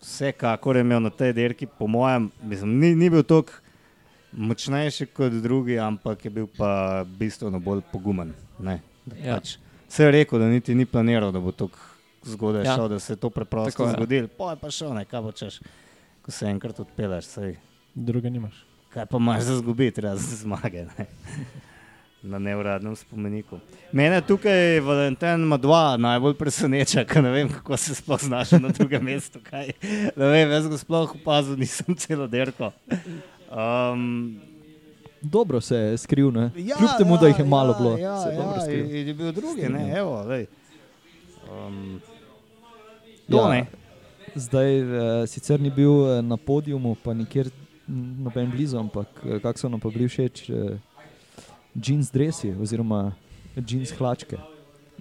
vsekakor 0.00 0.76
je 0.76 0.80
imel 0.80 1.00
na 1.00 1.10
tej 1.10 1.32
dirki, 1.32 1.66
po 1.68 1.86
mojem, 1.86 2.30
mislim, 2.42 2.78
ni, 2.78 2.94
ni 2.94 3.10
bil 3.10 3.22
tako 3.22 3.52
močnejši 4.34 5.06
kot 5.06 5.32
drugi, 5.34 5.78
ampak 5.78 6.24
je 6.24 6.30
bil 6.30 6.46
pa 6.48 6.70
bistveno 7.08 7.58
bolj 7.58 7.80
pogumen. 7.92 8.32
Ne, 8.58 8.80
Ja. 9.16 9.34
pač, 9.34 9.56
Vse 9.86 10.04
je 10.04 10.10
rekel, 10.12 10.38
da 10.38 10.46
niti 10.46 10.74
ni 10.74 10.86
planiral, 10.86 11.32
da 11.32 11.40
bo 11.40 11.52
tako 11.52 11.78
zgodaj 12.24 12.62
Ja. 12.62 12.66
ja. 12.66 12.74
šel, 12.74 12.88
da 12.88 12.98
se 12.98 13.12
je 13.12 13.16
to 13.16 13.30
preprosto 13.30 13.70
Tako 13.70 13.84
je. 13.84 13.92
zgodilo. 13.92 14.28
Pa 14.28 14.50
je 14.50 14.56
pa 14.56 14.70
šel, 14.70 14.94
ne, 14.94 15.04
kaj 15.04 15.20
bo 15.20 15.32
češ, 15.32 15.60
ko 16.22 16.30
se 16.30 16.46
enkrat 16.46 16.80
odpeleš. 16.80 17.24
Sej. 17.26 17.56
Druge 17.94 18.30
nimaš. 18.30 18.64
Kaj 18.88 19.06
pa 19.06 19.16
imaš 19.16 19.42
za 19.42 19.56
zgubiti, 19.56 20.00
razen 20.00 20.36
zmage. 20.38 20.86
Na 22.24 22.38
neuradnem 22.38 22.94
spomeniku. 22.96 23.58
Mene 23.92 24.20
tukaj 24.20 24.80
Valentin 24.80 25.42
ima 25.42 25.56
dva 25.56 25.96
najbolj 25.96 26.34
preseneča, 26.34 27.02
ker 27.04 27.20
ne 27.20 27.30
vem, 27.30 27.50
kako 27.50 27.76
se 27.76 27.94
sploh 27.94 28.20
znašel 28.20 28.62
na 28.62 28.70
drugem 28.70 29.04
mestu. 29.10 29.42
Kaj. 29.44 29.74
Ne 30.16 30.26
vem, 30.26 30.50
jaz 30.50 30.68
ga 30.68 30.78
sploh 30.78 31.12
opazil, 31.14 31.56
nisem 31.56 31.92
celo 31.94 32.24
derko. 32.26 32.70
Um, 33.50 34.40
Dobro 35.22 35.60
se 35.60 35.76
je 35.76 35.98
skril, 35.98 36.30
ne? 36.30 36.50
Kljub 36.54 36.90
temu, 36.98 37.16
da 37.16 37.26
jih 37.26 37.38
je 37.38 37.44
malo 37.44 37.76
bilo. 37.78 37.92
Ja, 37.98 38.16
se 38.18 38.28
je 38.28 38.36
dobro 38.36 38.60
ja, 38.60 38.72
je, 38.72 39.06
je 39.06 39.14
bil 39.14 39.32
drugi, 39.32 39.62
ne, 39.62 39.68
Strinjam. 39.68 39.96
evo, 39.96 40.22
lej. 40.22 40.46
Um, 41.46 42.00
to 43.30 43.36
Ja. 43.36 43.48
ne. 43.48 43.66
Zdaj 44.34 44.82
uh, 44.82 44.88
sicer 45.26 45.60
ni 45.60 45.70
bil 45.70 45.92
eh, 46.08 46.22
na 46.22 46.36
podiumu, 46.36 46.96
pa 46.96 47.14
nikjer 47.14 47.48
noben 48.18 48.50
blizu, 48.50 48.78
ampak 48.78 49.06
eh, 49.24 49.38
kako 49.40 49.58
so 49.58 49.68
nam 49.68 49.80
pa 49.80 49.88
bili 49.88 50.08
všeč 50.08 50.48
uh, 50.48 50.56
jeans 51.74 52.10
dresi 52.10 52.54
oziroma 52.54 53.12
jeans 53.56 53.92
hlačke. 53.92 54.38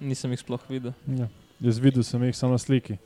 Nisem 0.02 0.32
jih 0.32 0.40
sploh 0.40 0.62
videl. 0.70 0.94
Ja. 1.08 1.28
Jaz 1.62 1.80
videl 1.80 2.04
sem 2.04 2.24
jih 2.24 2.36
samo 2.36 2.52
na 2.52 2.58
sliki. 2.58 2.98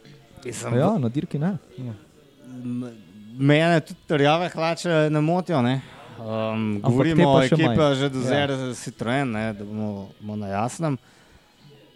Mislim, 0.45 0.73
A 0.73 0.77
Ja, 0.77 0.97
na 0.97 1.09
dirki 1.09 1.39
ne. 1.39 1.57
M- 1.77 2.93
Mene 3.37 3.79
tudi 3.81 4.17
rjave 4.17 4.49
hlače 4.49 5.09
ne 5.11 5.21
motijo. 5.21 5.61
Ne? 5.61 5.81
Um, 6.17 6.79
govorimo 6.81 7.29
o 7.29 7.41
ekipi 7.43 7.63
že 7.95 8.09
do 8.09 8.19
zdaj, 8.19 8.41
ja. 8.41 8.73
Citroen, 8.73 9.31
ne, 9.31 9.53
da 9.53 9.63
bomo, 9.63 10.09
bomo 10.19 10.35
na 10.35 10.47
jasnem. 10.47 10.97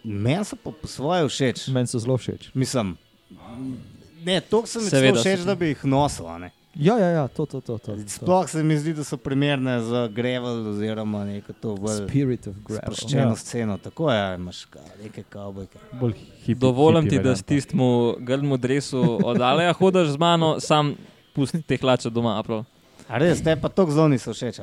Meni 0.04 0.44
so 0.44 0.56
pa 0.56 0.70
po 0.72 0.86
svoje 0.86 1.26
všeč. 1.26 1.66
Meni 1.68 1.86
so 1.86 1.98
zelo 1.98 2.14
všeč. 2.16 2.50
Mislim, 2.54 2.94
ne, 4.22 4.40
to 4.40 4.66
se 4.66 4.78
mi 4.78 4.84
Seveda 4.84 5.12
celo 5.12 5.16
so 5.16 5.22
všeč, 5.24 5.46
da 5.46 5.54
bi 5.54 5.66
jih 5.66 5.84
nosil. 5.84 6.26
a 6.26 6.38
ne. 6.38 6.50
Ja, 6.74 6.96
ja, 6.96 7.08
ja 7.08 7.28
to, 7.28 7.46
to, 7.46 7.60
to. 7.60 7.78
to, 7.78 7.96
to. 7.96 8.08
Sploh 8.08 8.48
se 8.48 8.62
mi 8.62 8.78
zdi, 8.78 8.94
da 8.94 9.04
so 9.04 9.16
primerne 9.16 9.80
za 9.80 10.08
gravel 10.08 10.68
oziroma 10.68 11.24
neko 11.24 11.52
to 11.54 11.74
bolj 11.76 11.98
Spirit 11.98 12.46
of 12.46 12.54
gravel. 12.58 12.80
sproščeno 12.94 13.22
Ja. 13.24 13.36
sceno. 13.36 13.78
Tako 13.78 14.10
je, 14.10 14.34
imaš 14.34 14.64
ka- 14.66 14.80
neke 15.02 15.22
kavbojke. 15.24 15.78
Hipi. 16.38 16.54
Dovolim 16.56 17.08
ti, 17.08 17.18
da 17.18 17.36
s 17.36 17.42
tistemu 17.42 17.88
grdmu 18.20 18.56
dresu 18.56 19.02
oddaleja 19.24 19.72
hodiš 19.72 20.08
z 20.08 20.18
mano, 20.18 20.60
sam 20.60 20.94
pusti 21.32 21.62
te 21.62 21.76
hlače 21.76 22.10
doma. 22.10 22.42
prav. 22.42 22.64
A 23.08 23.18
res, 23.18 23.42
te 23.42 23.56
pa 23.56 23.68
to 23.68 23.86
zelo 23.86 24.08
niso 24.08 24.32
všeč. 24.32 24.60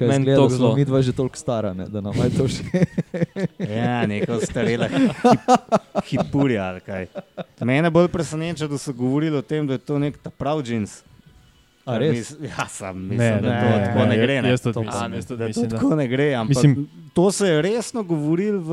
Meni 0.00 0.24
toliko 0.26 0.48
da 0.48 0.48
zelo. 0.48 0.74
mi 0.74 0.84
dva 0.84 1.02
že 1.02 1.12
toliko 1.12 1.36
stara, 1.36 1.74
ne, 1.74 1.84
da 1.84 2.00
nam 2.00 2.14
je 2.14 2.30
to 2.30 2.48
še. 2.48 2.62
Ja, 3.70 4.06
neko 4.06 4.40
starela 4.40 4.88
hip, 4.88 5.12
hipurja 6.06 6.64
ali 6.64 6.80
kaj. 6.80 7.06
Mene 7.60 7.90
bolj 7.90 8.08
preseneča, 8.08 8.66
da 8.66 8.78
so 8.78 8.92
govorili 8.92 9.36
o 9.36 9.42
tem, 9.42 9.66
da 9.66 9.72
je 9.72 9.78
to 9.80 9.98
nek 9.98 10.16
ta 10.18 10.30
prav 10.30 10.62
džins. 10.62 11.02
A 11.86 11.98
res? 11.98 12.10
Mis, 12.32 12.50
ja, 12.50 12.66
sam 12.66 12.98
mislim, 12.98 13.18
Ne, 13.18 13.30
da 13.32 13.60
to 13.60 13.66
ne, 13.68 13.84
tako 13.84 13.98
ne, 13.98 14.06
ne 14.06 14.16
gre. 14.16 14.42
Ne. 14.42 14.50
Jaz 14.50 14.60
tudi 14.62 14.74
To 14.74 14.80
pa 14.80 14.86
mislim, 14.86 15.12
jaz 15.12 15.26
tudi 15.26 15.38
Da 15.38 15.44
to 15.44 15.48
mislim, 15.48 15.68
da. 15.68 15.76
tako 15.76 15.94
ne 15.94 16.06
gre, 16.08 16.44
Mislim- 16.44 16.88
to 17.14 17.30
se 17.30 17.46
je 17.46 17.62
resno 17.62 18.02
govorilo 18.04 18.60
v 18.60 18.72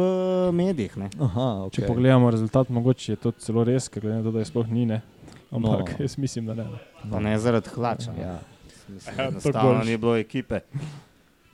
medijih. 0.53 0.97
Ne? 0.97 1.09
Aha, 1.19 1.41
okay. 1.61 1.71
Če 1.71 1.87
pogledamo 1.87 2.31
rezultat, 2.31 2.69
mogoče 2.69 3.11
je 3.11 3.17
to 3.17 3.31
celo 3.33 3.63
res, 3.63 3.89
ker 3.89 4.01
glede 4.01 4.17
na 4.17 4.23
to, 4.23 4.31
da 4.31 4.39
je 4.39 4.45
sploh 4.45 4.67
ni. 4.67 4.85
Ne. 4.85 5.01
Ampak 5.51 5.71
No. 5.71 5.85
no. 5.89 5.95
jaz 5.99 6.17
mislim, 6.17 6.45
da 6.45 6.53
ne. 6.53 6.65
Pa 7.03 7.19
ne 7.19 7.39
zaradi 7.39 7.69
hlača. 7.69 8.11
Ja. 8.13 8.39
Mislim, 8.87 9.15
Ja, 9.17 9.23
ja, 9.23 9.25
to 9.25 9.31
enostavno 9.33 9.73
boljše. 9.73 9.85
ni 9.85 9.97
bilo 9.97 10.17
ekipe. 10.17 10.59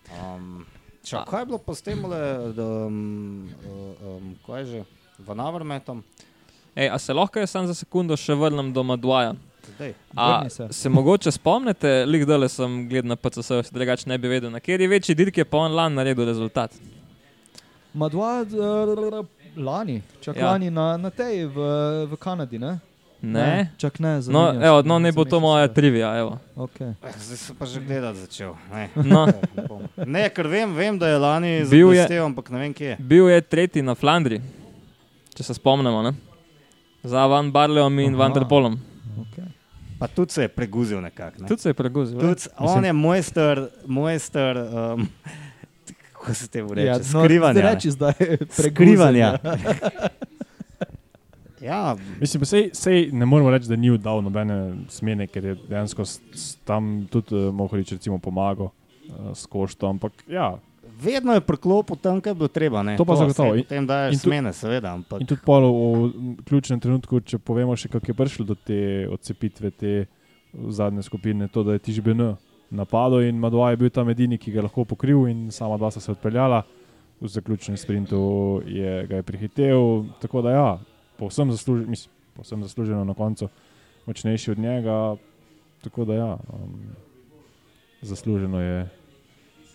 Um, 0.07 0.65
ča, 1.03 1.25
kaj 1.25 1.41
je 1.41 1.45
bilo 1.45 1.57
po 1.57 1.75
tem, 1.75 2.01
da 2.51 2.65
um, 2.85 3.49
um, 4.01 4.35
kaj 4.45 4.59
je 4.59 4.65
že, 4.67 4.83
v 5.19 5.35
Navrmetom? 5.35 6.03
Ej, 6.75 6.89
a 6.89 6.97
se 6.99 7.13
lahko 7.13 7.39
jaz 7.39 7.49
sam 7.49 7.65
za 7.65 7.73
sekundo 7.73 8.15
še 8.15 8.33
vrnem 8.33 8.73
do 8.73 8.83
Madvaja? 8.83 9.33
Zdaj. 9.67 9.93
A 10.15 10.49
se. 10.49 10.67
se 10.71 10.89
mogoče 10.89 11.31
spomnite, 11.31 12.05
lik 12.05 12.25
dole 12.25 12.49
sem 12.49 12.89
gledal 12.89 13.09
na 13.09 13.15
PCS, 13.15 13.47
se 13.63 13.71
drugače 13.71 14.09
ne 14.09 14.17
bi 14.17 14.27
vedel, 14.27 14.49
na 14.49 14.59
kateri 14.59 14.87
večji 14.87 15.15
dirki 15.15 15.39
je 15.39 15.45
pa 15.45 15.57
on 15.57 15.71
lan 15.71 15.93
naredil 15.93 16.25
rezultat. 16.25 16.71
Ma 17.93 18.09
dva 18.09 18.41
uh, 18.43 19.25
lani, 19.57 20.01
čak 20.21 20.35
Ja. 20.35 20.45
lani 20.47 20.69
na, 20.69 20.97
na 20.97 21.09
tej 21.09 21.45
v, 21.45 21.57
v 22.05 22.15
Kanadi, 22.15 22.59
ne? 22.59 22.79
Ne? 23.19 23.71
čak 23.77 23.99
ne. 23.99 24.21
No, 24.27 24.53
evo, 24.53 24.81
no, 24.83 24.99
ne 24.99 25.11
bo 25.11 25.25
to 25.25 25.39
moja 25.39 25.67
trivija, 25.67 26.11
evo. 26.15 26.37
Okay. 26.55 26.93
Eh, 27.01 27.13
Zdaj 27.17 27.37
sem 27.37 27.55
pa 27.55 27.65
že 27.65 27.81
gledati 27.81 28.19
začel. 28.19 28.53
Ne. 28.71 28.89
No, 28.95 29.25
Ne. 29.97 30.05
Ne, 30.05 30.29
ker 30.29 30.45
vem, 30.45 30.69
vem, 30.71 30.93
da 30.93 31.07
je 31.07 31.17
lani 31.17 31.51
Bil 31.65 31.89
je- 31.89 32.05
zablestel, 32.05 32.25
ampak 32.25 32.49
ne 32.49 32.59
vem 32.59 32.73
kje. 32.73 32.95
bil 32.99 33.25
je 33.27 33.41
tretji 33.41 33.81
na 33.81 33.95
Flandri, 33.95 34.37
če 35.33 35.43
se 35.43 35.53
spomnimo, 35.53 36.01
ne? 36.03 36.13
Za 37.03 37.25
Van 37.25 37.49
Barleom 37.51 37.99
in 37.99 38.13
Aha. 38.13 38.17
Van 38.17 38.33
der 38.33 38.45
Polom. 38.45 38.77
Okay. 39.17 39.49
Pa 39.99 40.07
tudi 40.07 40.31
se 40.31 40.41
je 40.41 40.47
preguzil 40.47 41.01
nekako. 41.01 41.41
Ne? 41.41 41.47
Tudi 41.47 41.61
se 41.61 41.69
je 41.69 41.73
preguzil. 41.73 42.19
Tudi, 42.19 42.41
on 42.57 42.85
je 42.85 42.93
mojster, 42.93 43.67
mojster 43.85 44.57
um, 44.57 45.07
kako 46.11 46.33
se 46.33 46.47
te 46.47 46.61
reče, 46.61 46.81
Ja, 46.81 46.85
ja, 46.85 47.03
skrivanja. 47.03 47.53
No, 47.53 47.67
ne. 47.67 47.73
reči 47.73 47.91
zdaj 47.91 48.13
Skrivanja. 48.49 49.37
ja, 51.61 51.95
Mislim, 52.19 52.41
pa 52.41 52.45
sej, 52.45 52.69
sej 52.73 53.09
ne 53.11 53.25
moremo 53.25 53.51
reči, 53.51 53.69
da 53.69 53.75
ni 53.75 53.97
dal 53.97 54.21
nobene 54.21 54.75
smene, 54.89 55.27
ker 55.27 55.45
je 55.45 55.55
dejansko 55.69 56.05
s, 56.05 56.19
s, 56.33 56.55
tam 56.65 57.07
tudi 57.11 57.35
uh, 57.35 57.53
Mohorič 57.53 57.91
recimo 57.91 58.19
pomagal 58.19 58.69
uh, 58.69 59.31
s 59.33 59.45
koštom. 59.45 59.89
Ampak 59.89 60.11
ja, 60.27 60.57
vedno 60.97 61.33
je 61.33 61.41
priklopil 61.41 61.95
tam, 61.95 62.21
kjer 62.21 62.31
je 62.31 62.35
bilo 62.35 62.47
treba. 62.47 62.83
Ne. 62.83 62.97
To 62.97 63.05
pa 63.05 63.15
zagotovo. 63.15 63.55
In- 63.55 63.63
Potem 63.63 63.87
daje 63.87 64.11
in 64.11 64.19
tu- 64.19 64.23
smene, 64.23 64.53
seveda. 64.53 64.93
Ampak, 64.93 65.21
in 65.21 65.27
tudi 65.27 65.41
pol 65.45 65.63
v 65.63 65.73
v 66.07 66.43
ključnem 66.43 66.79
trenutku, 66.79 67.19
če 67.19 67.37
povemo 67.37 67.75
še, 67.75 67.87
kako 67.87 68.05
je 68.05 68.13
prišlo 68.13 68.45
do 68.45 68.55
te 68.55 68.79
odcepitve 69.07 69.71
te 69.71 70.05
zadnje 70.53 71.03
skupine, 71.03 71.47
to, 71.47 71.63
da 71.63 71.73
je 71.73 71.79
TGBN 71.79 72.35
napadel 72.69 73.21
in 73.21 73.37
Madva 73.37 73.69
je 73.69 73.77
bil 73.77 73.89
tam 73.89 74.09
edini, 74.09 74.37
ki 74.37 74.51
ga 74.51 74.59
je 74.59 74.63
lahko 74.63 74.85
pokril 74.85 75.27
in 75.27 75.51
sama 75.51 75.77
dva 75.77 75.91
sta 75.91 75.99
se 75.99 76.11
odpeljala. 76.11 76.63
V 77.17 77.27
zaključnem 77.27 77.77
sprintu 77.77 78.17
je, 78.63 79.07
ga 79.07 79.15
je 79.15 79.23
prihitev, 79.23 79.77
tako 80.19 80.41
da 80.41 80.51
ja, 80.51 80.67
povsem, 81.17 81.49
zasluž, 81.49 81.87
mislim, 81.87 82.11
povsem 82.33 82.61
zasluženo 82.61 83.01
na 83.03 83.13
koncu, 83.13 83.47
močnejši 84.05 84.51
od 84.51 84.59
njega. 84.59 85.15
Tako 85.81 86.05
da 86.05 86.13
ja, 86.13 86.31
um, 86.47 86.93
zasluženo 88.01 88.61
je 88.61 88.89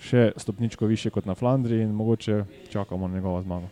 še 0.02 0.32
stopničko 0.36 0.86
više 0.86 1.10
kot 1.10 1.26
na 1.26 1.34
Flandriji 1.34 1.82
in 1.82 1.94
mogoče 1.94 2.44
čakamo 2.72 3.08
na 3.08 3.14
njegovo 3.14 3.42
zmago. 3.42 3.68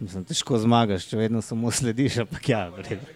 mislim, 0.00 0.24
težko 0.28 0.58
zmagaš, 0.58 1.06
če 1.08 1.16
vedno 1.16 1.40
samo 1.42 1.70
slediš. 1.72 2.18
Ampak 2.26 2.48
ja, 2.48 2.66
v 2.68 2.82
redu. 2.84 3.06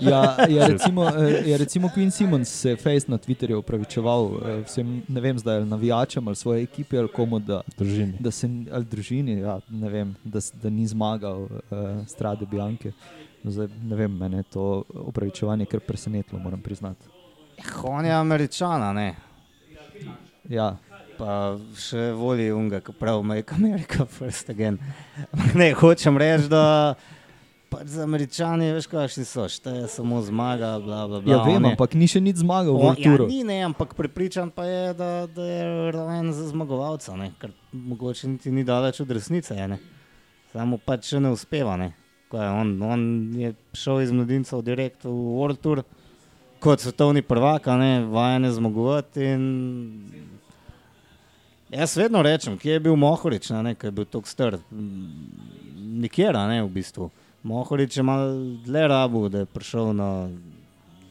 Ja, 0.00 0.36
je 0.54 0.68
recimo, 0.68 1.04
eh, 1.08 1.42
je 1.50 1.58
recimo 1.58 1.88
Queen 1.96 2.10
Simmons 2.10 2.48
se 2.48 2.76
Face 2.76 3.10
na 3.10 3.18
Twitterju 3.18 3.58
opravičeval 3.58 4.30
eh, 4.30 4.60
vsem, 4.66 5.00
ne 5.08 5.20
vem, 5.20 5.38
zdaj 5.38 5.64
navijačem 5.66 6.28
ali 6.28 6.36
svoje 6.36 6.62
ekipe 6.62 6.98
ali 6.98 7.08
komu, 7.08 7.38
da, 7.38 7.62
Družini. 7.76 8.14
da 8.20 8.30
se 8.30 8.48
ali 8.72 8.84
družini, 8.84 9.40
ja, 9.40 9.58
ne 9.68 9.88
vem, 9.90 10.14
da, 10.24 10.40
da 10.62 10.70
ni 10.70 10.86
zmagal 10.86 11.42
uh, 11.42 11.58
Strade 12.06 12.46
Bianke. 12.46 12.92
Zdaj, 13.44 13.68
ne 13.82 13.96
vem, 13.96 14.12
mene 14.16 14.44
je 14.44 14.50
to 14.52 14.84
opravičevanje 14.94 15.66
kar 15.66 15.80
presenetilo, 15.80 16.38
moram 16.40 16.60
priznati. 16.60 17.08
Ja, 17.58 17.64
on 17.82 18.06
je 18.06 18.12
američana, 18.12 18.92
ne. 18.92 19.14
Ja, 20.48 20.76
Pa 21.20 21.32
še 21.76 22.10
voli 22.16 22.48
unga, 22.48 22.80
ki 22.80 22.94
pravi, 22.96 23.20
make 23.22 23.52
America 23.52 24.06
first 24.16 24.48
again. 24.48 24.78
ne, 25.58 25.72
hočem 25.76 26.16
reči, 26.16 26.48
da 26.48 26.94
pač 27.70 27.86
za 27.92 28.02
američani, 28.02 28.72
veš, 28.74 28.88
kakšni 28.90 29.22
so, 29.22 29.44
šteje 29.46 29.84
samo 29.86 30.18
zmaga, 30.24 30.72
bla, 30.80 31.04
bla, 31.06 31.20
bla. 31.20 31.28
ja 31.28 31.42
vem, 31.44 31.54
on 31.54 31.68
je- 31.68 31.70
ampak 31.70 31.92
ni 31.94 32.08
še 32.08 32.18
nič 32.18 32.40
zmagal 32.40 32.72
v 32.72 32.80
ja, 32.80 32.86
Vulturu. 32.88 33.28
ni 33.28 33.44
ne, 33.44 33.60
ampak 33.62 33.92
prepričan 33.94 34.50
pa 34.50 34.64
je, 34.64 34.80
da, 34.94 35.10
da 35.28 35.44
je 35.44 35.62
rojen 35.92 36.32
za 36.32 36.48
zmagovalca, 36.48 37.14
ne, 37.14 37.30
kar 37.38 37.52
mogoče 37.70 38.32
niti 38.32 38.50
ni 38.50 38.64
daleč 38.64 38.98
od 39.00 39.10
resnice. 39.10 39.54
Je, 39.54 39.68
ne. 39.68 39.78
Samo 40.50 40.80
pač 40.82 41.12
še 41.12 41.20
ne 41.20 41.30
uspeva. 41.30 41.76
Ne. 41.78 41.92
Ko 42.26 42.38
Je 42.38 42.48
on, 42.48 42.74
on 42.82 43.00
je 43.34 43.52
šel 43.72 44.02
iz 44.02 44.10
mladincev 44.10 44.62
direkt 44.62 45.04
v 45.04 45.12
World 45.12 45.60
Tour 45.60 45.84
kot 46.58 46.78
svetovni 46.78 47.22
prvak, 47.22 47.66
ne 47.74 48.02
vajene 48.04 48.50
zmagovati. 48.50 49.30
In 49.30 49.44
Jaz 51.70 51.96
vedno 51.96 52.22
rečem, 52.22 52.58
kje 52.58 52.72
je 52.72 52.80
bil 52.80 52.96
Mohorič, 52.98 53.50
ne, 53.54 53.74
ki 53.78 53.86
je 53.86 53.90
bil 53.94 54.04
tako 54.10 54.26
star. 54.26 54.56
Nikjer, 55.78 56.34
ne 56.34 56.62
v 56.64 56.70
bistvu. 56.74 57.10
Mohorič 57.46 57.96
je 57.96 58.02
mal 58.02 58.32
dlje 58.66 58.88
rabu, 58.90 59.28
da 59.30 59.44
je 59.44 59.46
prišel 59.46 59.92
na, 59.94 60.28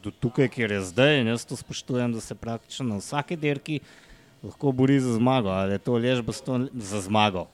do 0.03 0.12
tukaj, 0.12 0.49
kjer 0.51 0.72
je 0.76 0.82
zdaj. 0.91 1.22
In 1.22 1.32
jaz 1.32 1.45
to 1.47 1.55
spoštujem, 1.55 2.12
da 2.14 2.22
se 2.22 2.36
praktično 2.36 2.89
na 2.89 2.99
vsaki 2.99 3.38
dirki 3.39 3.80
lahko 4.43 4.72
bori 4.72 4.99
za 4.99 5.14
zmago. 5.16 5.49
Ali 5.49 5.78
je 5.78 5.78
to 5.78 5.95
lež 5.95 6.22
baston 6.22 6.68
za 6.74 7.01
zmago. 7.01 7.47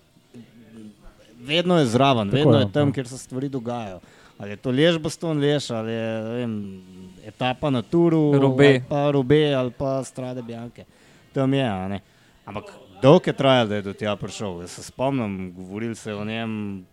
Vedno 1.45 1.78
je 1.80 1.86
zraven, 1.86 2.30
Tako 2.30 2.38
vedno 2.38 2.58
je, 2.58 2.66
je 2.66 2.72
tam, 2.72 2.89
ja. 2.89 2.93
kjer 2.93 3.08
se 3.08 3.18
stvari 3.18 3.49
dogajajo. 3.49 3.99
Ali 4.38 4.49
je 4.49 4.58
to 4.58 4.72
lež 4.72 4.97
baston 4.97 5.39
lež, 5.39 5.70
ali 5.72 5.91
je 5.91 6.22
vem, 6.22 6.82
etapa 7.26 7.70
na 7.70 7.82
turu, 7.82 8.34
Robe. 8.34 8.68
ali 8.68 8.82
pa 8.89 9.12
robe, 9.12 9.53
ali 9.53 9.72
pa 9.72 10.03
strade 10.03 10.41
Bjanke. 10.41 10.86
Tam 11.34 11.53
je, 11.53 11.70
ne. 11.89 12.01
Ampak 12.45 12.74
dolgo 13.01 13.23
je 13.27 13.33
trajalo, 13.33 13.69
da 13.69 13.75
je 13.75 13.81
do 13.81 13.93
tega 13.93 14.15
prišel. 14.15 14.61
Jaz 14.61 14.71
se 14.71 14.83
spomnim, 14.83 15.53
govorili 15.53 15.95
se 15.95 16.13
o 16.13 16.25
njem 16.25 16.85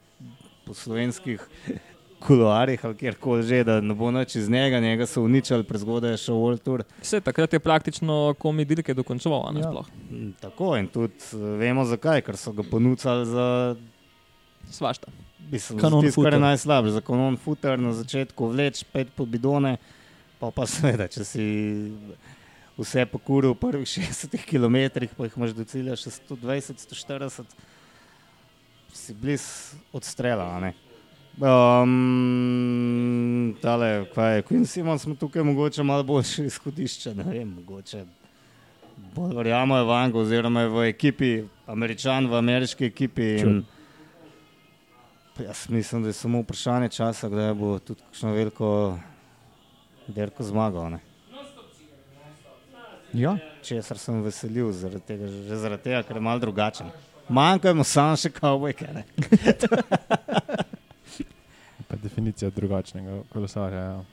po 0.67 0.75
slovenskih 0.75 1.49
kuloarjih 2.27 2.85
ali 2.85 2.97
kjerkoli 2.97 3.43
že, 3.43 3.65
da 3.65 3.81
ne 3.81 3.95
bo 3.95 4.11
noč 4.11 4.37
iz 4.37 4.49
njega, 4.51 4.81
njega 4.81 5.07
so 5.07 5.23
uničili, 5.23 5.65
prezgodaj 5.65 6.11
je 6.11 6.17
šel 6.17 6.35
World 6.35 6.63
Tour. 6.63 6.85
Vse 7.01 7.21
takrat 7.21 7.53
je 7.53 7.59
praktično 7.61 8.35
dokončal, 8.95 9.49
a 9.49 9.53
ne 9.53 9.61
Ja. 9.61 9.71
sploh. 9.71 9.87
Mm, 10.11 10.31
Tako 10.41 10.77
in 10.77 10.87
tudi 10.87 11.15
eh, 11.33 11.37
vemo 11.37 11.85
zakaj, 11.85 12.21
ker 12.23 12.37
so 12.37 12.53
ga 12.53 12.63
ponudili 12.63 13.27
za 13.27 13.77
Svašta. 14.71 15.11
Mislim, 15.51 15.79
Kanon 15.79 16.01
tisto, 16.05 16.23
kar 16.23 16.33
je 16.33 16.39
najslabše, 16.41 16.91
za 16.91 17.01
kanon 17.01 17.37
footer 17.37 17.79
na 17.79 17.93
začetku 17.93 18.47
vleč 18.47 18.85
pet 18.85 19.09
po 19.17 19.27
bidone, 19.27 19.77
pa 20.39 20.51
pa 20.51 20.67
seveda, 20.67 21.09
če 21.09 21.25
si 21.25 21.45
vse 22.79 23.07
pokuril 23.07 23.53
v 23.55 23.61
prvih 23.61 23.89
60 23.99 24.37
km, 24.49 24.77
pa 25.17 25.25
jih 25.27 25.37
imaš 25.37 25.53
do 25.57 25.65
cilja 25.65 25.97
še 25.99 26.11
120, 26.11 26.79
140, 26.87 27.45
si 28.93 29.15
bliz 29.17 29.75
odstrela. 29.93 30.73
Um, 31.41 31.91
tale, 33.63 34.05
kaj 34.13 34.37
je, 34.37 34.43
Queen 34.49 34.67
Simons 34.69 35.03
smo 35.07 35.15
tukaj 35.17 35.43
mogoče 35.43 35.83
malo 35.83 36.05
boljše 36.05 36.45
izhodišče, 36.51 37.15
ne 37.17 37.25
vem, 37.25 37.49
mogoče 37.61 38.05
bolj 39.15 39.37
verjamemo 39.37 39.85
v 39.85 39.91
Angu 39.97 40.19
oziroma 40.21 40.67
v 40.69 40.89
ekipi, 40.89 41.45
američan 41.67 42.29
v 42.29 42.37
ameriški 42.41 42.85
ekipi. 42.87 43.41
In, 43.41 43.63
Jaz 45.41 45.69
mislim, 45.69 46.03
da 46.03 46.09
je 46.09 46.13
samo 46.13 46.43
vprašanje 46.43 46.89
časa, 46.93 47.29
kdaj 47.29 47.55
bo 47.57 47.79
tudi 47.79 48.03
kakšno 48.05 48.33
veliko 48.33 48.99
derko 50.07 50.45
zmagal. 50.45 50.91
Ne? 50.93 51.01
Ja. 53.15 53.37
Česar 53.63 53.99
sem 54.01 54.23
veselil, 54.25 54.73
zaradi 54.73 55.05
tega, 55.07 55.29
že 55.29 55.57
zaradi 55.61 55.83
tega, 55.89 56.03
ker 56.07 56.17
je 56.17 56.23
mal 56.25 56.41
drugačen. 56.41 56.89
Manjka 57.29 57.75
mu 57.77 57.85
samo 57.87 58.17
še 58.19 58.31
kavbojke. 58.33 58.89
Pa 61.89 61.97
definicija 62.01 62.51
drugačnega 62.51 63.23
kolesarja. 63.33 63.81
Ja. 63.81 64.05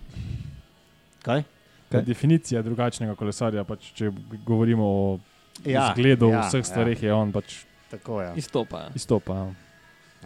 Kaj? 1.24 1.44
Kaj? 1.90 2.02
Definicija 2.06 2.62
drugačnega 2.62 3.16
kolesarja, 3.16 3.64
pač, 3.68 3.92
če 3.96 4.12
govorimo 4.46 4.86
o 4.86 5.20
Ja, 5.68 5.90
zgledu, 5.92 6.30
ja, 6.32 6.46
vseh 6.48 6.64
stvareh, 6.64 7.02
je 7.04 7.12
on 7.12 7.34
pač 7.36 7.66
Tako 7.90 8.22
je. 8.22 8.30
Izstopa. 8.40 8.80
Ja. 8.80 8.90
izstopa. 8.96 9.36
Ja. 9.36 9.46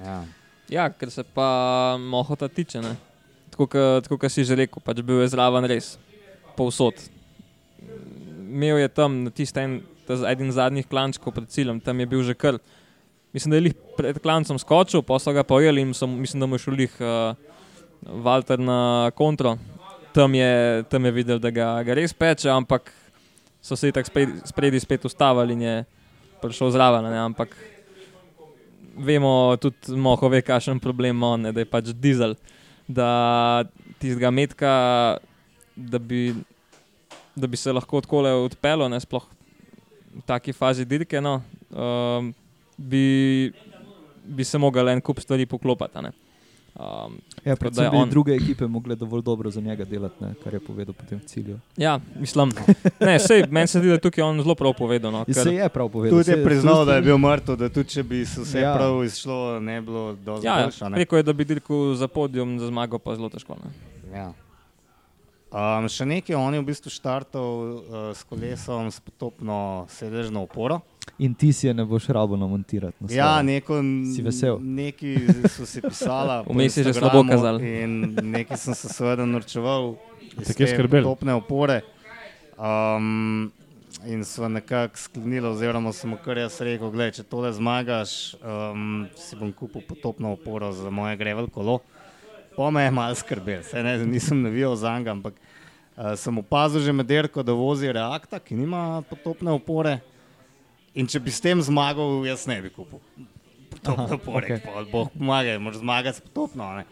Ja. 0.03 0.23
Ja, 0.69 0.89
ker 0.89 1.11
se 1.11 1.23
pa 1.23 1.97
mohota 1.99 2.47
tiče. 2.47 2.81
Ne? 2.81 2.95
Tako, 3.49 3.67
kot 4.17 4.31
si 4.31 4.43
že 4.43 4.55
rekel, 4.57 4.81
pač 4.83 5.01
bil 5.05 5.21
je 5.21 5.29
zraven 5.31 5.65
res, 5.69 5.95
povsod. 6.57 6.97
Imel 8.53 8.77
je 8.77 8.87
tam 8.93 9.23
na 9.25 9.31
z- 9.33 10.25
eden 10.29 10.51
zadnjih 10.53 10.85
klančkov 10.85 11.33
pred 11.33 11.49
ciljem, 11.49 11.81
tam 11.81 11.99
je 11.99 12.05
bil 12.05 12.21
že 12.23 12.37
kar. 12.37 12.61
Mislim, 13.33 13.49
da 13.49 13.57
je 13.57 13.65
lih 13.71 13.75
pred 13.97 14.19
klancem 14.21 14.59
skočil, 14.61 15.01
pa 15.01 15.17
so 15.17 15.33
ga 15.33 15.41
pojeli 15.41 15.81
in 15.81 15.93
so, 15.93 16.05
mislim, 16.05 16.39
da 16.39 16.45
mu 16.45 16.55
je 16.55 16.59
šel 16.59 16.73
lih 16.77 16.93
uh, 17.01 17.33
Walter 18.05 18.61
na 18.61 19.09
kontro. 19.15 19.57
Tam 20.13 20.35
je, 20.35 20.83
tam 20.89 21.05
je 21.05 21.11
videl, 21.11 21.39
da 21.41 21.49
ga, 21.49 21.81
ga 21.81 21.93
res 21.97 22.13
peče, 22.13 22.51
ampak 22.53 22.93
so 23.57 23.75
se 23.75 23.89
tako 23.91 24.11
spredi, 24.11 24.33
spredi 24.45 24.79
spet 24.79 25.05
ustavili 25.05 25.57
in 25.57 25.61
je 25.61 25.75
prišel 26.41 26.69
zraven. 26.75 27.09
Ne? 27.09 27.17
Ampak 27.17 27.57
vemo 28.93 29.57
tudi, 29.57 29.97
moho 29.97 30.29
ve, 30.29 30.43
kakšen 30.45 30.79
problem 30.79 31.17
ima 31.17 31.51
da 31.51 31.63
je 31.63 31.65
pač 31.65 31.89
dizel. 31.97 32.35
Da 32.87 33.63
tistega 33.97 34.29
metka, 34.29 34.73
da 35.75 35.97
bi, 35.97 36.35
da 37.35 37.47
bi 37.47 37.57
se 37.57 37.71
lahko 37.71 38.01
tako 38.01 38.17
odpeljal, 38.41 38.89
ne 38.89 38.99
sploh 38.99 39.23
v 40.13 40.21
taki 40.23 40.53
fazi 40.53 40.85
dirke, 40.85 41.19
no, 41.19 41.41
um, 41.71 42.33
bi, 42.77 43.51
bi 44.25 44.43
se 44.43 44.57
mogel 44.57 44.89
en 44.89 45.01
kup 45.01 45.19
stvari 45.19 45.45
poklopiti. 45.45 45.91
a 45.93 46.01
ne. 46.01 46.11
Um, 46.75 47.17
Ja, 47.35 47.51
Tako 47.51 47.55
da 47.55 47.55
predvsem 47.57 47.91
bi 47.91 47.97
on- 47.97 48.09
druge 48.09 48.31
ekipe 48.33 48.67
mogle 48.67 48.95
dovolj 48.95 49.21
dobro 49.21 49.49
za 49.49 49.61
njega 49.61 49.85
delati, 49.85 50.23
ne, 50.23 50.33
kar 50.43 50.53
je 50.53 50.59
povedal 50.61 50.93
potem 50.93 51.19
v 51.19 51.23
cilju. 51.23 51.59
ja, 51.77 51.99
mislim, 52.15 52.51
ne, 52.99 53.19
sej, 53.19 53.43
meni 53.49 53.67
se 53.67 53.79
zdi, 53.79 53.87
da 53.87 53.93
je 53.93 53.99
tukaj 53.99 54.23
on 54.23 54.39
zelo 54.39 54.55
prav 54.55 54.73
povedal. 54.73 55.11
No, 55.11 55.19
In 55.19 55.25
ker- 55.27 55.43
se 55.43 55.51
je 55.51 55.69
prav 55.69 55.89
povedal. 55.89 56.15
Tudi 56.15 56.31
je 56.31 56.43
priznal, 56.43 56.75
saj- 56.75 56.85
da 56.85 56.93
je 56.93 57.01
bil 57.01 57.17
mrtev, 57.19 57.55
da 57.57 57.69
tudi 57.69 57.89
če 57.89 58.03
bi 58.03 58.25
se 58.25 58.41
vse 58.41 58.57
Ja. 58.57 58.63
ja. 58.63 58.75
prav 58.75 59.03
izšlo, 59.03 59.37
ne 59.59 59.81
bi 59.81 59.85
bilo 59.85 60.15
dovolj 60.15 60.45
Ja, 60.45 60.63
boljše. 60.63 60.85
ne. 60.85 60.97
rekel 60.97 61.17
je, 61.17 61.23
da 61.23 61.33
bi 61.33 61.45
dirkal 61.45 61.93
za 61.95 62.07
podijom, 62.07 62.59
za 62.59 62.67
zmago 62.67 62.97
pa 62.97 63.15
zelo 63.15 63.29
težko. 63.29 63.55
Ne. 63.55 63.69
Ja. 64.13 64.33
Um, 65.53 65.85
še 65.85 66.05
nekaj, 66.09 66.33
on 66.33 66.55
je 66.57 66.61
v 66.63 66.65
bistvu 66.65 66.89
štartal 66.89 67.45
uh, 67.45 67.77
s 68.17 68.25
kolesom 68.25 68.89
s 68.89 68.97
potopno 68.97 69.85
sedežno 69.85 70.47
oporo. 70.49 70.79
In 71.21 71.35
ti 71.37 71.51
si 71.53 71.67
je 71.67 71.73
ne 71.77 71.85
boš 71.85 72.07
rabo 72.09 72.33
namontirati. 72.33 72.97
Na 72.99 73.07
Ja, 73.13 73.31
svojo. 73.37 73.45
neko, 73.45 73.73
Si 74.15 74.21
vesel? 74.25 74.57
Neki 74.57 75.11
so 75.45 75.67
si 75.69 75.77
pisala. 75.81 76.41
po 76.41 76.53
Vmes 76.57 76.73
je 76.77 76.83
že 76.89 76.93
slabo 76.97 77.21
kazalo. 77.29 77.61
In 77.61 78.17
nekaj 78.17 78.57
sem 78.57 78.73
se 78.73 78.89
seveda 78.89 79.25
norčeval. 79.29 79.93
iz 80.41 80.47
Te 80.49 80.53
kje 80.57 80.65
te 80.65 80.73
skrbelo? 80.73 81.05
Potopne 81.13 81.37
opore. 81.37 81.83
Um, 82.57 83.51
in 84.09 84.25
so 84.25 84.49
nekako 84.49 84.97
sklenili, 84.97 85.45
oziroma 85.45 85.93
sem 85.93 86.17
kar 86.17 86.37
jaz 86.37 86.57
rekel, 86.65 86.89
gledaj, 86.89 87.21
če 87.21 87.23
tole 87.29 87.53
zmagaš, 87.53 88.33
um, 88.41 89.05
si 89.13 89.37
bom 89.37 89.53
kupil 89.53 89.85
potopno 89.85 90.33
oporo 90.33 90.73
za 90.73 90.89
moje 90.89 91.13
grevel 91.17 91.45
kolo. 91.45 91.83
Po 92.55 92.71
me 92.71 92.83
je 92.83 92.91
malo 92.91 93.15
skrbel, 93.15 93.63
se 93.63 93.83
ne, 93.83 93.97
nisem 94.05 94.41
navijal 94.41 94.75
za 94.75 94.97
njega, 94.99 95.11
ampak 95.11 95.33
uh, 95.33 96.13
sem 96.15 96.37
opazil 96.37 96.81
že 96.81 96.93
med 96.93 97.05
derko, 97.05 97.43
da 97.43 97.53
vozi 97.53 97.91
reakta, 97.91 98.39
ki 98.39 98.55
nima 98.55 99.01
potopne 99.09 99.51
opore. 99.51 99.99
In 100.93 101.07
če 101.07 101.19
bi 101.19 101.31
s 101.31 101.41
tem 101.41 101.61
zmagal, 101.61 102.21
jaz 102.27 102.45
ne 102.45 102.61
bi 102.61 102.69
kupil 102.69 102.99
potopne 103.71 104.03
Aha, 104.05 104.15
opore. 104.15 104.59
Okay. 104.59 104.91
Bog 104.91 105.09
pomaga, 105.11 105.55
moraš 105.59 105.79
zmagati 105.79 106.17
s 106.17 106.21
potopno. 106.21 106.67
ne. 106.75 106.83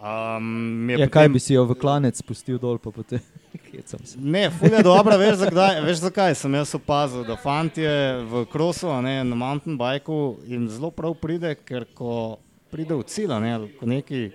Um, 0.00 0.88
je 0.88 0.94
Ja, 0.94 1.06
potem- 1.06 1.10
kaj 1.10 1.28
bi 1.28 1.40
si 1.40 1.54
jo 1.54 1.64
v 1.66 1.74
klanec 1.74 2.16
spustil 2.16 2.56
dol, 2.58 2.78
pa 2.78 2.90
potem 2.90 3.18
hecam 3.72 4.00
se. 4.06 4.16
Ne, 4.16 4.46
fulje 4.50 4.82
dobro, 4.82 5.18
veš, 5.18 5.34
zakdaj, 5.42 5.80
veš 5.82 5.98
zakaj 5.98 6.34
sem 6.34 6.54
jaz 6.54 6.74
opazil, 6.74 7.24
da 7.24 7.36
fantje 7.36 7.90
v 8.24 8.46
krosu, 8.46 8.88
ne, 9.02 9.24
na 9.24 9.36
mountain 9.36 9.76
bikeu 9.76 10.38
jim 10.46 10.68
zelo 10.68 10.88
prav 10.90 11.18
pride, 11.18 11.52
ker 11.66 11.84
ko 11.94 12.38
pride 12.70 12.94
v 12.94 13.02
cilj, 13.04 13.34
ne, 13.42 13.58
ko 13.76 13.86
neki 13.86 14.30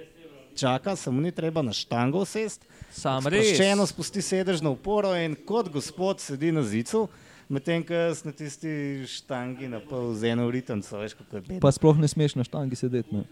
čaka, 0.56 0.96
se 0.96 1.12
mu 1.12 1.22
ni 1.22 1.32
treba 1.32 1.62
na 1.62 1.74
štango 1.74 2.26
sest, 2.26 2.66
Sam 2.96 3.28
res. 3.28 3.46
sproščeno 3.52 3.86
spusti 3.88 4.22
sedež 4.24 4.62
na 4.64 4.72
uporo 4.72 5.12
in 5.20 5.36
kot 5.36 5.70
gospod 5.74 6.24
sedi 6.24 6.52
na 6.56 6.64
zicu, 6.64 7.06
medtem 7.50 7.84
ko 7.86 7.94
jaz 7.94 8.24
na 8.26 8.32
tisti 8.32 9.04
štangi 9.08 9.68
na 9.70 9.80
pol 9.84 10.14
z 10.16 10.32
eno 10.34 10.48
ritemco, 10.52 10.98
veš, 10.98 11.14
kako 11.20 11.36
je 11.36 11.42
bedno. 11.42 11.60
Pa 11.62 11.72
sploh 11.76 12.00
ne 12.00 12.08
smeš 12.08 12.36
na 12.40 12.44
štangi 12.48 12.76
sedeti. 12.76 13.12
Ne, 13.16 13.26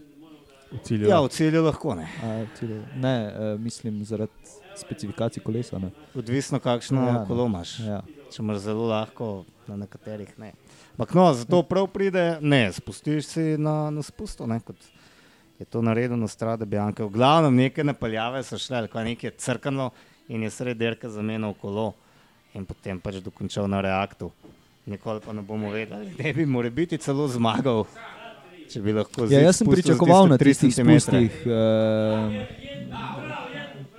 V 0.74 0.78
cilju. 0.82 1.06
Ja, 1.06 1.20
v 1.22 1.28
cilju 1.30 1.60
lahko 1.62 1.94
ne. 1.94 2.08
A, 2.18 2.46
cilj, 2.58 2.80
ne 2.98 3.14
uh, 3.30 3.60
mislim 3.60 4.00
zaradi 4.04 4.32
specifikacij 4.74 5.42
kolesa. 5.44 5.78
Ne. 5.78 5.92
Odvisno, 6.18 6.58
kakšno 6.58 7.04
Ja, 7.06 7.20
kolo 7.28 7.46
imaš. 7.46 7.76
Ja. 7.78 8.00
če 8.32 8.42
imaš 8.42 8.58
zelo 8.64 8.88
lahko, 8.90 9.44
na 9.68 9.76
nekaterih 9.84 10.32
ne. 10.38 10.50
Ampak 10.96 11.14
no, 11.14 11.28
zato 11.34 11.62
prav 11.62 11.86
pride, 11.94 12.38
ne, 12.42 12.72
spustiš 12.74 13.26
si 13.36 13.44
na, 13.58 13.90
na 13.94 14.02
spustu, 14.02 14.48
ne, 14.50 14.58
kot 14.66 14.74
je 15.58 15.64
to 15.64 15.82
naredil 15.82 16.16
na 16.16 16.28
strade 16.28 16.66
Bjanke. 16.66 17.04
V 17.04 17.10
glavnem 17.10 17.54
neke 17.56 17.84
napeljave 17.84 18.42
so 18.42 18.58
šle, 18.58 18.86
ko 18.88 18.98
je 18.98 19.04
nekaj 19.04 19.30
crkano 19.38 19.90
in 20.28 20.42
je 20.42 20.50
sred 20.50 20.76
derka 20.76 21.08
zamenjal 21.08 21.54
kolo 21.54 21.92
in 22.54 22.64
potem 22.66 23.00
pač 23.00 23.14
dokončal 23.22 23.68
na 23.68 23.80
reaktu. 23.80 24.30
Nikoli 24.86 25.20
pa 25.20 25.32
ne 25.32 25.42
bomo 25.42 25.70
vedeli, 25.70 26.12
da 26.18 26.32
bi 26.32 26.46
mora 26.46 26.70
biti 26.70 26.98
celo 26.98 27.28
zmagal. 27.28 27.84
Če 28.70 28.80
bi 28.80 28.92
lahko 28.92 29.22
Ja, 29.22 29.28
zid 29.28 29.42
jaz 29.44 29.56
sem 29.56 29.66
pričakoval 29.68 30.28
na 30.28 30.36
tri 30.38 30.50
tistih 30.52 30.74
centimetre. 30.74 31.00
spustih. 31.00 31.46
Uh, 31.46 31.52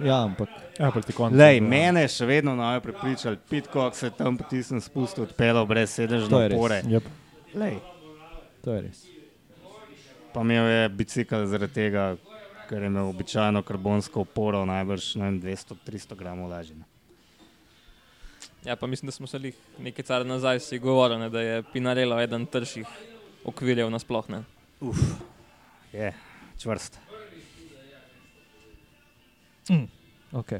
ja, 0.05 0.23
ampak 0.23 0.49
Ja. 0.79 0.91
Lej, 1.31 1.57
ja. 1.57 1.63
mene 1.63 2.07
še 2.07 2.25
vedno 2.27 2.55
ne 2.55 2.79
prepričali, 2.81 3.37
Pitcock 3.49 3.95
se 3.95 4.07
je 4.07 4.11
tam 4.17 4.37
potisnil 4.37 4.81
spust, 4.81 5.19
odpeljal 5.19 5.65
brez 5.65 5.89
To 5.89 5.95
sedežne 5.95 6.41
je 6.41 6.55
opore. 6.55 6.81
Yep. 6.83 7.03
Lej, 7.55 7.77
to 8.61 8.73
je 8.73 8.81
res. 8.81 9.14
Pa 10.35 10.41
imel 10.43 10.67
je 10.67 10.89
bicikl 10.89 11.45
zaradi 11.47 11.73
tega, 11.73 12.03
ker 12.67 12.83
je 12.83 12.89
imel 12.91 13.07
običajno 13.13 13.61
karbonsko 13.63 14.25
oporo, 14.25 14.65
najbrž 14.67 15.13
ne 15.21 15.29
vem, 15.29 15.37
200-300 15.39 16.17
gramov 16.19 16.51
lažje. 16.51 16.75
Ja, 18.65 18.75
pa 18.75 18.87
mislim, 18.87 19.07
da 19.07 19.15
smo 19.15 19.29
se 19.31 19.39
lih 19.39 19.55
nekaj 19.79 20.03
časa 20.03 20.27
nazaj 20.27 20.59
si 20.59 20.79
govorili, 20.79 21.19
ne, 21.19 21.29
da 21.29 21.41
je 21.41 21.63
Pinarello 21.71 22.19
eden 22.19 22.45
trših 22.45 22.89
okvirjev 23.45 23.89
nasploh. 23.93 24.27
Ne. 24.29 24.41
Uf, 24.81 24.99
je 25.93 26.11
čvrst. 26.59 26.99
Okay. 30.33 30.59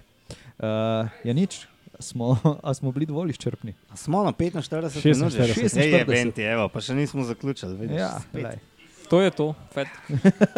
Uh, 0.58 1.12
ja, 1.24 1.34
nič. 1.34 1.66
Smo, 2.00 2.36
a 2.64 2.74
smo 2.74 2.92
bili 2.92 3.06
dovolj 3.08 3.30
izčrpni? 3.32 3.74
A 3.90 3.96
smo 3.96 4.24
na 4.24 4.32
45 4.32 4.68
46. 4.68 5.16
minut, 5.16 5.32
že 5.32 5.44
46. 5.48 5.80
Ej, 5.80 5.92
je 5.92 6.06
Benti, 6.06 6.44
evo, 6.44 6.68
pa 6.68 6.84
še 6.84 6.96
nismo 6.96 7.24
zaključili. 7.24 7.76
Vidiš, 7.76 8.00
Ja. 8.00 8.56
To 9.10 9.22
je 9.22 9.32
to, 9.32 9.54
fet. 9.74 9.88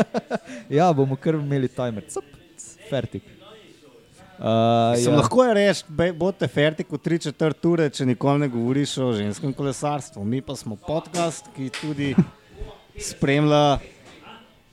ja, 0.78 0.92
bomo 0.94 1.16
kar 1.20 1.36
imeli 1.36 1.68
timer. 1.68 2.06
Cup, 2.10 2.24
fertik. 2.90 3.24
Uh, 4.38 4.94
Sem 5.02 5.14
ja. 5.14 5.18
lahko 5.18 5.44
je 5.44 5.54
reči, 5.58 5.84
bote 6.14 6.48
fertik 6.48 6.92
v 6.94 7.00
3 7.02 7.24
četrt 7.26 7.66
ure, 7.66 7.90
če 7.90 8.06
nikoli 8.06 8.46
ne 8.46 8.50
govoriš 8.54 8.98
o 9.02 9.08
ženskem 9.18 9.54
kolesarstvu. 9.58 10.22
Mi 10.22 10.44
pa 10.46 10.54
smo 10.56 10.78
podcast, 10.78 11.50
ki 11.56 11.72
tudi 11.74 12.12
spremlja 13.02 13.80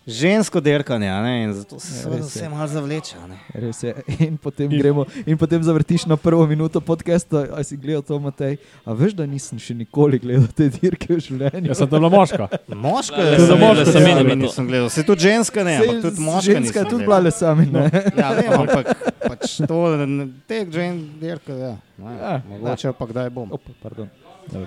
žensko 0.06 0.60
derkanje, 0.60 1.08
a 1.08 1.18
ne? 1.18 1.42
in 1.42 1.52
zato 1.54 1.78
se 1.78 2.02
Ja, 2.02 2.16
vse 2.16 2.48
malo 2.48 2.66
zavleče. 2.66 3.16
ne. 3.26 3.38
Res 3.54 3.82
je. 3.82 3.94
In 4.20 4.36
potem, 4.36 4.68
gremo, 4.68 5.04
in 5.24 5.34
potem 5.34 5.58
zavrtiš 5.58 6.04
na 6.04 6.16
prvo 6.16 6.46
minuto 6.46 6.80
podcasta, 6.80 7.46
a 7.50 7.60
si 7.60 7.74
gledal 7.74 8.02
to, 8.02 8.18
Matej. 8.18 8.56
A 8.82 8.92
veš, 8.92 9.12
da 9.12 9.24
nisem 9.24 9.56
še 9.56 9.74
nikoli 9.74 10.18
gledal 10.18 10.44
te 10.48 10.68
dirke 10.68 11.08
v 11.08 11.20
življenju? 11.20 11.66
Jaz 11.66 11.78
sem 11.78 11.88
tam 11.88 12.04
moška. 12.04 12.48
Moška 12.68 13.20
je 13.22 13.38
moška, 13.50 13.94
le- 13.94 14.02
ja, 14.02 14.14
le- 14.14 14.24
mi 14.26 14.36
nisem 14.38 14.66
gledal. 14.66 14.88
Se 14.88 15.02
tudi 15.02 15.20
ženska 15.22 15.64
ne, 15.64 15.76
ampak 15.78 16.02
tudi 16.02 16.20
moška. 16.20 16.52
Ženska 16.52 16.78
je 16.78 16.86
tudi 16.86 17.04
bila 17.04 17.18
le 17.18 17.32
sami. 17.32 17.64
Ne? 17.66 17.88
Ja, 18.14 18.28
vem, 18.32 18.52
ampak 18.54 18.92
pač 19.20 19.56
to, 19.62 19.78
ne- 19.98 20.28
te 20.44 20.66
žen 20.66 21.00
dirke, 21.16 21.52
ja. 21.54 21.74
Ne, 21.96 22.12
Ja, 22.14 22.34
Mogoče 22.44 22.92
pa 22.92 23.06
kdaj 23.06 23.30
bom. 23.30 23.48
Op, 23.50 23.64
pardon. 23.80 24.08
Ja. 24.52 24.60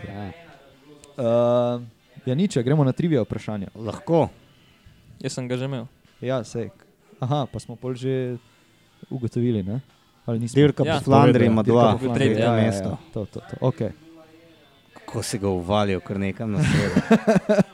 Uh, 1.15 1.81
ja, 2.23 2.33
nič, 2.33 2.57
gremo 2.57 2.81
na 2.81 2.91
trivija 2.91 3.21
vprašanja. 3.21 3.67
Lahko. 3.75 4.29
Jaz 5.19 5.33
sem 5.33 5.47
ga 5.47 5.57
že 5.57 5.65
imel. 5.65 5.85
Ja, 6.19 6.43
sej. 6.43 6.69
Aha, 7.19 7.45
pa 7.45 7.57
smo 7.57 7.75
pol 7.75 7.93
že 7.93 8.37
ugotovili, 9.07 9.61
ne? 9.61 9.81
Ali 10.23 10.39
nismo? 10.39 10.55
Dirka 10.55 10.83
Ja. 10.83 10.97
po 10.97 11.03
Flandriji 11.05 11.47
ima 11.47 11.63
dva, 11.63 11.95
Tretje 11.97 12.35
ja, 12.35 12.45
ja, 12.45 12.53
ja. 12.53 12.63
mesta. 12.63 12.97
To, 13.13 13.25
to, 13.25 13.39
to. 13.39 13.55
Okay. 13.61 13.91
Kako 14.93 15.23
si 15.23 15.37
ga 15.37 15.47
uvalijo, 15.47 15.99
kar 15.99 16.19
nekam 16.19 16.51
na 16.51 16.59
sredo. 16.59 16.99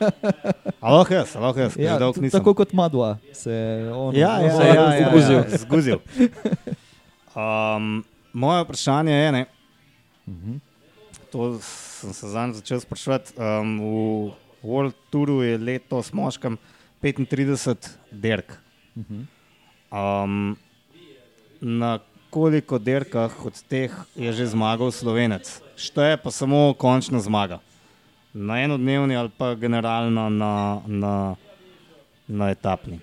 Aloha, 0.80 1.14
jaz, 1.16 1.34
aloha, 1.34 1.60
jaz, 1.60 1.76
Ja, 1.76 1.84
ja, 1.84 1.98
dolg 1.98 2.16
nisem. 2.16 2.36
tako 2.36 2.54
kot 2.54 2.72
Madua 2.72 3.18
se 3.32 3.50
on 3.90 4.14
Ja, 4.14 4.38
ja, 4.38 4.50
se 4.50 4.62
ja, 4.62 4.64
je 4.64 4.74
ja, 4.74 4.94
ja, 4.94 5.08
zguzil. 5.08 5.34
ja, 5.34 5.58
zguzil. 5.58 5.98
Um, 7.34 8.04
moje 8.34 8.62
vprašanje 8.62 9.12
je, 9.12 9.32
ne, 9.32 9.44
Mhm. 10.26 10.56
to 11.30 11.58
sem 11.60 12.12
se 12.12 12.28
zadnjič 12.28 12.56
začel 12.56 12.80
sprašovati. 12.80 13.32
Um, 13.34 13.80
v 13.80 14.32
World 14.62 14.94
Touru 15.10 15.42
je 15.42 15.58
letos 15.58 16.12
moškem 16.12 16.56
35 17.04 17.88
derk. 18.10 18.56
Mhm. 18.96 19.26
Um, 19.92 20.56
na 21.60 21.98
koliko 22.30 22.78
derkah 22.78 23.46
od 23.46 23.62
teh 23.68 23.92
je 24.16 24.32
že 24.32 24.46
zmagal 24.46 24.88
slovenec? 24.90 25.60
Šteje 25.76 26.16
pa 26.16 26.30
samo 26.32 26.72
končna 26.74 27.20
zmaga. 27.20 27.60
Na 28.34 28.58
enodnevni 28.64 29.16
ali 29.16 29.28
pa 29.28 29.54
generalno 29.54 30.30
na, 30.32 30.80
na, 30.86 31.36
na 32.28 32.50
etapni. 32.50 32.98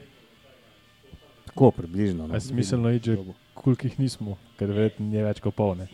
Tako 1.45 1.71
približno. 1.71 2.27
no. 2.27 2.39
Smiselno 2.39 2.89
je, 2.89 2.99
že 3.03 3.17
koliko 3.53 3.87
jih 3.87 3.99
nismo, 3.99 4.37
ker 4.57 4.73
verjetno 4.73 5.13
je 5.13 5.23
več 5.23 5.39
kot 5.39 5.55
polne. 5.55 5.87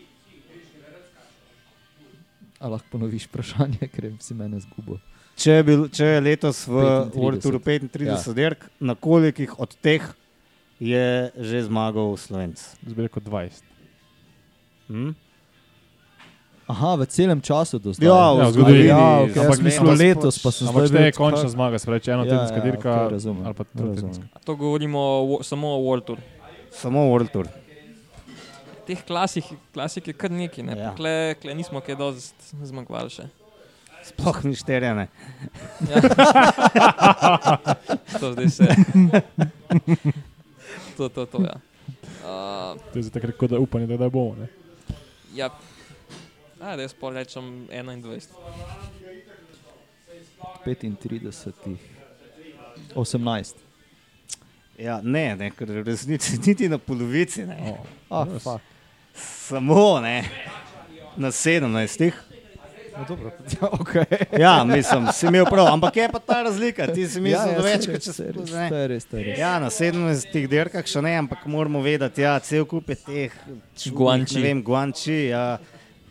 A 2.58 2.72
lahko 2.72 2.88
ponoviš 2.95 3.28
vprašanje, 3.28 3.86
ker 3.93 4.16
si 4.24 4.34
mene 4.34 4.64
zgubil. 4.64 4.97
Če 5.38 5.52
je, 5.52 5.64
bil, 5.64 5.86
če 5.88 6.06
je 6.08 6.22
letos 6.22 6.64
v 6.66 6.74
35. 6.74 7.14
World 7.14 7.42
Touru 7.42 7.60
35 7.62 8.02
Ja. 8.02 8.18
ja. 8.18 8.34
derk, 8.34 8.66
na 8.80 8.96
kolikih 8.96 9.54
od 9.56 9.70
teh 9.78 10.02
je 10.80 11.08
že 11.38 11.58
zmagal 11.64 12.18
slovenc? 12.18 12.58
Zbere 12.82 13.06
kot 13.08 13.22
20. 13.22 13.62
Hm? 14.90 15.14
Aha, 16.68 16.98
v 16.98 17.06
celem 17.08 17.40
času 17.40 17.80
do 17.80 17.94
zdaj. 17.94 18.04
Ja, 18.04 18.12
Ja, 18.12 18.44
v 18.44 18.50
v 18.50 18.52
zgodovini. 18.52 18.90
Ja, 18.90 19.24
okay, 19.24 19.40
Ampak 19.40 19.60
mislim 19.62 19.88
letos 19.96 20.36
pa 20.36 20.52
sem 20.52 20.68
Ampak 20.68 20.90
zdaj 20.90 21.06
bil- 21.06 21.16
končna 21.16 21.48
zmaga, 21.48 21.80
se 21.80 21.86
pravi 21.86 22.12
eno 22.12 22.24
Ja, 22.24 22.30
tedenska 22.30 22.58
ja, 22.58 22.66
dirka 22.66 22.92
okej, 22.92 23.12
razumem, 23.14 23.42
ali 23.46 23.56
pa 23.56 23.64
razumem. 23.64 24.26
To 24.44 24.52
govorimo 24.56 25.00
o, 25.00 25.44
samo 25.44 25.68
o 25.70 25.80
World 25.80 26.04
Tour. 26.04 26.20
Samo 26.74 27.08
World 27.08 27.32
Tour. 27.32 27.48
Teh 28.84 29.00
klasik, 29.00 29.46
klasik 29.72 30.08
je 30.08 30.14
kar 30.14 30.32
nekaj, 30.32 30.64
ne? 30.64 30.74
Ja. 30.74 30.84
Ja. 30.84 30.92
Kle, 30.92 31.36
kle 31.36 31.54
nismo 31.54 31.80
kaj 31.80 31.96
dosti 31.96 32.36
zmagovali 32.64 33.10
še. 33.10 33.30
Sploh 34.08 34.43
ni 34.45 34.55
šterjene. 34.55 35.08
Ja. 35.89 36.01
to 38.20 38.34
zdaj 38.34 38.49
se. 38.49 38.68
to, 40.97 41.10
to, 41.10 41.26
to, 41.26 41.38
ja. 41.43 41.55
Uh, 42.24 42.80
To 42.93 42.99
je 42.99 43.10
takrat, 43.10 43.38
kot 43.38 43.49
da 43.51 43.60
upanje, 43.60 43.88
da, 43.88 43.97
da 43.97 44.10
bomo. 44.10 44.36
Ne? 44.36 44.47
ja. 45.36 45.49
Ajde, 46.62 46.82
jaz 46.88 46.93
pa 46.93 47.10
rečem 47.14 47.68
21. 47.70 48.28
35, 50.66 51.78
18. 52.95 53.55
Ja, 54.78 55.01
ne, 55.03 55.36
ne, 55.36 55.51
ker 55.51 55.70
resnici 55.86 56.38
niti 56.45 56.70
na 56.70 56.78
polovici. 56.78 57.45
Ne. 57.45 57.78
Ah, 58.10 58.26
Res. 58.30 58.43
fuck. 58.43 58.62
Samo 59.14 59.99
ne. 59.99 60.24
na 61.18 61.32
17. 61.32 62.12
No, 62.98 63.06
dobro, 63.08 63.32
ja, 63.62 63.70
okay. 63.72 64.39
Ja, 64.39 64.64
mislim, 64.64 65.08
si 65.14 65.26
imel 65.28 65.45
prav, 65.45 65.68
ampak 65.68 65.95
je 65.95 66.10
pa 66.12 66.20
ta 66.20 66.41
razlika. 66.43 66.88
Ti 66.88 67.08
si 67.08 67.22
mislil, 67.22 67.54
da 67.54 67.66
več, 67.66 67.86
kot 67.86 68.02
če 68.02 68.14
se 68.14 68.30
res, 68.34 68.50
to 68.50 68.80
je 68.80 68.88
res, 68.89 69.06
to 69.06 69.20
je 69.20 69.26
res. 69.28 69.39
Ja, 69.39 69.52
na 69.62 69.70
17 69.74 70.48
dirkah 70.50 70.88
še 70.89 71.04
ne, 71.06 71.14
ampak 71.22 71.45
moramo 71.45 71.82
vedeti, 71.86 72.24
da 72.24 72.32
ja, 72.32 72.36
cel 72.41 72.66
kup 72.66 72.89
je 72.89 72.98
teh 73.04 73.36
Guanči. 73.93 74.39
Ne 74.39 74.45
vem, 74.48 74.64
Guanči, 74.66 75.18
ja, 75.30 75.43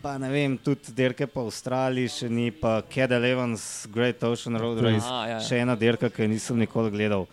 pa 0.03 0.15
ne 0.21 0.29
vem, 0.31 0.55
tudi 0.63 0.95
dirke 0.95 1.27
po 1.27 1.43
Avstraliji, 1.49 2.13
še 2.21 2.29
ni 2.31 2.47
pa 2.55 2.77
Cadel 2.93 3.27
Evans, 3.33 3.65
Great 3.91 4.23
Ocean 4.23 4.55
Road 4.61 4.79
Race. 4.85 5.03
Aha, 5.03 5.25
ja, 5.27 5.35
ja. 5.35 5.41
Še 5.43 5.59
ena 5.65 5.75
dirka, 5.79 6.11
ki 6.13 6.23
jo 6.23 6.31
nisem 6.31 6.61
nikoli 6.63 6.93
gledal. 6.95 7.27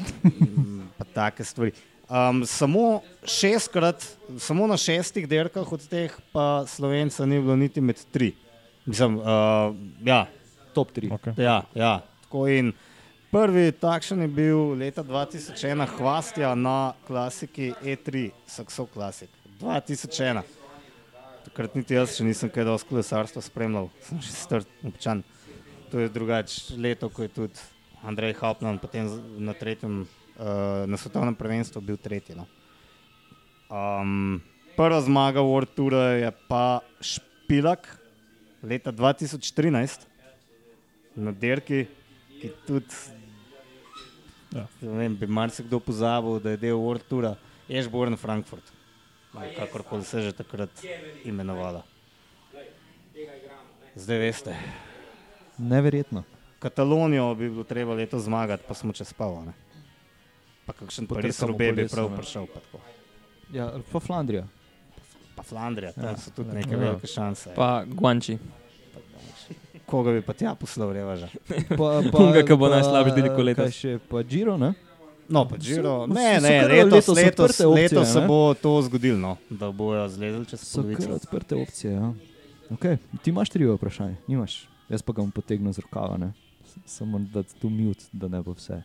Pa 1.00 1.06
take 1.08 1.44
stvari. 1.44 1.72
Um, 2.10 2.42
samo 2.44 3.00
šestkrat, 3.24 4.04
samo 4.42 4.66
na 4.68 4.76
šestih 4.80 5.28
dirkah 5.30 5.68
od 5.72 5.84
teh, 5.88 6.12
pa 6.34 6.66
Slovenca 6.68 7.24
ni 7.24 7.38
bilo 7.40 7.56
niti 7.56 7.80
med 7.80 8.02
tri. 8.10 8.32
Mislim, 8.86 9.18
uh, 9.18 9.24
ja, 10.04 10.26
Top 10.72 10.92
3. 10.92 11.10
Okay. 11.10 11.34
Ja, 11.42 11.62
ja. 11.74 12.00
Tako 12.22 12.46
in 12.48 12.72
prvi 13.30 13.72
takšen 13.72 14.22
je 14.22 14.28
bil 14.28 14.78
leta 14.78 15.02
2001, 15.02 15.86
Hvastja 15.96 16.54
na 16.54 16.92
klasiki 17.06 17.72
E3, 17.82 18.30
Saxo 18.46 18.86
Classic. 18.92 19.30
2001. 19.60 20.42
Takrat 21.44 21.74
niti 21.74 21.96
jaz 21.96 22.14
še 22.14 22.24
nisem 22.24 22.52
kaj 22.52 22.68
dosti 22.68 22.92
kolesarstva 22.92 23.42
spremljal, 23.42 23.90
sem 24.06 24.20
že 24.22 24.32
star 24.32 24.64
občan. 24.86 25.24
To 25.90 25.98
je 25.98 26.08
drugače 26.12 26.78
leto, 26.78 27.10
ko 27.10 27.26
je 27.26 27.32
tudi 27.34 27.68
Andrej 28.06 28.36
Hauptmann 28.38 28.78
potem 28.78 29.08
na 29.42 29.52
tretjem, 29.58 30.04
uh, 30.38 30.86
na 30.86 30.96
svetovnem 30.96 31.34
prvenstvu 31.34 31.82
bil 31.82 31.98
tretji. 31.98 32.38
No. 32.38 32.46
Um, 33.66 34.38
prva 34.78 35.00
zmaga 35.02 35.42
World 35.42 35.74
Toura 35.74 36.14
je 36.20 36.30
pa 36.46 36.80
Špilak 37.02 37.99
leta 38.62 38.92
2013 38.92 40.06
na 41.16 41.32
dirki, 41.32 41.86
ki 42.40 42.52
tudi, 42.66 42.94
Ja. 44.50 44.66
vem, 44.80 45.16
bi 45.16 45.26
marsikdo 45.26 45.78
pozabil, 45.80 46.40
da 46.40 46.50
je 46.50 46.56
del 46.56 46.74
World 46.74 47.02
Toura, 47.08 47.36
Ešborn 47.68 48.16
Frankfurt, 48.16 48.72
kakorkoli 49.56 50.04
se 50.04 50.22
že 50.22 50.32
takrat 50.32 50.70
imenovala. 51.24 51.82
Zdaj 53.94 54.18
veste, 54.18 54.56
Neverjetno. 55.58 56.24
Katalonijo 56.58 57.34
bi 57.34 57.50
bilo 57.50 57.64
treba 57.64 57.94
letos 57.94 58.22
zmagati, 58.22 58.64
pa 58.68 58.74
smo 58.74 58.92
čez 58.92 59.12
pavo. 59.12 59.44
Ne? 59.44 59.52
Pa 60.66 60.72
kakšen 60.72 61.06
Pariz 61.06 61.36
Potrkamo 61.40 61.52
Robe 61.52 61.72
bi 61.72 61.88
prav 61.88 62.16
prišel. 62.16 62.46
Pa. 62.46 62.78
Ja, 63.52 63.72
pa 63.92 64.00
Flandrija. 64.00 64.46
Pa 65.40 65.46
Flandrija, 65.46 65.92
tam 65.92 66.04
Ja, 66.04 66.16
so 66.16 66.30
tudi 66.30 66.52
neke 66.52 66.70
Ja. 66.70 66.78
velike 66.78 67.06
šanse. 67.06 67.52
Pa 67.56 67.84
Guanči. 67.86 68.38
Koga 69.86 70.12
bi 70.12 70.20
pa 70.22 70.32
tja 70.32 70.52
poslal, 70.54 70.92
revaža? 70.92 71.26
Pa, 71.78 71.88
Unga, 72.14 72.44
ki 72.44 72.54
bo 72.54 72.68
najslabši 72.68 73.14
dirko 73.16 73.42
letos. 73.42 73.64
Kaj 73.64 73.72
še, 73.72 73.94
pa 74.04 74.20
Giro, 74.22 74.54
ne? 74.56 74.74
No, 75.28 75.42
pa 75.48 75.56
Giro. 75.56 76.04
So- 76.04 76.12
Ne, 76.12 76.36
so 76.36 76.46
ne, 76.46 76.52
letos, 76.62 77.08
letos 77.08 77.16
letos, 77.16 77.50
opcije, 77.50 77.66
letos 77.70 78.12
se 78.12 78.20
bo 78.22 78.54
to 78.54 78.82
zgodilo, 78.82 79.18
no, 79.18 79.32
da 79.50 79.70
bojo 79.72 80.04
zlezli 80.08 80.46
čez 80.46 80.60
So 80.60 80.82
polovico. 80.82 81.14
odprte 81.14 81.56
opcije. 81.56 81.92
Ja. 81.92 82.12
Okay. 82.70 82.98
Ti 83.22 83.30
imaš 83.30 83.50
tri 83.50 83.66
vprašanja, 83.66 84.16
nimaš. 84.28 84.68
Jaz 84.88 85.02
pa 85.02 85.12
ga 85.12 85.22
bom 85.22 85.30
potegnil 85.30 85.72
z 85.72 85.78
rokava. 85.80 86.16
Ne? 86.16 86.32
Samo 86.86 87.18
da 87.18 87.42
tu 87.42 87.68
mute, 87.68 88.04
da 88.12 88.28
ne 88.28 88.42
bo 88.42 88.52
vse. 88.52 88.82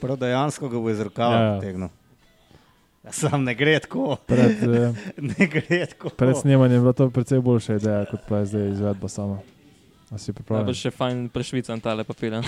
Prav 0.00 0.16
dejansko 0.16 0.68
ga 0.68 0.78
bo 0.78 0.90
iz 0.90 1.00
rokava 1.00 1.34
ja. 1.36 1.54
potegnil. 1.54 1.88
Sam 3.02 3.44
ne 3.44 3.54
gre 3.54 3.78
tako, 3.80 4.16
Pred, 4.26 4.60
eh, 4.62 4.92
ne 5.30 5.46
gre 5.46 5.86
tako. 5.86 6.10
pred 6.10 6.36
snemanjem 6.36 6.74
je 6.74 6.80
bila 6.80 6.92
to 6.92 7.10
precej 7.10 7.40
boljša 7.40 7.74
ideja, 7.74 8.04
kot 8.04 8.20
pa 8.28 8.36
je 8.36 8.46
zdaj 8.46 8.68
izvedba 8.70 9.08
sama. 9.08 9.38
A 10.10 10.18
si 10.18 10.32
Pa 10.32 10.36
pripravljen? 10.36 10.74
še 10.74 10.90
fajn 10.90 11.28
prešvican 11.28 11.80
tale 11.80 12.04
papir. 12.04 12.32
ne? 12.32 12.42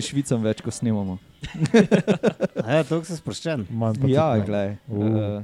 Švicam 0.00 0.42
več, 0.42 0.60
ko 0.60 0.70
snemamo. 0.70 1.18
Ja, 2.62 2.82
to 2.82 3.02
si 3.04 3.16
sproščen. 3.16 3.66
Pa 3.68 3.92
Ja, 4.06 4.38
gledaj. 4.38 4.76
Uh. 4.86 4.96
Uh, 5.02 5.42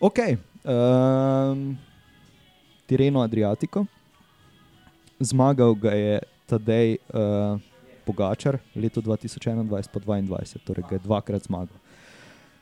ok. 0.00 0.18
Um, 0.64 1.76
Tireno 2.86 3.20
Adriatico. 3.20 3.84
Zmagal 5.20 5.74
ga 5.76 5.92
je 5.92 6.14
Tadej 6.46 6.96
uh, 7.12 7.60
Pogačar 8.06 8.58
leto 8.74 9.00
2021 9.00 9.68
pa 9.92 10.00
2022, 10.00 10.62
torej 10.66 10.84
ga 10.88 10.96
je 10.98 11.04
dvakrat 11.04 11.46
zmagal. 11.46 11.76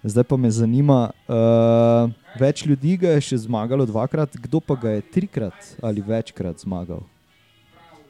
Zdaj 0.03 0.25
pa 0.25 0.37
me 0.37 0.49
zanima, 0.51 1.11
uh, 1.29 2.09
več 2.41 2.65
ljudi 2.65 2.97
ga 2.97 3.13
je 3.19 3.25
še 3.29 3.43
zmagalo 3.45 3.85
dvakrat, 3.85 4.37
kdo 4.49 4.61
pa 4.65 4.77
ga 4.81 4.95
je 4.97 5.03
trikrat 5.13 5.75
ali 5.85 6.01
večkrat 6.01 6.65
zmagal? 6.65 7.05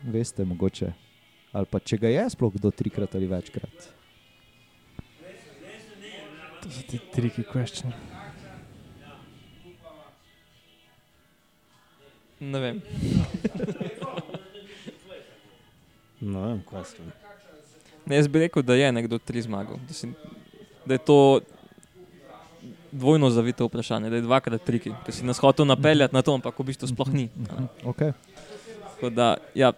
Veste, 0.07 0.47
mogoče. 0.47 0.93
Ali 1.51 1.67
pa 1.67 1.81
če 1.83 1.99
ga 1.99 2.13
je 2.13 2.29
sploh 2.31 2.55
kdo 2.55 2.71
trikrat 2.71 3.15
ali 3.19 3.27
večkrat. 3.27 3.91
To 6.63 6.71
so 6.71 6.87
ti 6.87 7.01
triki 7.11 7.43
question. 7.43 7.91
Ne 12.41 12.61
vem. 12.61 12.83
No, 16.21 16.43
vem, 16.49 16.61
kaj 16.69 16.85
s 16.85 16.99
tem. 16.99 17.09
Ne, 18.07 18.19
jaz 18.19 18.29
bi 18.29 18.45
rekel, 18.45 18.65
da 18.67 18.77
je 18.77 18.93
nekdo 18.93 19.19
tri 19.19 19.43
zmagal. 19.43 19.81
Da, 19.89 19.95
si, 19.97 20.11
da 20.85 20.97
je 20.97 21.03
to 21.05 21.41
dvojno 22.93 23.31
zavito 23.31 23.67
vprašanje, 23.67 24.11
da 24.11 24.17
je 24.17 24.23
dvakrat 24.23 24.65
triki. 24.67 24.93
Ker 25.07 25.15
si 25.15 25.25
nas 25.25 25.39
hotel 25.39 25.67
napeljati 25.67 26.15
na 26.15 26.23
to, 26.23 26.35
ampak 26.35 26.59
v 26.59 26.67
bistvu 26.73 26.91
sploh 26.91 27.13
ni. 27.15 27.29
Okay. 27.85 28.13
Tako 28.95 29.11
da, 29.11 29.37
ja. 29.55 29.73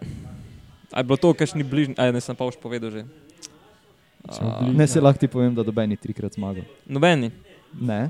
A 0.91 0.99
je 0.99 1.03
bilo 1.03 1.17
to, 1.17 1.33
kar 1.33 1.47
ni 1.55 1.63
bližnji, 1.63 1.95
ali 1.97 2.13
ne 2.13 2.21
sem 2.21 2.35
pa 2.35 2.45
už 2.45 2.57
povedal 2.61 2.91
že. 2.91 3.05
A, 4.27 4.63
Ne 4.71 4.87
se 4.87 5.01
lahko 5.01 5.19
ti 5.19 5.27
povem, 5.27 5.55
da 5.55 5.63
dobeni 5.63 5.97
trikrat 5.97 6.33
zmagal. 6.33 6.63
Nobeni. 6.87 7.31
Ne, 7.73 8.07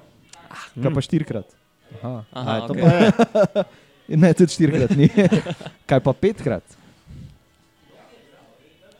kaj 0.77 0.93
pa 0.93 1.01
štirikrat. 1.01 1.47
Aha. 2.01 2.25
A 2.33 2.39
Aha, 2.41 2.67
to 2.67 2.73
okay. 2.73 2.81
pa 2.81 2.89
je? 2.93 3.65
Ne, 4.19 4.33
tudi 4.35 4.51
štirikrat 4.51 4.91
ni. 4.99 5.07
kaj 5.89 5.99
pa 6.03 6.11
petkrat? 6.13 6.63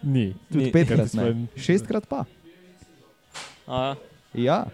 Ni. 0.04 0.34
Tudi 0.52 0.66
Ni. 0.66 0.72
petkrat 0.72 1.14
ne. 1.14 1.48
Šestkrat 1.56 2.08
pa. 2.08 2.26
A, 3.68 3.96
Ja. 4.34 4.66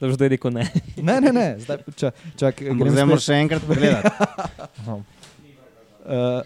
da 0.00 0.06
bi 0.06 0.12
zdaj 0.12 0.28
rekel 0.28 0.52
ne. 0.52 0.64
Ne, 0.96 1.20
ne, 1.20 1.32
ne. 1.32 1.46
Zdaj, 1.58 1.76
ča, 1.96 2.10
čak, 2.36 2.60
Ampak 2.62 2.78
grem 2.78 2.92
Zdaj 2.92 3.06
moraš 3.06 3.24
še 3.24 3.36
enkrat 3.38 3.62
pogledati. 3.62 4.08
Aha. 4.80 4.96
Uh, 6.00 6.42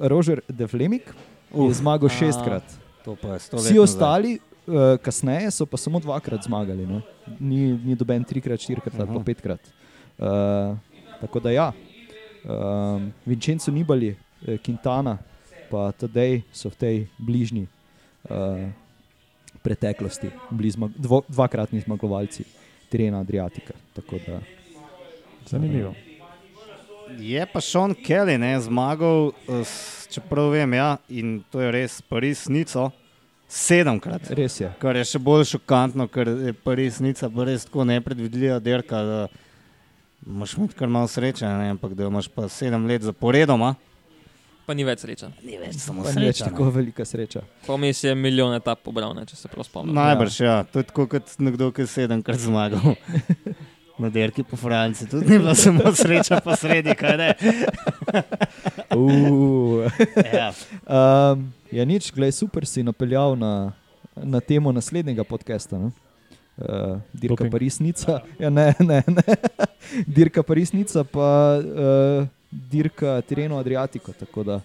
Rožer 0.00 0.40
De 0.48 0.66
Flemik 0.66 1.06
je 1.50 1.74
zmagal 1.74 2.10
A. 2.10 2.14
šestkrat. 2.14 2.66
To 3.04 3.14
pa 3.14 3.36
je 3.36 3.44
sto 3.46 3.56
let 3.56 3.66
Vsi 3.66 3.78
ostali, 3.78 4.32
uh, 4.66 4.96
kasneje, 4.98 5.50
so 5.50 5.66
pa 5.66 5.78
samo 5.78 6.00
dvakrat 6.00 6.42
zmagali. 6.44 6.86
Ne? 6.86 7.00
Ni, 7.38 7.72
ni 7.74 7.94
doben 7.94 8.24
trikrat, 8.24 8.58
štirikrat 8.60 8.94
ali 8.98 9.08
pa 9.08 9.22
petkrat. 9.22 9.62
Uh, 10.18 10.74
tako 11.20 11.40
da 11.40 11.50
ja, 11.50 11.68
um, 12.44 13.12
Vincenzo 13.24 13.70
Nibali, 13.72 14.12
eh, 14.46 14.58
Quintana, 14.58 15.16
pa 15.70 15.92
Tadej 15.92 16.42
so 16.52 16.70
v 16.70 16.76
tej 16.76 16.96
bližnji 17.18 17.66
uh, 17.66 18.68
preteklosti 19.62 20.30
bili 20.50 20.70
zmag, 20.70 20.92
dvo, 20.96 21.22
dvakratni 21.28 21.80
zmagovalci 21.80 22.44
terena 22.90 23.20
Adriatika. 23.20 23.74
Tako 23.94 24.18
da 24.26 24.40
Zanimivo. 25.46 25.94
Je 27.18 27.46
pa 27.46 27.60
Sean 27.60 27.94
Kelly 27.94 28.38
ne, 28.38 28.60
zmagal, 28.60 29.32
eh, 29.48 29.64
čeprav 30.10 30.50
vem, 30.50 30.72
ja, 30.74 30.96
in 31.08 31.42
to 31.52 31.60
je 31.60 31.70
res 31.70 32.00
Paris-Nico, 32.02 32.90
sedemkrat. 33.48 34.30
res 34.30 34.60
je. 34.60 34.70
Kar 34.80 34.96
je 34.96 35.04
še 35.04 35.18
bolj 35.18 35.44
šokantno, 35.52 36.08
ker 36.08 36.28
je 36.28 36.52
Paris-Nica 36.64 37.28
pa 37.28 37.44
res 37.44 37.68
tako 37.68 37.84
nepredvidljiva 37.84 38.58
dirka, 38.58 39.02
da 39.04 39.20
imaš 40.26 40.56
imeti 40.56 40.74
kar 40.74 40.88
malo 40.88 41.08
sreče, 41.08 41.44
ne, 41.46 41.70
ampak 41.76 41.94
da 41.94 42.08
imaš 42.08 42.28
pa 42.28 42.48
sedem 42.48 42.86
let 42.88 43.04
zaporedoma. 43.04 43.74
Pa 44.64 44.72
ni 44.72 44.84
več 44.86 45.02
sreča. 45.04 45.28
Ni 45.44 45.58
več 45.60 45.76
samo 45.82 46.02
Pa 46.06 46.12
ni 46.16 46.24
več 46.24 46.38
sreča. 46.38 46.50
tako 46.50 46.70
velika 46.72 47.04
sreča. 47.04 47.42
Pomis 47.66 48.00
je 48.04 48.14
milijon 48.16 48.54
etap 48.56 48.80
pobral, 48.84 49.12
ne, 49.16 49.26
če 49.28 49.36
se 49.36 49.48
prav 49.52 49.66
spomnim. 49.66 49.92
Najbrž, 49.96 50.40
ja. 50.40 50.56
To 50.72 50.80
je 50.80 50.88
tako 50.88 51.04
kot 51.12 51.34
nekdo, 51.38 51.68
ki 51.74 51.84
je 51.84 51.90
sedemkrat 51.98 52.40
zmagal. 52.40 52.96
Na 54.02 54.08
derki 54.10 54.42
po 54.42 54.56
Franciji 54.58 55.06
tudi 55.06 55.28
ni 55.30 55.36
bila 55.38 55.52
samo 55.54 55.92
sreča, 55.94 56.40
pa 56.42 56.56
sredi, 56.58 56.96
kaj 56.98 57.16
ne. 57.20 57.28
Uh. 58.94 59.86
Ja. 60.32 60.48
Um, 60.86 61.52
ja, 61.72 61.82
nič, 61.82 62.12
glej, 62.14 62.30
super 62.34 62.66
si 62.66 62.82
napeljal 62.86 63.34
na, 63.38 63.74
na 64.14 64.38
temo 64.38 64.70
naslednjega 64.72 65.24
podcasta. 65.26 65.78
Ne? 65.78 65.90
Uh, 66.54 67.02
dirka 67.10 67.42
Doping. 67.42 67.50
Parisnica, 67.50 68.20
ja, 68.38 68.50
ne, 68.50 68.70
ne, 68.78 69.02
ne. 69.06 69.24
dirka 70.18 70.42
Parisnica, 70.46 71.02
pa 71.02 71.58
uh, 71.58 72.26
dirka 72.70 73.20
Tireno 73.22 73.58
Adriatico. 73.58 74.12
Tako 74.12 74.42
da 74.44 74.60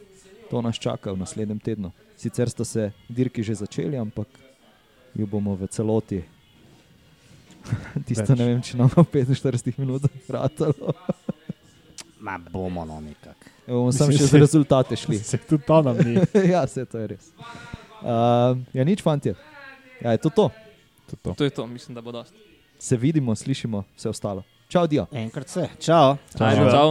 to 0.49 0.61
nas 0.61 0.77
čaka 0.77 1.11
v 1.11 1.17
naslednjem 1.17 1.59
tednu. 1.59 1.91
Sicer 2.17 2.49
sta 2.49 2.65
se 2.65 2.91
dirki 3.09 3.43
že 3.43 3.55
začeli, 3.55 3.97
ampak 3.97 4.27
jo 5.15 5.25
bomo 5.25 5.55
v 5.55 5.67
celoti. 5.67 6.21
Tisto 8.07 8.33
Več. 8.33 8.39
ne 8.39 8.45
vem, 8.45 8.61
če 8.61 8.77
nam 8.77 8.89
v 8.89 9.03
45 9.03 9.79
minutah 9.79 10.11
ratalo. 10.29 10.93
Ma 12.25 12.37
bomo 12.37 12.83
no 12.85 12.99
nekako. 12.99 13.47
Bomo 13.67 13.91
samo 13.95 14.11
še 14.11 14.25
se- 14.25 14.27
z 14.27 14.41
rezultate 14.41 14.95
šli. 14.95 15.19
Se 15.23 15.37
tudi 15.37 15.63
to 15.63 15.81
nam 15.81 15.97
ni. 15.97 16.19
ja, 16.49 16.65
vse 16.67 16.85
to 16.85 16.99
je 16.99 17.07
res. 17.15 17.31
Uh, 17.99 18.55
ja, 18.73 18.83
nič, 18.83 19.01
fanti. 19.03 19.31
Ja, 20.01 20.11
je 20.15 20.19
to 20.19 20.29
to. 20.29 20.47
Tudi 21.07 21.21
to. 21.23 21.33
To 21.35 21.43
je 21.43 21.51
to, 21.51 21.67
mislim, 21.67 21.95
da 21.95 22.01
bo 22.01 22.11
dosti. 22.11 22.35
Se 22.79 22.95
vidimo, 22.97 23.35
slišimo, 23.35 23.83
vse 23.95 24.09
ostalo. 24.09 24.43
Čau, 24.67 24.87
Dio. 24.87 25.07
Enkrat 25.11 25.49
se. 25.49 25.67
Čau. 25.79 26.15
Čau. 26.31 26.47
Ajde, 26.47 26.67
čau. 26.71 26.89